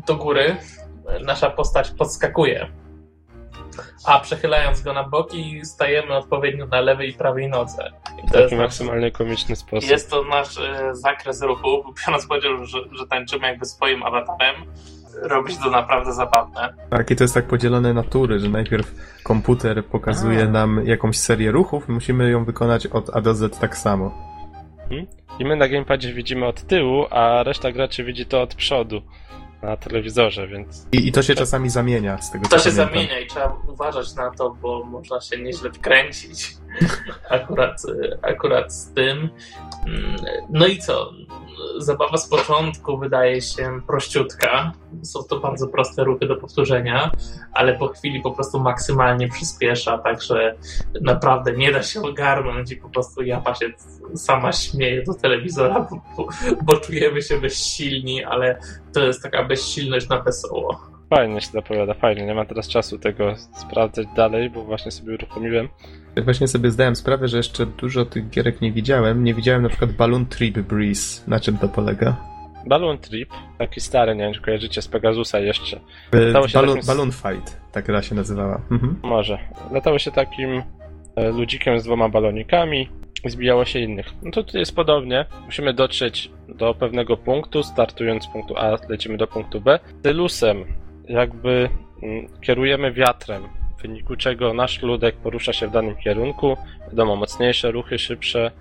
[0.07, 0.55] do góry,
[1.25, 2.67] nasza postać podskakuje.
[4.05, 7.91] A przechylając go na boki, stajemy odpowiednio na lewej i prawej nodze.
[8.23, 9.89] I W taki nasz, maksymalnie komiczny sposób.
[9.89, 11.83] jest to nasz e, zakres ruchu.
[12.07, 14.55] Biorąc pod uwagę, że, że tańczymy jakby swoim awatarem,
[15.23, 16.73] robić to naprawdę zabawne.
[16.89, 20.47] Tak, i to jest tak podzielone na tury, że najpierw komputer pokazuje A.
[20.47, 24.33] nam jakąś serię ruchów, musimy ją wykonać od A do Z tak samo.
[25.39, 29.01] I my na gamepadzie widzimy od tyłu, a reszta graczy widzi to od przodu
[29.61, 32.93] na telewizorze, więc I, i to się czasami zamienia z tego To co się pamiętam.
[32.93, 36.57] zamienia i trzeba uważać na to, bo można się nieźle wkręcić.
[37.29, 37.81] Akurat,
[38.21, 39.29] akurat z tym.
[39.87, 40.15] Mm,
[40.49, 41.11] No i co?
[41.77, 44.71] Zabawa z początku wydaje się prościutka.
[45.03, 47.11] Są to bardzo proste ruchy do powtórzenia,
[47.53, 50.55] ale po chwili po prostu maksymalnie przyspiesza, także
[51.01, 53.65] naprawdę nie da się ogarnąć i po prostu japa się
[54.15, 56.27] sama śmieje do telewizora, bo, bo,
[56.61, 58.59] bo czujemy się bezsilni, ale
[58.93, 60.92] to jest taka bezsilność na wesoło.
[61.09, 62.25] Fajnie się zapowiada, fajnie.
[62.25, 65.69] Nie mam teraz czasu tego sprawdzać dalej, bo właśnie sobie uruchomiłem.
[66.23, 69.23] Właśnie sobie zdałem sprawę, że jeszcze dużo tych gierek nie widziałem.
[69.23, 71.23] Nie widziałem na przykład Balloon Trip Breeze.
[71.27, 72.15] Na czym to polega?
[72.67, 75.79] Balloon Trip, taki stary, nie wiem czy kojarzycie z Pegasusa jeszcze.
[76.11, 78.61] E, Stało się Balloon, takim- Balloon Fight, ta gra się nazywała.
[78.71, 78.99] Mhm.
[79.03, 79.39] Może.
[79.71, 80.63] Latało się takim
[81.15, 82.89] e, ludzikiem z dwoma balonikami
[83.25, 84.05] i zbijało się innych.
[84.23, 85.25] No to tu jest podobnie.
[85.45, 89.79] Musimy dotrzeć do pewnego punktu, startując z punktu A, lecimy do punktu B.
[90.01, 90.65] Tylusem
[91.07, 91.69] jakby
[92.03, 93.43] mm, kierujemy wiatrem,
[93.77, 96.57] w wyniku czego nasz ludek porusza się w danym kierunku.
[96.87, 98.51] Wiadomo, mocniejsze ruchy, szybsze,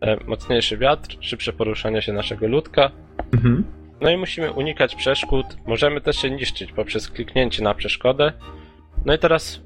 [0.00, 2.90] e, mocniejszy wiatr, szybsze poruszanie się naszego ludka.
[3.32, 3.64] Mhm.
[4.00, 5.46] No i musimy unikać przeszkód.
[5.66, 8.32] Możemy też się niszczyć poprzez kliknięcie na przeszkodę.
[9.04, 9.62] No i teraz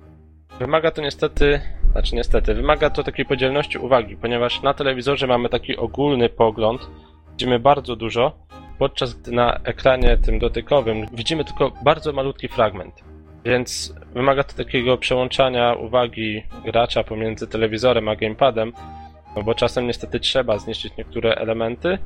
[0.58, 1.60] wymaga to niestety,
[1.92, 6.90] znaczy niestety, wymaga to takiej podzielności uwagi, ponieważ na telewizorze mamy taki ogólny pogląd,
[7.30, 8.46] widzimy bardzo dużo,
[8.82, 12.94] podczas gdy na ekranie tym dotykowym widzimy tylko bardzo malutki fragment.
[13.44, 18.72] Więc wymaga to takiego przełączania uwagi gracza pomiędzy telewizorem a gamepadem,
[19.36, 21.98] no bo czasem niestety trzeba zniszczyć niektóre elementy,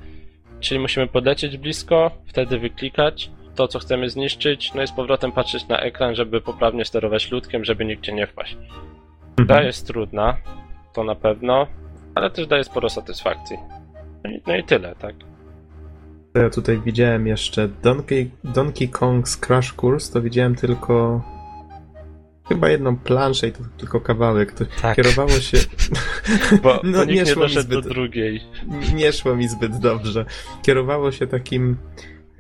[0.60, 5.68] Czyli musimy podlecieć blisko, wtedy wyklikać to, co chcemy zniszczyć, no i z powrotem patrzeć
[5.68, 8.56] na ekran, żeby poprawnie sterować ludkiem, żeby nigdzie nie wpaść.
[9.38, 9.66] Mhm.
[9.66, 10.36] jest trudna,
[10.94, 11.66] to na pewno,
[12.14, 13.56] ale też daje sporo satysfakcji.
[14.24, 15.14] No i, no i tyle, tak.
[16.36, 21.22] To Ja tutaj widziałem jeszcze Donkey, Donkey Kong's Crash Course, to widziałem tylko
[22.48, 24.52] chyba jedną planszę i to tylko kawałek.
[24.52, 24.96] To Tak.
[24.96, 25.58] kierowało się...
[26.62, 28.40] Bo, no, bo nie szło mi doszedł do zbyt- drugiej.
[28.94, 30.24] nie szło mi zbyt dobrze.
[30.62, 31.76] Kierowało się takim.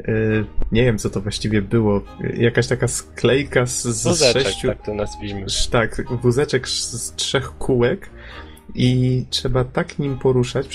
[0.08, 2.02] y, nie wiem, co to właściwie było.
[2.36, 4.68] Jakaś taka sklejka z, z Wózeczek, sześciu.
[4.68, 5.46] tak to nazwijmy.
[5.70, 8.10] Tak, wózeczek z, trzech kółek
[8.74, 10.66] i trzeba tak nim poruszać,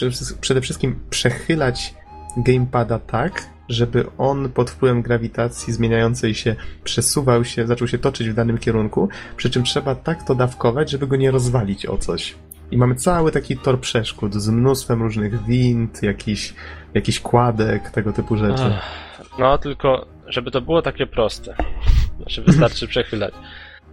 [0.41, 1.93] przede wszystkim przechylać
[2.37, 8.33] gamepada tak, żeby on pod wpływem grawitacji zmieniającej się przesuwał się, zaczął się toczyć w
[8.33, 12.35] danym kierunku, przy czym trzeba tak to dawkować, żeby go nie rozwalić o coś.
[12.71, 16.53] I mamy cały taki tor przeszkód z mnóstwem różnych wind, jakiś,
[16.93, 18.63] jakiś kładek, tego typu rzeczy.
[18.63, 21.55] Ach, No, tylko żeby to było takie proste.
[22.17, 23.33] Znaczy wystarczy przechylać.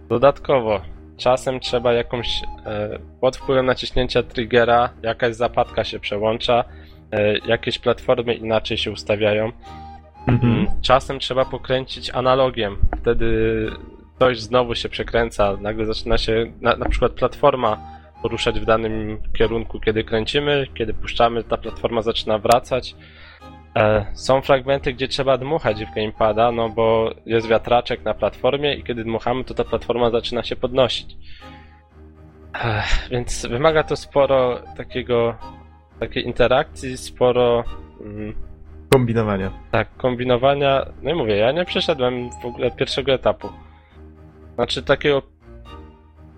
[0.09, 0.81] Dodatkowo,
[1.17, 6.63] czasem trzeba jakąś, e, pod wpływem naciśnięcia triggera, jakaś zapadka się przełącza,
[7.45, 9.51] jakieś platformy inaczej się ustawiają.
[10.27, 10.53] Mhm.
[10.53, 13.67] Mm, Czasem trzeba pokręcić analogiem, wtedy
[14.19, 17.77] coś znowu się przekręca, nagle zaczyna się na, na przykład platforma
[18.21, 22.95] poruszać w danym kierunku, kiedy kręcimy, kiedy puszczamy, ta platforma zaczyna wracać.
[23.75, 28.83] E, Są fragmenty, gdzie trzeba dmuchać w gamepada, no bo jest wiatraczek na platformie i
[28.83, 31.17] kiedy dmuchamy, to ta platforma zaczyna się podnosić.
[33.11, 35.35] Więc wymaga to sporo takiego,
[35.99, 37.63] takiej interakcji, sporo
[38.01, 38.33] mm,
[38.89, 39.51] Kombinowania.
[39.71, 40.85] tak, kombinowania.
[41.01, 43.49] No i mówię, ja nie przeszedłem w ogóle pierwszego etapu.
[44.55, 45.21] Znaczy takiego.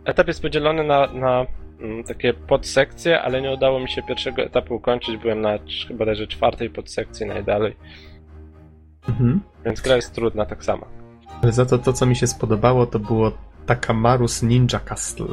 [0.06, 1.46] Etap jest podzielony na, na
[1.82, 5.18] mm, takie podsekcje, ale nie udało mi się pierwszego etapu ukończyć.
[5.18, 5.58] Byłem na
[5.88, 7.76] chyba bodajże czwartej podsekcji najdalej.
[9.10, 9.42] Mhm.
[9.66, 10.86] Więc gra jest trudna tak sama.
[11.44, 13.32] Ale za to, to, co mi się spodobało, to było
[13.66, 15.28] Takamarus Ninja Castle.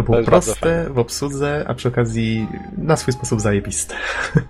[0.00, 2.46] To było bardzo proste w obsłudze, a przy okazji
[2.78, 3.94] na swój sposób zajebiste.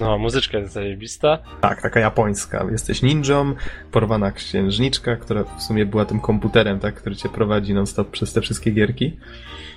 [0.00, 1.38] No, muzyczka jest zajebista.
[1.60, 2.66] Tak, taka japońska.
[2.70, 3.54] Jesteś ninją,
[3.92, 8.40] porwana księżniczka, która w sumie była tym komputerem, tak, który cię prowadzi non-stop przez te
[8.40, 9.16] wszystkie gierki.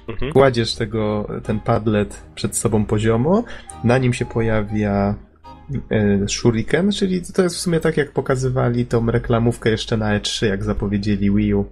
[0.08, 0.32] Mhm.
[0.32, 3.44] Kładziesz tego, ten padlet przed sobą poziomo,
[3.84, 5.16] na nim się pojawia
[6.28, 10.64] Shuriken, czyli to jest w sumie tak jak pokazywali tą reklamówkę jeszcze na E3, jak
[10.64, 11.66] zapowiedzieli Wii U.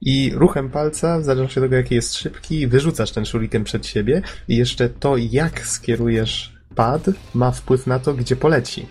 [0.00, 4.22] I ruchem palca, w zależności od tego jaki jest szybki, wyrzucasz ten shuriken przed siebie
[4.48, 7.02] i jeszcze to jak skierujesz pad
[7.34, 8.86] ma wpływ na to, gdzie poleci.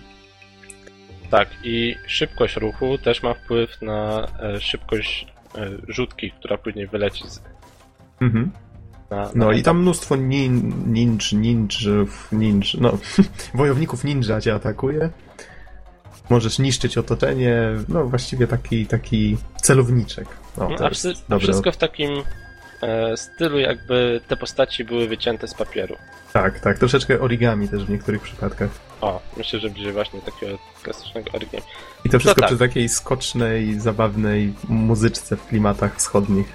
[1.30, 7.28] Tak, i szybkość ruchu też ma wpływ na e, szybkość e, rzutki, która później wyleci
[7.28, 7.40] z,
[8.20, 8.50] Mhm.
[9.10, 9.64] Na, na No i etap.
[9.64, 12.98] tam mnóstwo nin, ninj, ninjów, ninj, no,
[13.54, 15.10] wojowników ninja cię atakuje.
[16.30, 20.28] Możesz niszczyć otoczenie, no właściwie taki, taki celowniczek.
[20.58, 22.10] O, No, to a, wszy- a wszystko w takim
[22.82, 25.96] e, stylu, jakby te postaci były wycięte z papieru.
[26.32, 28.70] Tak, tak, troszeczkę origami też w niektórych przypadkach.
[29.00, 31.64] O, myślę, że bliżej właśnie takiego klasycznego origami.
[32.04, 32.50] I to wszystko tak.
[32.50, 36.52] przy takiej skocznej, zabawnej muzyczce w klimatach wschodnich.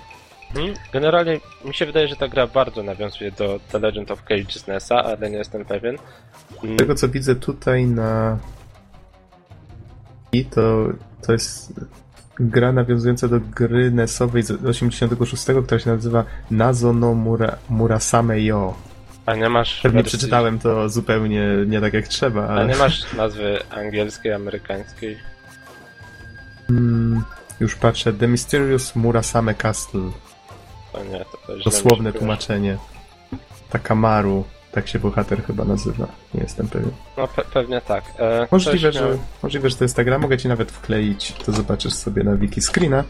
[0.53, 0.73] Hmm?
[0.93, 4.67] Generalnie mi się wydaje, że ta gra bardzo nawiązuje do The Legend of Cage z
[4.67, 5.97] NES-a, ale nie jestem pewien.
[6.63, 8.37] Mm, Z tego co widzę tutaj na
[10.31, 10.85] i to,
[11.27, 11.73] to jest
[12.39, 18.73] gra nawiązująca do gry NES-owej z 86, która się nazywa Nazo no Mura, Murasame Yo.
[19.25, 22.75] A nie masz Pewnie wersji- przeczytałem to zupełnie nie tak jak trzeba, A ale nie
[22.75, 25.17] masz nazwy angielskiej, amerykańskiej?
[26.69, 27.23] mm,
[27.59, 28.13] już patrzę.
[28.13, 30.11] The Mysterious Murasame Castle.
[30.93, 32.77] To nie, to też Dosłowne tłumaczenie.
[33.69, 34.43] Takamaru.
[34.71, 36.07] Tak się bohater chyba nazywa.
[36.33, 36.91] Nie jestem pewien.
[37.17, 38.03] No pe- pewnie tak.
[38.19, 40.19] E, Możliwe, coś miał- że, możliwe, że to jest ta gra.
[40.19, 41.31] Mogę ci nawet wkleić.
[41.45, 43.03] To zobaczysz sobie na wiki screena.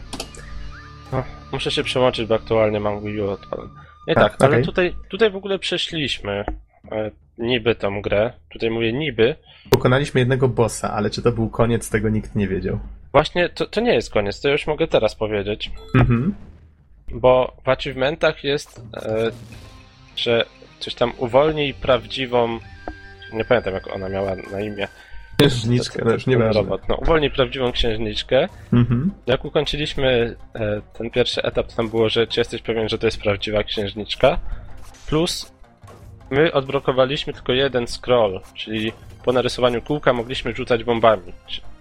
[1.12, 3.70] No, muszę się przełączyć, bo aktualnie mam Wii U odpalony.
[4.08, 4.64] Nie Tak, tak, ale okej.
[4.64, 6.44] tutaj, tutaj w ogóle przeszliśmy
[6.92, 8.32] e, niby tą grę.
[8.52, 9.34] Tutaj mówię niby.
[9.70, 12.78] Pokonaliśmy jednego bossa, ale czy to był koniec, tego nikt nie wiedział.
[13.12, 15.70] Właśnie to, to nie jest koniec, to już mogę teraz powiedzieć.
[15.94, 16.34] Mhm.
[17.12, 19.30] Bo w achievementach jest, e,
[20.16, 20.44] że
[20.78, 22.58] coś tam uwolnij prawdziwą.
[23.32, 24.88] Nie pamiętam jak ona miała na imię.
[25.38, 26.60] Księżniczkę, no już nieważne.
[26.62, 26.88] robot.
[26.88, 28.48] No, uwolnij prawdziwą księżniczkę.
[28.72, 29.10] Mhm.
[29.26, 33.06] Jak ukończyliśmy e, ten pierwszy etap, to tam było, że czy jesteś pewien, że to
[33.06, 34.38] jest prawdziwa księżniczka.
[35.06, 35.52] Plus
[36.30, 38.92] my odblokowaliśmy tylko jeden scroll, czyli
[39.24, 41.32] po narysowaniu kółka mogliśmy rzucać bombami.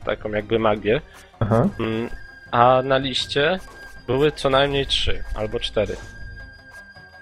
[0.06, 1.02] Taką jakby magię.
[1.40, 1.70] Aha.
[1.80, 2.10] Mm,
[2.52, 3.60] A na liście
[4.08, 5.96] były co najmniej trzy albo cztery.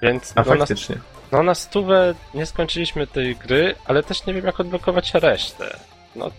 [0.02, 0.96] Więc A no, na, faktycznie.
[1.32, 5.78] no na stówę nie skończyliśmy tej gry, ale też nie wiem jak odblokować resztę.
[6.16, 6.32] No,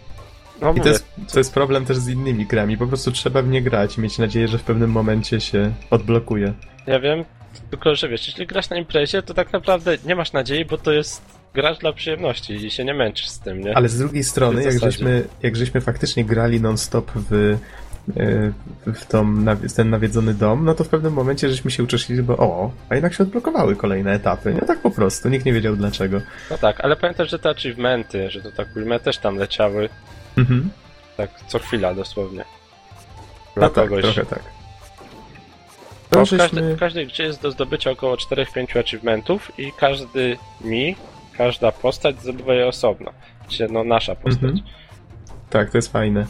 [0.61, 2.79] no I to mówię, jest, to jest problem też z innymi grami.
[2.79, 6.53] Po prostu trzeba w nie grać i mieć nadzieję, że w pewnym momencie się odblokuje.
[6.87, 7.25] Ja wiem,
[7.71, 10.93] tylko że wiesz, jeśli grasz na imprezie, to tak naprawdę nie masz nadziei, bo to
[10.93, 11.23] jest
[11.55, 13.77] grasz dla przyjemności i się nie męczysz z tym, nie?
[13.77, 17.59] Ale z drugiej strony, jak żeśmy, jak żeśmy faktycznie grali non-stop w,
[18.87, 19.35] w tą,
[19.77, 23.15] ten nawiedzony dom, no to w pewnym momencie żeśmy się uczesili, bo o, a jednak
[23.15, 24.55] się odblokowały kolejne etapy.
[24.55, 26.21] Nie tak po prostu, nikt nie wiedział dlaczego.
[26.51, 29.89] No tak, ale pamiętasz, że te achievementy, że to tak ujmę, też tam leciały,
[30.37, 30.71] Mhm.
[31.17, 32.45] tak co chwila dosłownie.
[33.57, 34.03] No Dla tak, kogoś.
[34.03, 34.43] trochę tak.
[36.23, 36.77] Żeśmy...
[36.77, 40.97] w każdej grze jest do zdobycia około 4-5 achievementów i każdy mi,
[41.39, 43.11] każda postać zdobywa je osobno.
[43.49, 44.43] Czyli no nasza postać.
[44.43, 44.61] Mhm.
[45.51, 46.27] Tak, to jest fajne.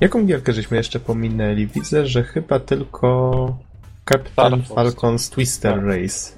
[0.00, 1.66] Jaką gierkę żeśmy jeszcze pominęli?
[1.66, 3.48] Widzę, że chyba tylko
[4.10, 4.62] Captain.
[4.62, 5.84] Falcon's Twister Tak.
[5.84, 6.32] Race.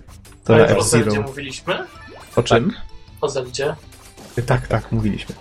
[0.44, 1.22] To Ale na o Zeldzie F-Zero.
[1.28, 1.78] mówiliśmy?
[2.36, 2.72] O czym?
[3.20, 3.74] O Zeldzie?
[4.46, 5.34] Tak, tak, mówiliśmy.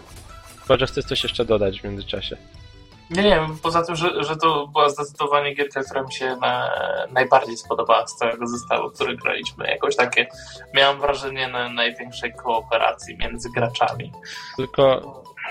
[0.62, 2.38] Chyba, że chcesz coś jeszcze dodać w międzyczasie.
[3.10, 6.72] Nie, nie, poza tym, że, że to była zdecydowanie gierka, która mi się na,
[7.12, 9.68] najbardziej spodobała z całego zestawu, który graliśmy.
[9.68, 10.28] Jakoś takie,
[10.74, 14.12] miałem wrażenie na największej kooperacji między graczami.
[14.58, 15.02] Tylko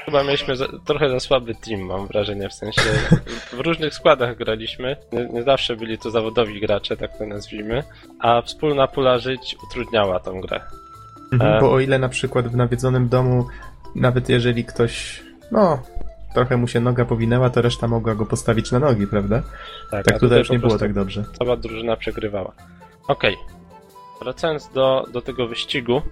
[0.04, 2.82] chyba mieliśmy za, trochę za słaby team, mam wrażenie, w sensie
[3.52, 4.96] w różnych składach graliśmy.
[5.12, 7.82] Nie, nie zawsze byli to zawodowi gracze, tak to nazwijmy,
[8.18, 10.60] a wspólna pula żyć utrudniała tą grę.
[11.32, 11.60] Mhm, E.
[11.60, 13.46] Bo o ile na przykład w nawiedzonym domu,
[13.94, 15.22] nawet jeżeli ktoś,
[15.52, 15.82] no,
[16.34, 19.42] trochę mu się noga powinęła, to reszta mogła go postawić na nogi, prawda?
[19.90, 21.24] Tak, Tak tutaj już nie było tak dobrze.
[21.38, 22.52] Cała drużyna przegrywała.
[23.08, 23.36] Okej.
[24.22, 26.02] Wracając do, do tego wyścigu,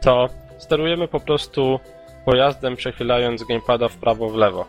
[0.00, 0.28] to
[0.58, 1.80] sterujemy po prostu
[2.26, 4.66] pojazdem przechylając gamepada w prawo, w lewo.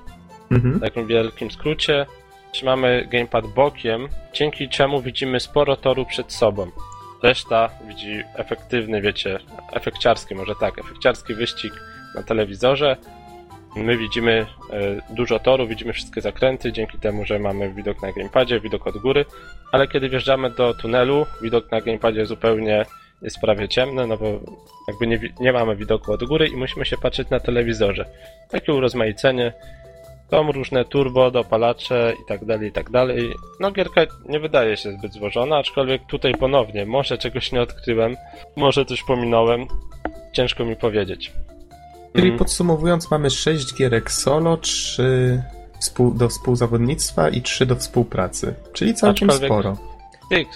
[0.51, 0.73] Mhm.
[0.73, 2.05] w takim wielkim skrócie.
[2.51, 6.71] Trzymamy gamepad bokiem, dzięki czemu widzimy sporo toru przed sobą.
[7.23, 9.39] Reszta widzi efektywny, wiecie,
[9.73, 11.73] efekciarski, może tak, efekciarski wyścig
[12.15, 12.97] na telewizorze.
[13.75, 18.59] My widzimy e, dużo toru, widzimy wszystkie zakręty, dzięki temu, że mamy widok na gamepadzie,
[18.59, 19.25] widok od góry,
[19.71, 22.85] ale kiedy wjeżdżamy do tunelu, widok na gamepadzie zupełnie
[23.21, 24.25] jest prawie ciemny, no bo
[24.87, 28.05] jakby nie, nie mamy widoku od góry i musimy się patrzeć na telewizorze.
[28.49, 29.53] Takie urozmaicenie,
[30.31, 33.33] są różne turbo, dopalacze i tak dalej, i tak dalej.
[33.59, 38.15] No gierka nie wydaje się zbyt złożona, aczkolwiek tutaj ponownie, może czegoś nie odkryłem,
[38.55, 39.65] może coś pominąłem,
[40.33, 41.33] ciężko mi powiedzieć.
[42.15, 42.39] Czyli Mm.
[42.39, 45.43] podsumowując, mamy 6 gierek solo, 3
[45.79, 48.53] współ, do współzawodnictwa i 3 do współpracy.
[48.73, 49.77] Czyli całkiem Aczkolwiek- sporo.
[50.29, 50.47] Tych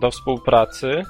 [0.00, 1.02] do współpracy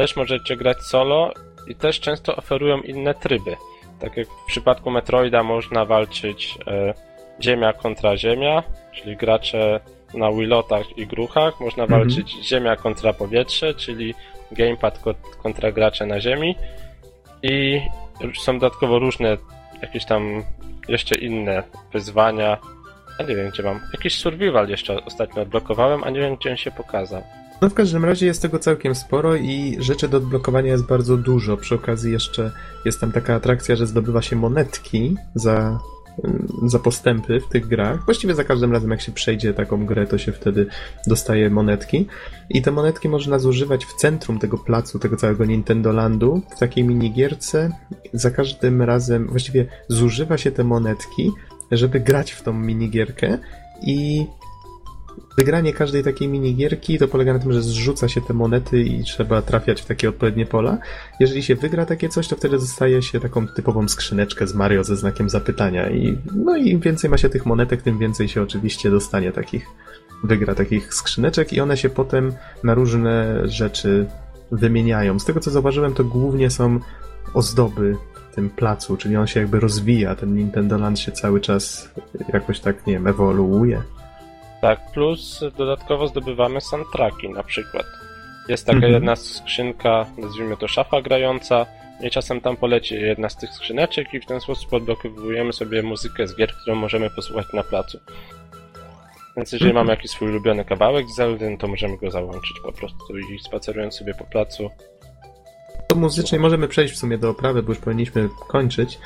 [0.00, 1.32] też możecie grać solo
[1.68, 3.56] i też często oferują inne tryby.
[3.98, 6.94] Tak jak w przypadku Metroida można walczyć e,
[7.42, 8.62] ziemia kontra ziemia,
[8.92, 9.80] czyli gracze
[10.14, 11.60] na wilotach i gruchach.
[11.60, 12.00] Można Mhm.
[12.00, 14.14] walczyć ziemia kontra powietrze, czyli
[14.52, 16.56] gamepad ko- kontra gracze na ziemi.
[17.42, 17.80] I
[18.40, 19.36] są dodatkowo różne
[19.82, 20.44] jakieś tam
[20.88, 21.62] jeszcze inne
[21.92, 22.58] wyzwania.
[23.20, 23.80] Ja nie wiem gdzie mam.
[23.92, 27.22] Jakiś survival jeszcze ostatnio odblokowałem, a nie wiem gdzie on się pokazał.
[27.62, 31.56] No w każdym razie jest tego całkiem sporo i rzeczy do odblokowania jest bardzo dużo.
[31.56, 32.50] Przy okazji jeszcze
[32.84, 35.78] jest tam taka atrakcja, że zdobywa się monetki za,
[36.66, 38.04] za postępy w tych grach.
[38.04, 40.66] Właściwie za każdym razem jak się przejdzie taką grę, to się wtedy
[41.06, 42.06] dostaje monetki.
[42.50, 46.84] I te monetki można zużywać w centrum tego placu, tego całego Nintendo Landu, w takiej
[46.84, 47.70] minigierce.
[48.12, 51.30] Za każdym razem właściwie zużywa się te monetki,
[51.70, 53.38] żeby grać w tą minigierkę
[53.82, 54.26] i
[55.38, 59.42] Wygranie każdej takiej minigierki to polega na tym, że zrzuca się te monety i trzeba
[59.42, 60.78] trafiać w takie odpowiednie pola.
[61.20, 64.96] Jeżeli się wygra takie coś, to wtedy zostaje się taką typową skrzyneczkę z Mario ze
[64.96, 65.90] znakiem zapytania.
[65.90, 69.66] I, no i im więcej ma się tych monetek, tym więcej się oczywiście dostanie takich,
[70.24, 72.32] wygra takich skrzyneczek i one się potem
[72.64, 74.06] na różne rzeczy
[74.52, 75.18] wymieniają.
[75.18, 76.80] Z tego co zauważyłem, to głównie są
[77.34, 77.96] ozdoby
[78.40, 81.90] tym placu, czyli on się jakby rozwija, ten Nintendo Land się cały czas
[82.32, 83.82] jakoś tak, nie wiem, ewoluuje.
[84.60, 87.86] Tak, plus dodatkowo zdobywamy soundtracki na przykład.
[88.48, 88.92] Jest taka Mhm.
[88.94, 91.66] jedna skrzynka, nazwijmy to szafa grająca,
[92.02, 96.26] i czasem tam poleci jedna z tych skrzyneczek i w ten sposób odblokowujemy sobie muzykę
[96.28, 97.98] z gier, którą możemy posłuchać na placu.
[99.36, 99.86] Więc jeżeli Mhm.
[99.86, 103.38] mamy jakiś swój ulubiony kawałek z Zeldy, no to możemy go załączyć po prostu i
[103.38, 104.70] spacerując sobie po placu.
[105.90, 108.98] To muzycznie możemy przejść w sumie do oprawy, bo już powinniśmy kończyć.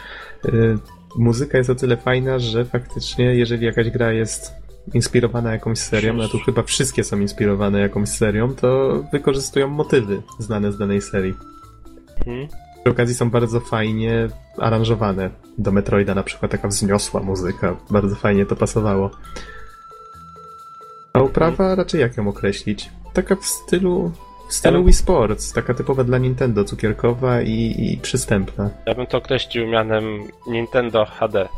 [0.44, 0.78] Yy,
[1.16, 4.52] Muzyka jest o tyle fajna, że faktycznie, jeżeli jakaś gra jest
[4.94, 10.72] inspirowana jakąś serią, no tu chyba wszystkie są inspirowane jakąś serią, to wykorzystują motywy znane
[10.72, 11.34] z danej serii.
[12.18, 12.48] Mhm.
[12.82, 14.28] Przy okazji są bardzo fajnie
[14.58, 15.30] aranżowane.
[15.58, 19.10] Do Metroida na przykład taka wzniosła muzyka, bardzo fajnie to pasowało.
[21.12, 22.90] A oprawa raczej jak ją określić?
[23.12, 24.12] Taka w stylu
[24.54, 28.70] stylu Wii Sports, taka typowa dla Nintendo, cukierkowa i, i przystępna.
[28.86, 31.48] Ja bym to określił mianem Nintendo HD.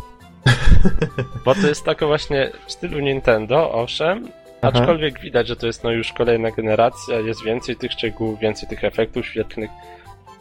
[1.44, 4.28] Bo to jest taka właśnie w stylu Nintendo, owszem,
[4.62, 4.78] Aha.
[4.78, 8.85] aczkolwiek widać, że to jest no już kolejna generacja, jest więcej tych szczegółów, więcej tych
[8.85, 9.70] efektów świetlnych.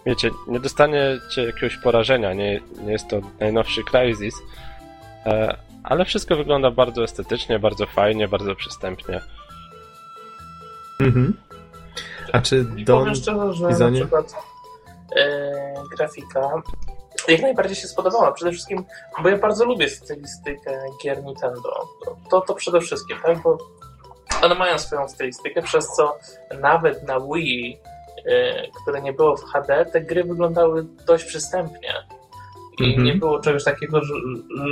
[0.05, 4.35] Wiecie, nie dostaniecie jakiegoś porażenia, nie, nie jest to najnowszy Crysis,
[5.25, 9.21] e, ale wszystko wygląda bardzo estetycznie, bardzo fajnie, bardzo przystępnie.
[10.99, 11.33] Mhm.
[12.33, 12.99] A czy Don...
[12.99, 13.99] powiem szczerze, że Bizonie?
[13.99, 14.33] na przykład
[15.15, 16.61] e, grafika
[17.27, 18.31] jak najbardziej się spodobała.
[18.31, 18.85] Przede wszystkim,
[19.23, 21.87] bo ja bardzo lubię stylistykę gier Nintendo.
[22.29, 23.41] To, to, przede wszystkim, tak?
[23.41, 23.57] Bo
[24.43, 26.17] one mają swoją stylistykę, przez co
[26.61, 27.79] nawet na Wii,
[28.25, 31.93] e, które nie było w HD, te gry wyglądały dość przystępnie.
[32.79, 33.03] I Mhm.
[33.03, 34.13] nie było czegoś takiego, że,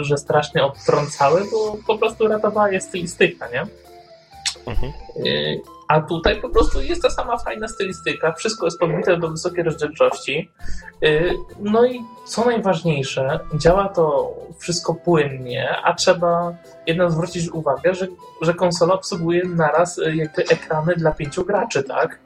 [0.02, 3.66] że strasznie odtrącały, bo po prostu ratowała je stylistyka, nie?
[4.66, 4.94] Mhm.
[5.94, 10.50] A tutaj po prostu jest ta sama fajna stylistyka, wszystko jest podbite do wysokiej rozdzielczości.
[11.02, 16.54] Yy, No i co najważniejsze, działa to wszystko płynnie, a trzeba
[16.88, 18.08] jednak zwrócić uwagę, że,
[18.42, 22.20] że konsola obsługuje naraz yy, jakby ekrany dla pięciu graczy, tak?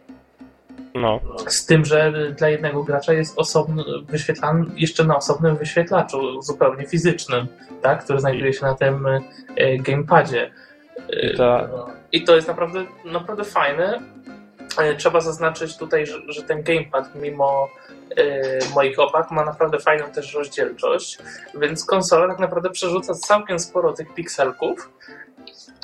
[0.96, 6.86] No, Z tym, że dla jednego gracza jest osobny, wyświetlany jeszcze na osobnym wyświetlaczu, zupełnie
[6.86, 7.48] fizycznym,
[7.82, 8.04] tak?
[8.04, 9.08] który znajduje się na tym
[9.58, 10.52] yy, gamepadzie.
[11.10, 11.70] Yy, I ta-
[12.12, 14.00] I to jest naprawdę, naprawdę fajne.
[14.78, 17.70] E, Trzeba zaznaczyć tutaj, że, że ten gamepad, mimo
[18.18, 18.42] e,
[18.76, 21.18] moich obaw, ma naprawdę fajną też rozdzielczość,
[21.62, 24.90] więc konsola tak naprawdę przerzuca całkiem sporo tych pikselków,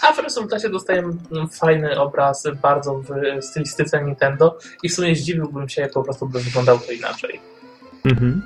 [0.01, 2.93] a w rezultacie dostajemy mm, fajny obraz, bardzo
[3.39, 7.39] w stylistyce Nintendo i w sumie zdziwiłbym się, jak po prostu by wyglądało to inaczej.
[8.05, 8.41] Mhm.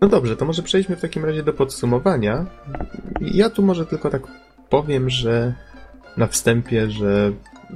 [0.00, 2.46] No dobrze, to może przejdźmy w takim razie do podsumowania.
[3.20, 4.22] Ja tu może tylko tak
[4.70, 5.54] powiem, że
[6.16, 7.32] na wstępie, że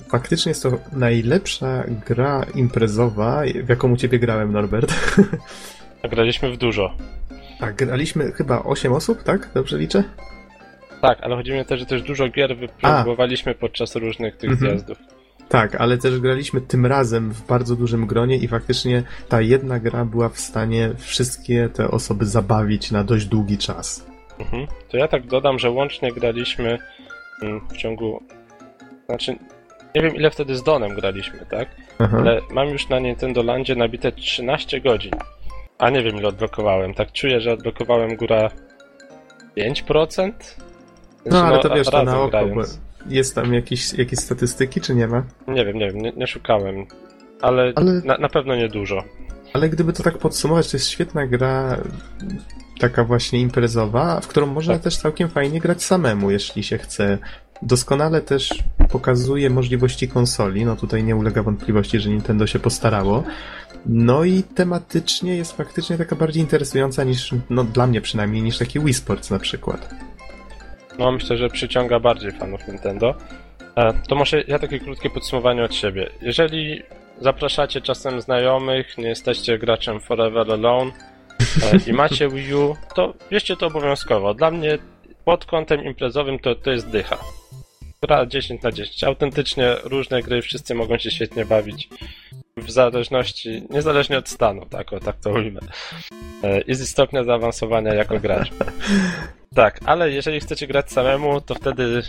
[0.09, 4.95] faktycznie jest to najlepsza gra imprezowa, w jaką u ciebie grałem, Norbert.
[6.11, 6.95] graliśmy w dużo.
[7.61, 9.51] Tak, graliśmy chyba 8 osób, tak?
[9.55, 10.05] Dobrze liczę?
[11.01, 14.71] Tak, ale chodzi mi o to, że też dużo gier wypróbowaliśmy podczas różnych tych Mhm.
[14.71, 14.99] zjazdów.
[15.49, 20.05] Tak, ale też graliśmy tym razem w bardzo dużym gronie i faktycznie ta jedna gra
[20.05, 24.08] była w stanie wszystkie te osoby zabawić na dość długi czas.
[24.39, 24.67] Mhm.
[24.89, 26.79] To ja tak dodam, że łącznie graliśmy
[27.43, 28.23] mm, w ciągu.
[29.07, 29.37] Znaczy,
[29.95, 31.69] nie wiem ile wtedy z Donem graliśmy, tak?
[31.99, 32.17] Aha.
[32.21, 35.13] Ale mam już na Nintendo Landzie nabite 13 godzin.
[35.79, 36.95] A nie wiem ile odblokowałem.
[36.95, 38.51] Tak czuję, że odblokowałem góra
[39.57, 40.33] 5%?
[41.27, 42.61] No ale to ra- wiesz, to na oko, bo
[43.07, 45.25] jest tam jakieś, jakieś statystyki, czy nie ma?
[45.49, 46.87] Nie wiem, nie wiem, nie, nie szukałem.
[47.41, 49.05] Ale, Ale- Na, na pewno nie dużo.
[49.53, 51.77] Ale gdyby to tak podsumować, to jest świetna gra,
[52.79, 54.83] taka właśnie imprezowa, w którą można Tak.
[54.83, 57.19] też całkiem fajnie grać samemu, jeśli się chce.
[57.63, 58.55] Doskonale też
[58.91, 63.25] pokazuje możliwości konsoli, no tutaj nie ulega wątpliwości, że Nintendo się postarało.
[63.87, 68.81] No i tematycznie jest faktycznie taka bardziej interesująca niż, no dla mnie przynajmniej, niż taki
[68.81, 69.95] Wii Sports na przykład.
[70.99, 73.15] No myślę, że przyciąga bardziej fanów Nintendo.
[73.77, 76.11] E, To może ja takie krótkie podsumowanie od siebie.
[76.23, 76.83] Jeżeli
[77.21, 80.93] zapraszacie czasem znajomych, nie jesteście graczem Forever Alone
[81.87, 84.35] i macie Wii U, to bierzcie to obowiązkowo.
[84.35, 84.79] Dla mnie
[85.25, 87.19] pod kątem imprezowym to, to jest dycha.
[88.03, 89.05] Gra 10 na 10.
[89.05, 91.89] Autentycznie różne gry, wszyscy mogą się świetnie bawić.
[92.57, 95.61] W zależności, niezależnie od stanu, tak, o, tak to ujmę.
[96.43, 98.51] E, I z stopnia zaawansowania jako gracz.
[99.55, 102.03] Tak, ale jeżeli chcecie grać samemu, to wtedy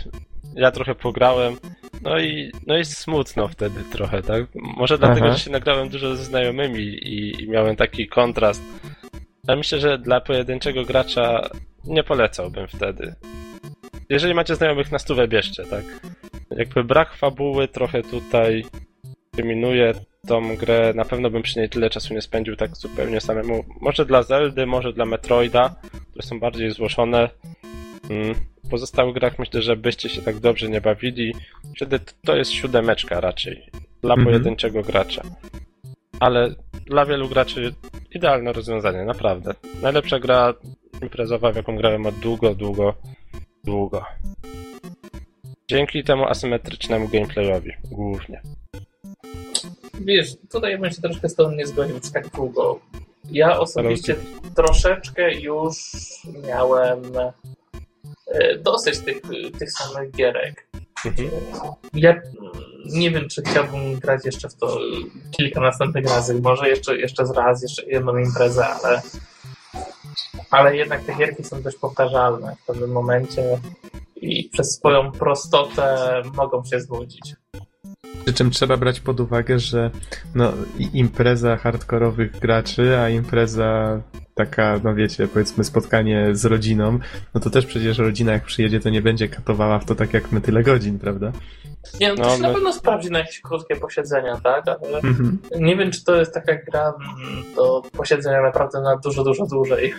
[0.54, 1.56] ja trochę pograłem.
[2.02, 4.44] No i, no i smutno wtedy trochę, tak?
[4.54, 5.36] Może dlatego, Aha.
[5.36, 8.62] że się nagrałem dużo ze znajomymi i, i miałem taki kontrast.
[9.46, 11.48] Ale myślę, że dla pojedynczego gracza
[11.84, 13.14] nie polecałbym wtedy.
[14.08, 15.84] Jeżeli macie znajomych na stówę, bierzcie, tak?
[16.50, 18.64] Jakby brak fabuły trochę tutaj
[19.36, 19.94] dominuje
[20.28, 20.92] tą grę.
[20.96, 23.64] Na pewno bym przy niej tyle czasu nie spędził tak zupełnie samemu.
[23.80, 25.74] Może dla Zeldy, może dla Metroida,
[26.10, 27.28] które są bardziej złożone.
[28.10, 28.34] Mm,
[28.64, 31.34] W pozostałych grach myślę, że byście się tak dobrze nie bawili.
[31.76, 33.66] Wtedy to jest siódemeczka raczej.
[34.02, 34.24] Dla Mhm.
[34.24, 35.22] pojedynczego gracza.
[36.20, 36.54] Ale
[36.90, 37.74] dla wielu graczy
[38.14, 39.54] idealne rozwiązanie, naprawdę.
[39.82, 40.54] Najlepsza gra
[41.02, 42.94] imprezowa, w jaką grałem od długo, długo,
[43.64, 44.04] długo.
[45.68, 48.42] Dzięki temu asymetrycznemu gameplayowi, głównie.
[50.00, 52.80] Wiesz, tutaj bym się troszkę z tobą nie zgodził tak długo.
[53.30, 54.16] Ja osobiście
[54.56, 55.76] troszeczkę już
[56.46, 57.02] miałem
[58.26, 59.22] e, dosyć tych,
[59.58, 60.66] tych samych gierek.
[61.94, 62.22] Ja mm,
[62.86, 64.78] nie wiem, czy chciałbym grać jeszcze w to
[65.30, 66.40] kilka następnych razy.
[66.42, 69.02] Może jeszcze, jeszcze z raz, jeszcze jedną imprezę, ale,
[70.50, 73.58] ale jednak te gierki są dość powtarzalne w pewnym momencie
[74.16, 77.34] i przez swoją prostotę mogą się znudzić.
[78.24, 79.90] Przy czym trzeba brać pod uwagę, że
[80.34, 80.52] no,
[80.94, 84.00] impreza hardkorowych graczy, a impreza
[84.34, 86.98] taka, no wiecie, powiedzmy spotkanie z rodziną,
[87.34, 90.32] no to też przecież rodzina jak przyjedzie, to nie będzie katowała w to tak jak
[90.32, 91.32] my tyle godzin, prawda?
[92.00, 94.64] Nie, no, to No, się na my- pewno sprawdzi na jakieś krótkie posiedzenia, tak?
[94.68, 95.38] Ale Mhm.
[95.60, 96.92] nie wiem, czy to jest taka gra
[97.22, 99.94] mm, do posiedzenia naprawdę na dużo, dużo dłużej.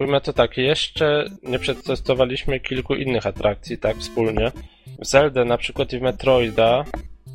[0.00, 4.52] Ujmę to tak, jeszcze nie przetestowaliśmy kilku innych atrakcji, tak, wspólnie.
[5.00, 6.84] W Zeldę na przykład i w Metroida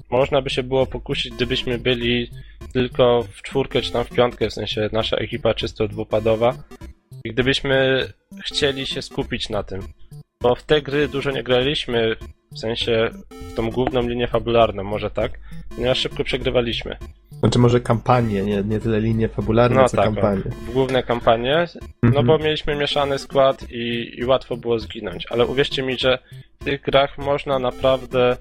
[0.09, 2.29] można by się było pokusić, gdybyśmy byli
[2.73, 6.53] tylko w czwórkę czy tam w piątkę, w sensie nasza ekipa czysto dwupadowa.
[7.23, 8.05] I gdybyśmy
[8.45, 9.81] chcieli się skupić na tym.
[10.41, 12.15] Bo w te gry dużo nie graliśmy,
[12.51, 15.31] w sensie w tą główną linię fabularną, może tak,
[15.75, 16.97] ponieważ szybko przegrywaliśmy.
[17.39, 20.41] Znaczy może kampanię, nie, nie tyle linie fabularne, No co tak, kampanię.
[20.67, 21.65] w główne kampanie,
[22.03, 22.25] no Mhm.
[22.27, 25.25] bo mieliśmy mieszany skład i, i łatwo było zginąć.
[25.29, 26.19] Ale uwierzcie mi, że
[26.61, 28.37] w tych grach można naprawdę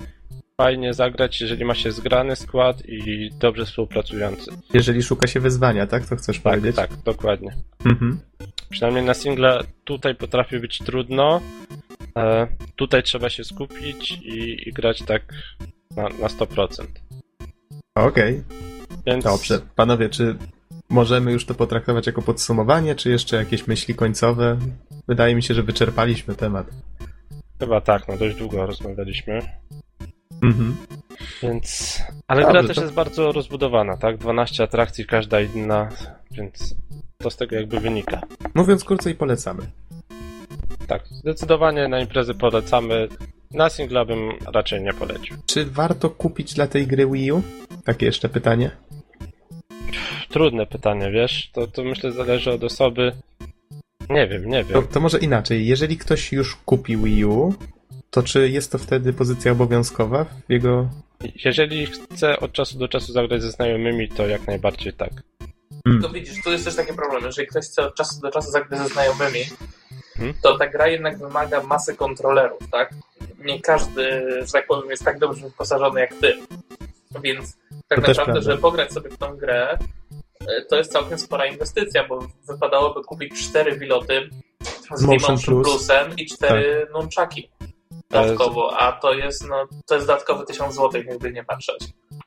[0.61, 4.51] fajnie zagrać, jeżeli ma się zgrany skład i dobrze współpracujący.
[4.74, 6.07] Jeżeli szuka się wyzwania, tak?
[6.07, 6.77] To chcesz Tak, powiedzieć?
[6.77, 7.57] tak, dokładnie.
[7.85, 8.20] Mhm.
[8.70, 11.41] Przynajmniej na single tutaj potrafi być trudno.
[12.19, 12.47] E,
[12.77, 15.23] tutaj trzeba się skupić i, i grać tak
[15.97, 16.85] na, na 100%.
[17.95, 18.43] Okej,
[19.07, 19.61] Więc dobrze.
[19.74, 20.37] Panowie, czy
[20.89, 24.59] możemy już to potraktować jako podsumowanie, czy jeszcze jakieś myśli końcowe?
[25.09, 26.66] Wydaje mi się, że wyczerpaliśmy temat.
[27.61, 29.39] chyba tak, no dość długo rozmawialiśmy.
[30.42, 30.76] Mhm.
[31.42, 32.00] Więc.
[32.28, 34.16] Ale Dobrze, gra też to- jest bardzo rozbudowana, tak?
[34.18, 35.88] 12 atrakcji, każda inna,
[36.30, 36.74] więc
[37.18, 38.20] to z tego jakby wynika.
[38.54, 39.62] Mówiąc krócej, polecamy.
[40.86, 43.08] Tak, zdecydowanie na imprezy polecamy.
[43.50, 45.36] Na singla bym raczej nie polecił.
[45.46, 47.42] Czy warto kupić dla tej gry Wii U?
[47.84, 48.70] Takie jeszcze pytanie.
[50.28, 51.50] Trudne pytanie, wiesz?
[51.52, 53.12] To, to myślę zależy od osoby.
[54.10, 54.88] Nie wiem, nie To, wiem.
[54.92, 55.66] to może inaczej.
[55.66, 57.54] Jeżeli ktoś już kupił Wii U,
[58.16, 60.88] to czy jest to wtedy pozycja obowiązkowa w jego...
[61.44, 65.10] Jeżeli chce od czasu do czasu zagrać ze znajomymi, to jak najbardziej tak.
[66.02, 67.24] To widzisz, tu jest też taki problem.
[67.24, 69.40] Jeżeli ktoś chce od czasu do czasu zagrać ze znajomymi,
[70.18, 70.34] Mhm.
[70.43, 72.90] to ta gra jednak wymaga masy kontrolerów, tak?
[73.44, 76.36] Nie każdy, że tak powiem, jest tak dobrze wyposażony jak ty.
[77.22, 77.56] Więc
[77.88, 79.78] tak To naprawdę, żeby pograć sobie w tą grę,
[80.40, 84.30] e, to jest całkiem spora inwestycja, bo wypadałoby kupić cztery piloty
[84.94, 85.68] z Motion Motion Plus.
[85.68, 87.76] Plusem i cztery nunchaki To jest-
[88.11, 91.85] dodatkowo, a to jest, no, to jest dodatkowy 1000 zł, jakby nie patrzeć.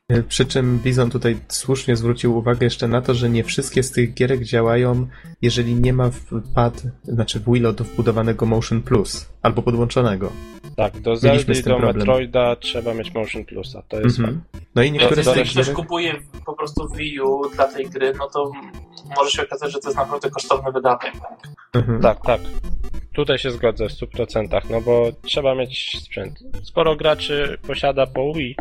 [0.10, 3.92] E, Przy czym Bizon tutaj słusznie zwrócił uwagę jeszcze na to, że nie wszystkie z
[3.92, 5.08] tych gierek działają,
[5.42, 10.32] jeżeli nie ma w pad, znaczy w Willow wbudowanego Motion Plus albo podłączonego.
[10.76, 11.98] Tak, do Zelda z i do problem.
[11.98, 14.42] Metroida trzeba mieć Motion Plusa, to jest Mhm.
[14.76, 15.76] No i niektóre Więc z jeżeli ktoś gierek...
[15.76, 16.16] kupuje
[16.46, 18.52] po prostu Wii U dla tej gry, no to
[19.18, 21.14] może się okazać, że to jest naprawdę kosztowny wydatek.
[21.14, 21.40] Tak?
[21.74, 22.02] Mhm.
[22.02, 22.42] Tak, tak.
[23.14, 26.40] Tutaj się zgodzę w 100%, no bo trzeba mieć sprzęt.
[26.64, 28.56] Sporo graczy posiada po Wii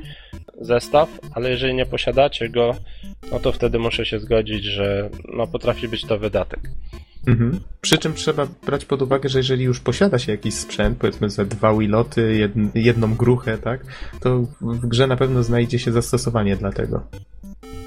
[0.60, 2.74] zestaw, ale jeżeli nie posiadacie go,
[3.32, 6.60] no to wtedy muszę się zgodzić, że no potrafi być to wydatek.
[7.26, 7.60] Mhm.
[7.80, 11.46] Przy czym trzeba brać pod uwagę, że jeżeli już posiada się jakiś sprzęt, powiedzmy ze
[11.46, 13.80] dwa Wiloty, jedn, jedną gruchę, tak,
[14.20, 17.02] to w grze na pewno znajdzie się zastosowanie dla tego.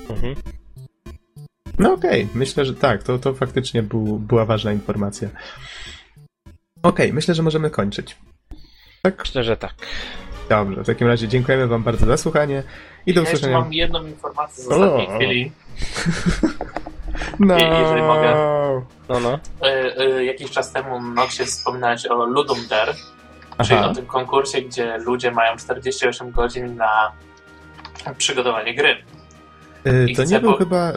[0.09, 0.35] Mhm.
[1.79, 5.29] No okej, myślę, że tak, to, to faktycznie był, była ważna informacja.
[6.83, 8.15] Okej, myślę, że możemy kończyć.
[9.01, 9.19] Tak?
[9.19, 9.73] Myślę, że tak.
[10.49, 12.63] Dobrze, w takim razie dziękujemy wam bardzo za słuchanie
[13.05, 13.59] i do usłyszenia.
[13.59, 15.15] mam jedną informację z ostatniej O.
[15.15, 15.51] chwili.
[17.39, 17.57] No.
[17.57, 18.33] jeżeli mogę.
[19.09, 19.39] No, no.
[19.67, 22.93] Y, y, jakiś czas temu Noxie wspominałeś o Ludum Dare,
[23.65, 27.11] czyli o tym konkursie, gdzie ludzie mają 48 godzin na
[28.17, 28.97] przygotowanie gry.
[29.87, 30.91] Y, To nie był po- chyba...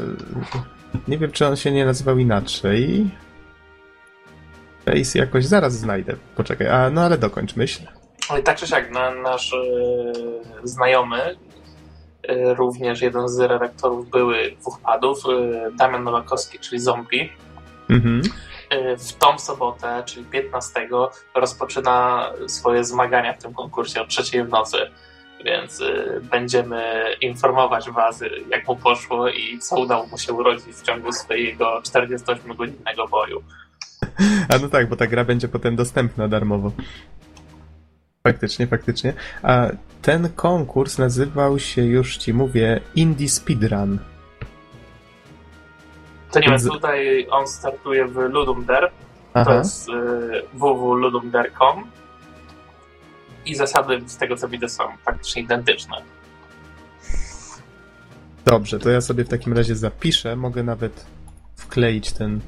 [1.09, 3.11] Nie wiem, czy on się nie nazywał inaczej.
[4.85, 6.16] Face jakoś zaraz znajdę.
[6.36, 7.82] Poczekaj, a no ale dokończ myśl.
[8.28, 10.12] Ale tak czy siak, na, nasz y,
[10.65, 11.36] znajomy,
[12.31, 17.32] y, również jeden z redaktorów były dwóch padów, y, Damian Nowakowski, czyli Zombie,
[17.90, 18.23] Mhm.
[18.98, 20.89] w tą sobotę, czyli 15,
[21.35, 24.77] rozpoczyna swoje zmagania w tym konkursie o trzeciej w nocy.
[25.44, 28.20] Więc y, będziemy informować Was,
[28.51, 33.43] jak mu poszło i co udało mu się urodzić w ciągu swojego 48-godzinnego boju.
[34.55, 36.72] A no tak, bo ta gra będzie potem dostępna darmowo.
[38.26, 39.12] Faktycznie, faktycznie.
[39.43, 39.68] A
[40.02, 43.98] ten konkurs nazywał się, już ci mówię, Indie Speedrun.
[46.31, 48.94] To nie wiem, tutaj on startuje w Ludum Dare, to
[49.35, 49.55] Aha.
[49.55, 49.93] jest y,
[50.55, 51.85] www.ludumdare.com
[53.47, 55.97] i zasady z tego co widzę są praktycznie identyczne.
[58.44, 60.36] Dobrze, to ja sobie w takim razie zapiszę.
[60.36, 61.06] Mogę nawet
[61.56, 62.39] wkleić tę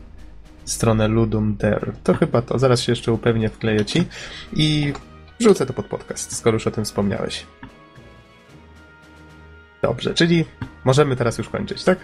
[0.67, 1.93] stronę Ludum Dare.
[2.05, 2.59] To chyba to.
[2.59, 4.05] Zaraz się jeszcze upewnię, wkleję ci
[4.53, 4.93] i
[5.41, 7.47] wrzucę to pod podcast, skoro już o tym wspomniałeś.
[9.83, 10.45] Dobrze, czyli
[10.85, 11.99] możemy teraz już kończyć, tak?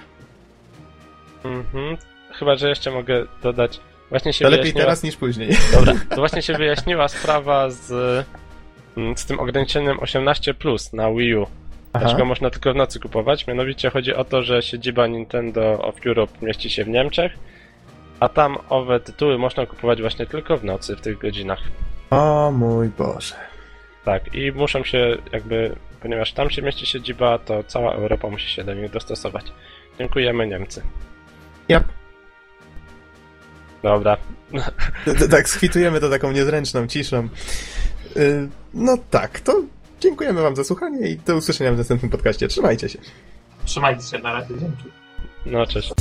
[1.45, 1.97] Mhm.
[2.33, 3.81] Chyba, że jeszcze mogę dodać.
[4.11, 4.85] Właśnie się To lepiej wyjaśniła...
[4.85, 5.57] teraz niż później.
[5.73, 7.91] Dobra, to właśnie się wyjaśniła sprawa z,
[8.97, 10.55] mm, z tym ograniczeniem 18
[10.93, 11.47] na Wii U.
[11.99, 13.47] Dlaczego można tylko w nocy kupować?
[13.47, 17.33] Mianowicie chodzi o to, że siedziba Nintendo of Europe mieści się w Niemczech,
[18.23, 21.59] a tam owe tytuły można kupować właśnie tylko w nocy, w tych godzinach.
[22.11, 23.35] O mój Boże.
[24.05, 28.65] Tak, i muszą się jakby, ponieważ tam się mieści siedziba, to cała Europa musi się
[28.65, 29.45] do nich dostosować.
[29.99, 30.83] Dziękujemy Niemcy.
[31.71, 31.85] Yep.
[33.83, 34.17] Dobra,
[35.31, 37.29] Tak, schwitujemy to taką niezręczną ciszą.
[38.17, 39.63] Y, No tak, to
[40.01, 42.49] dziękujemy wam za słuchanie i do usłyszenia w następnym podcaście.
[42.49, 42.99] Trzymajcie się.
[43.65, 44.85] Trzymajcie się, na razie, dzięki.
[45.47, 45.93] no cześć.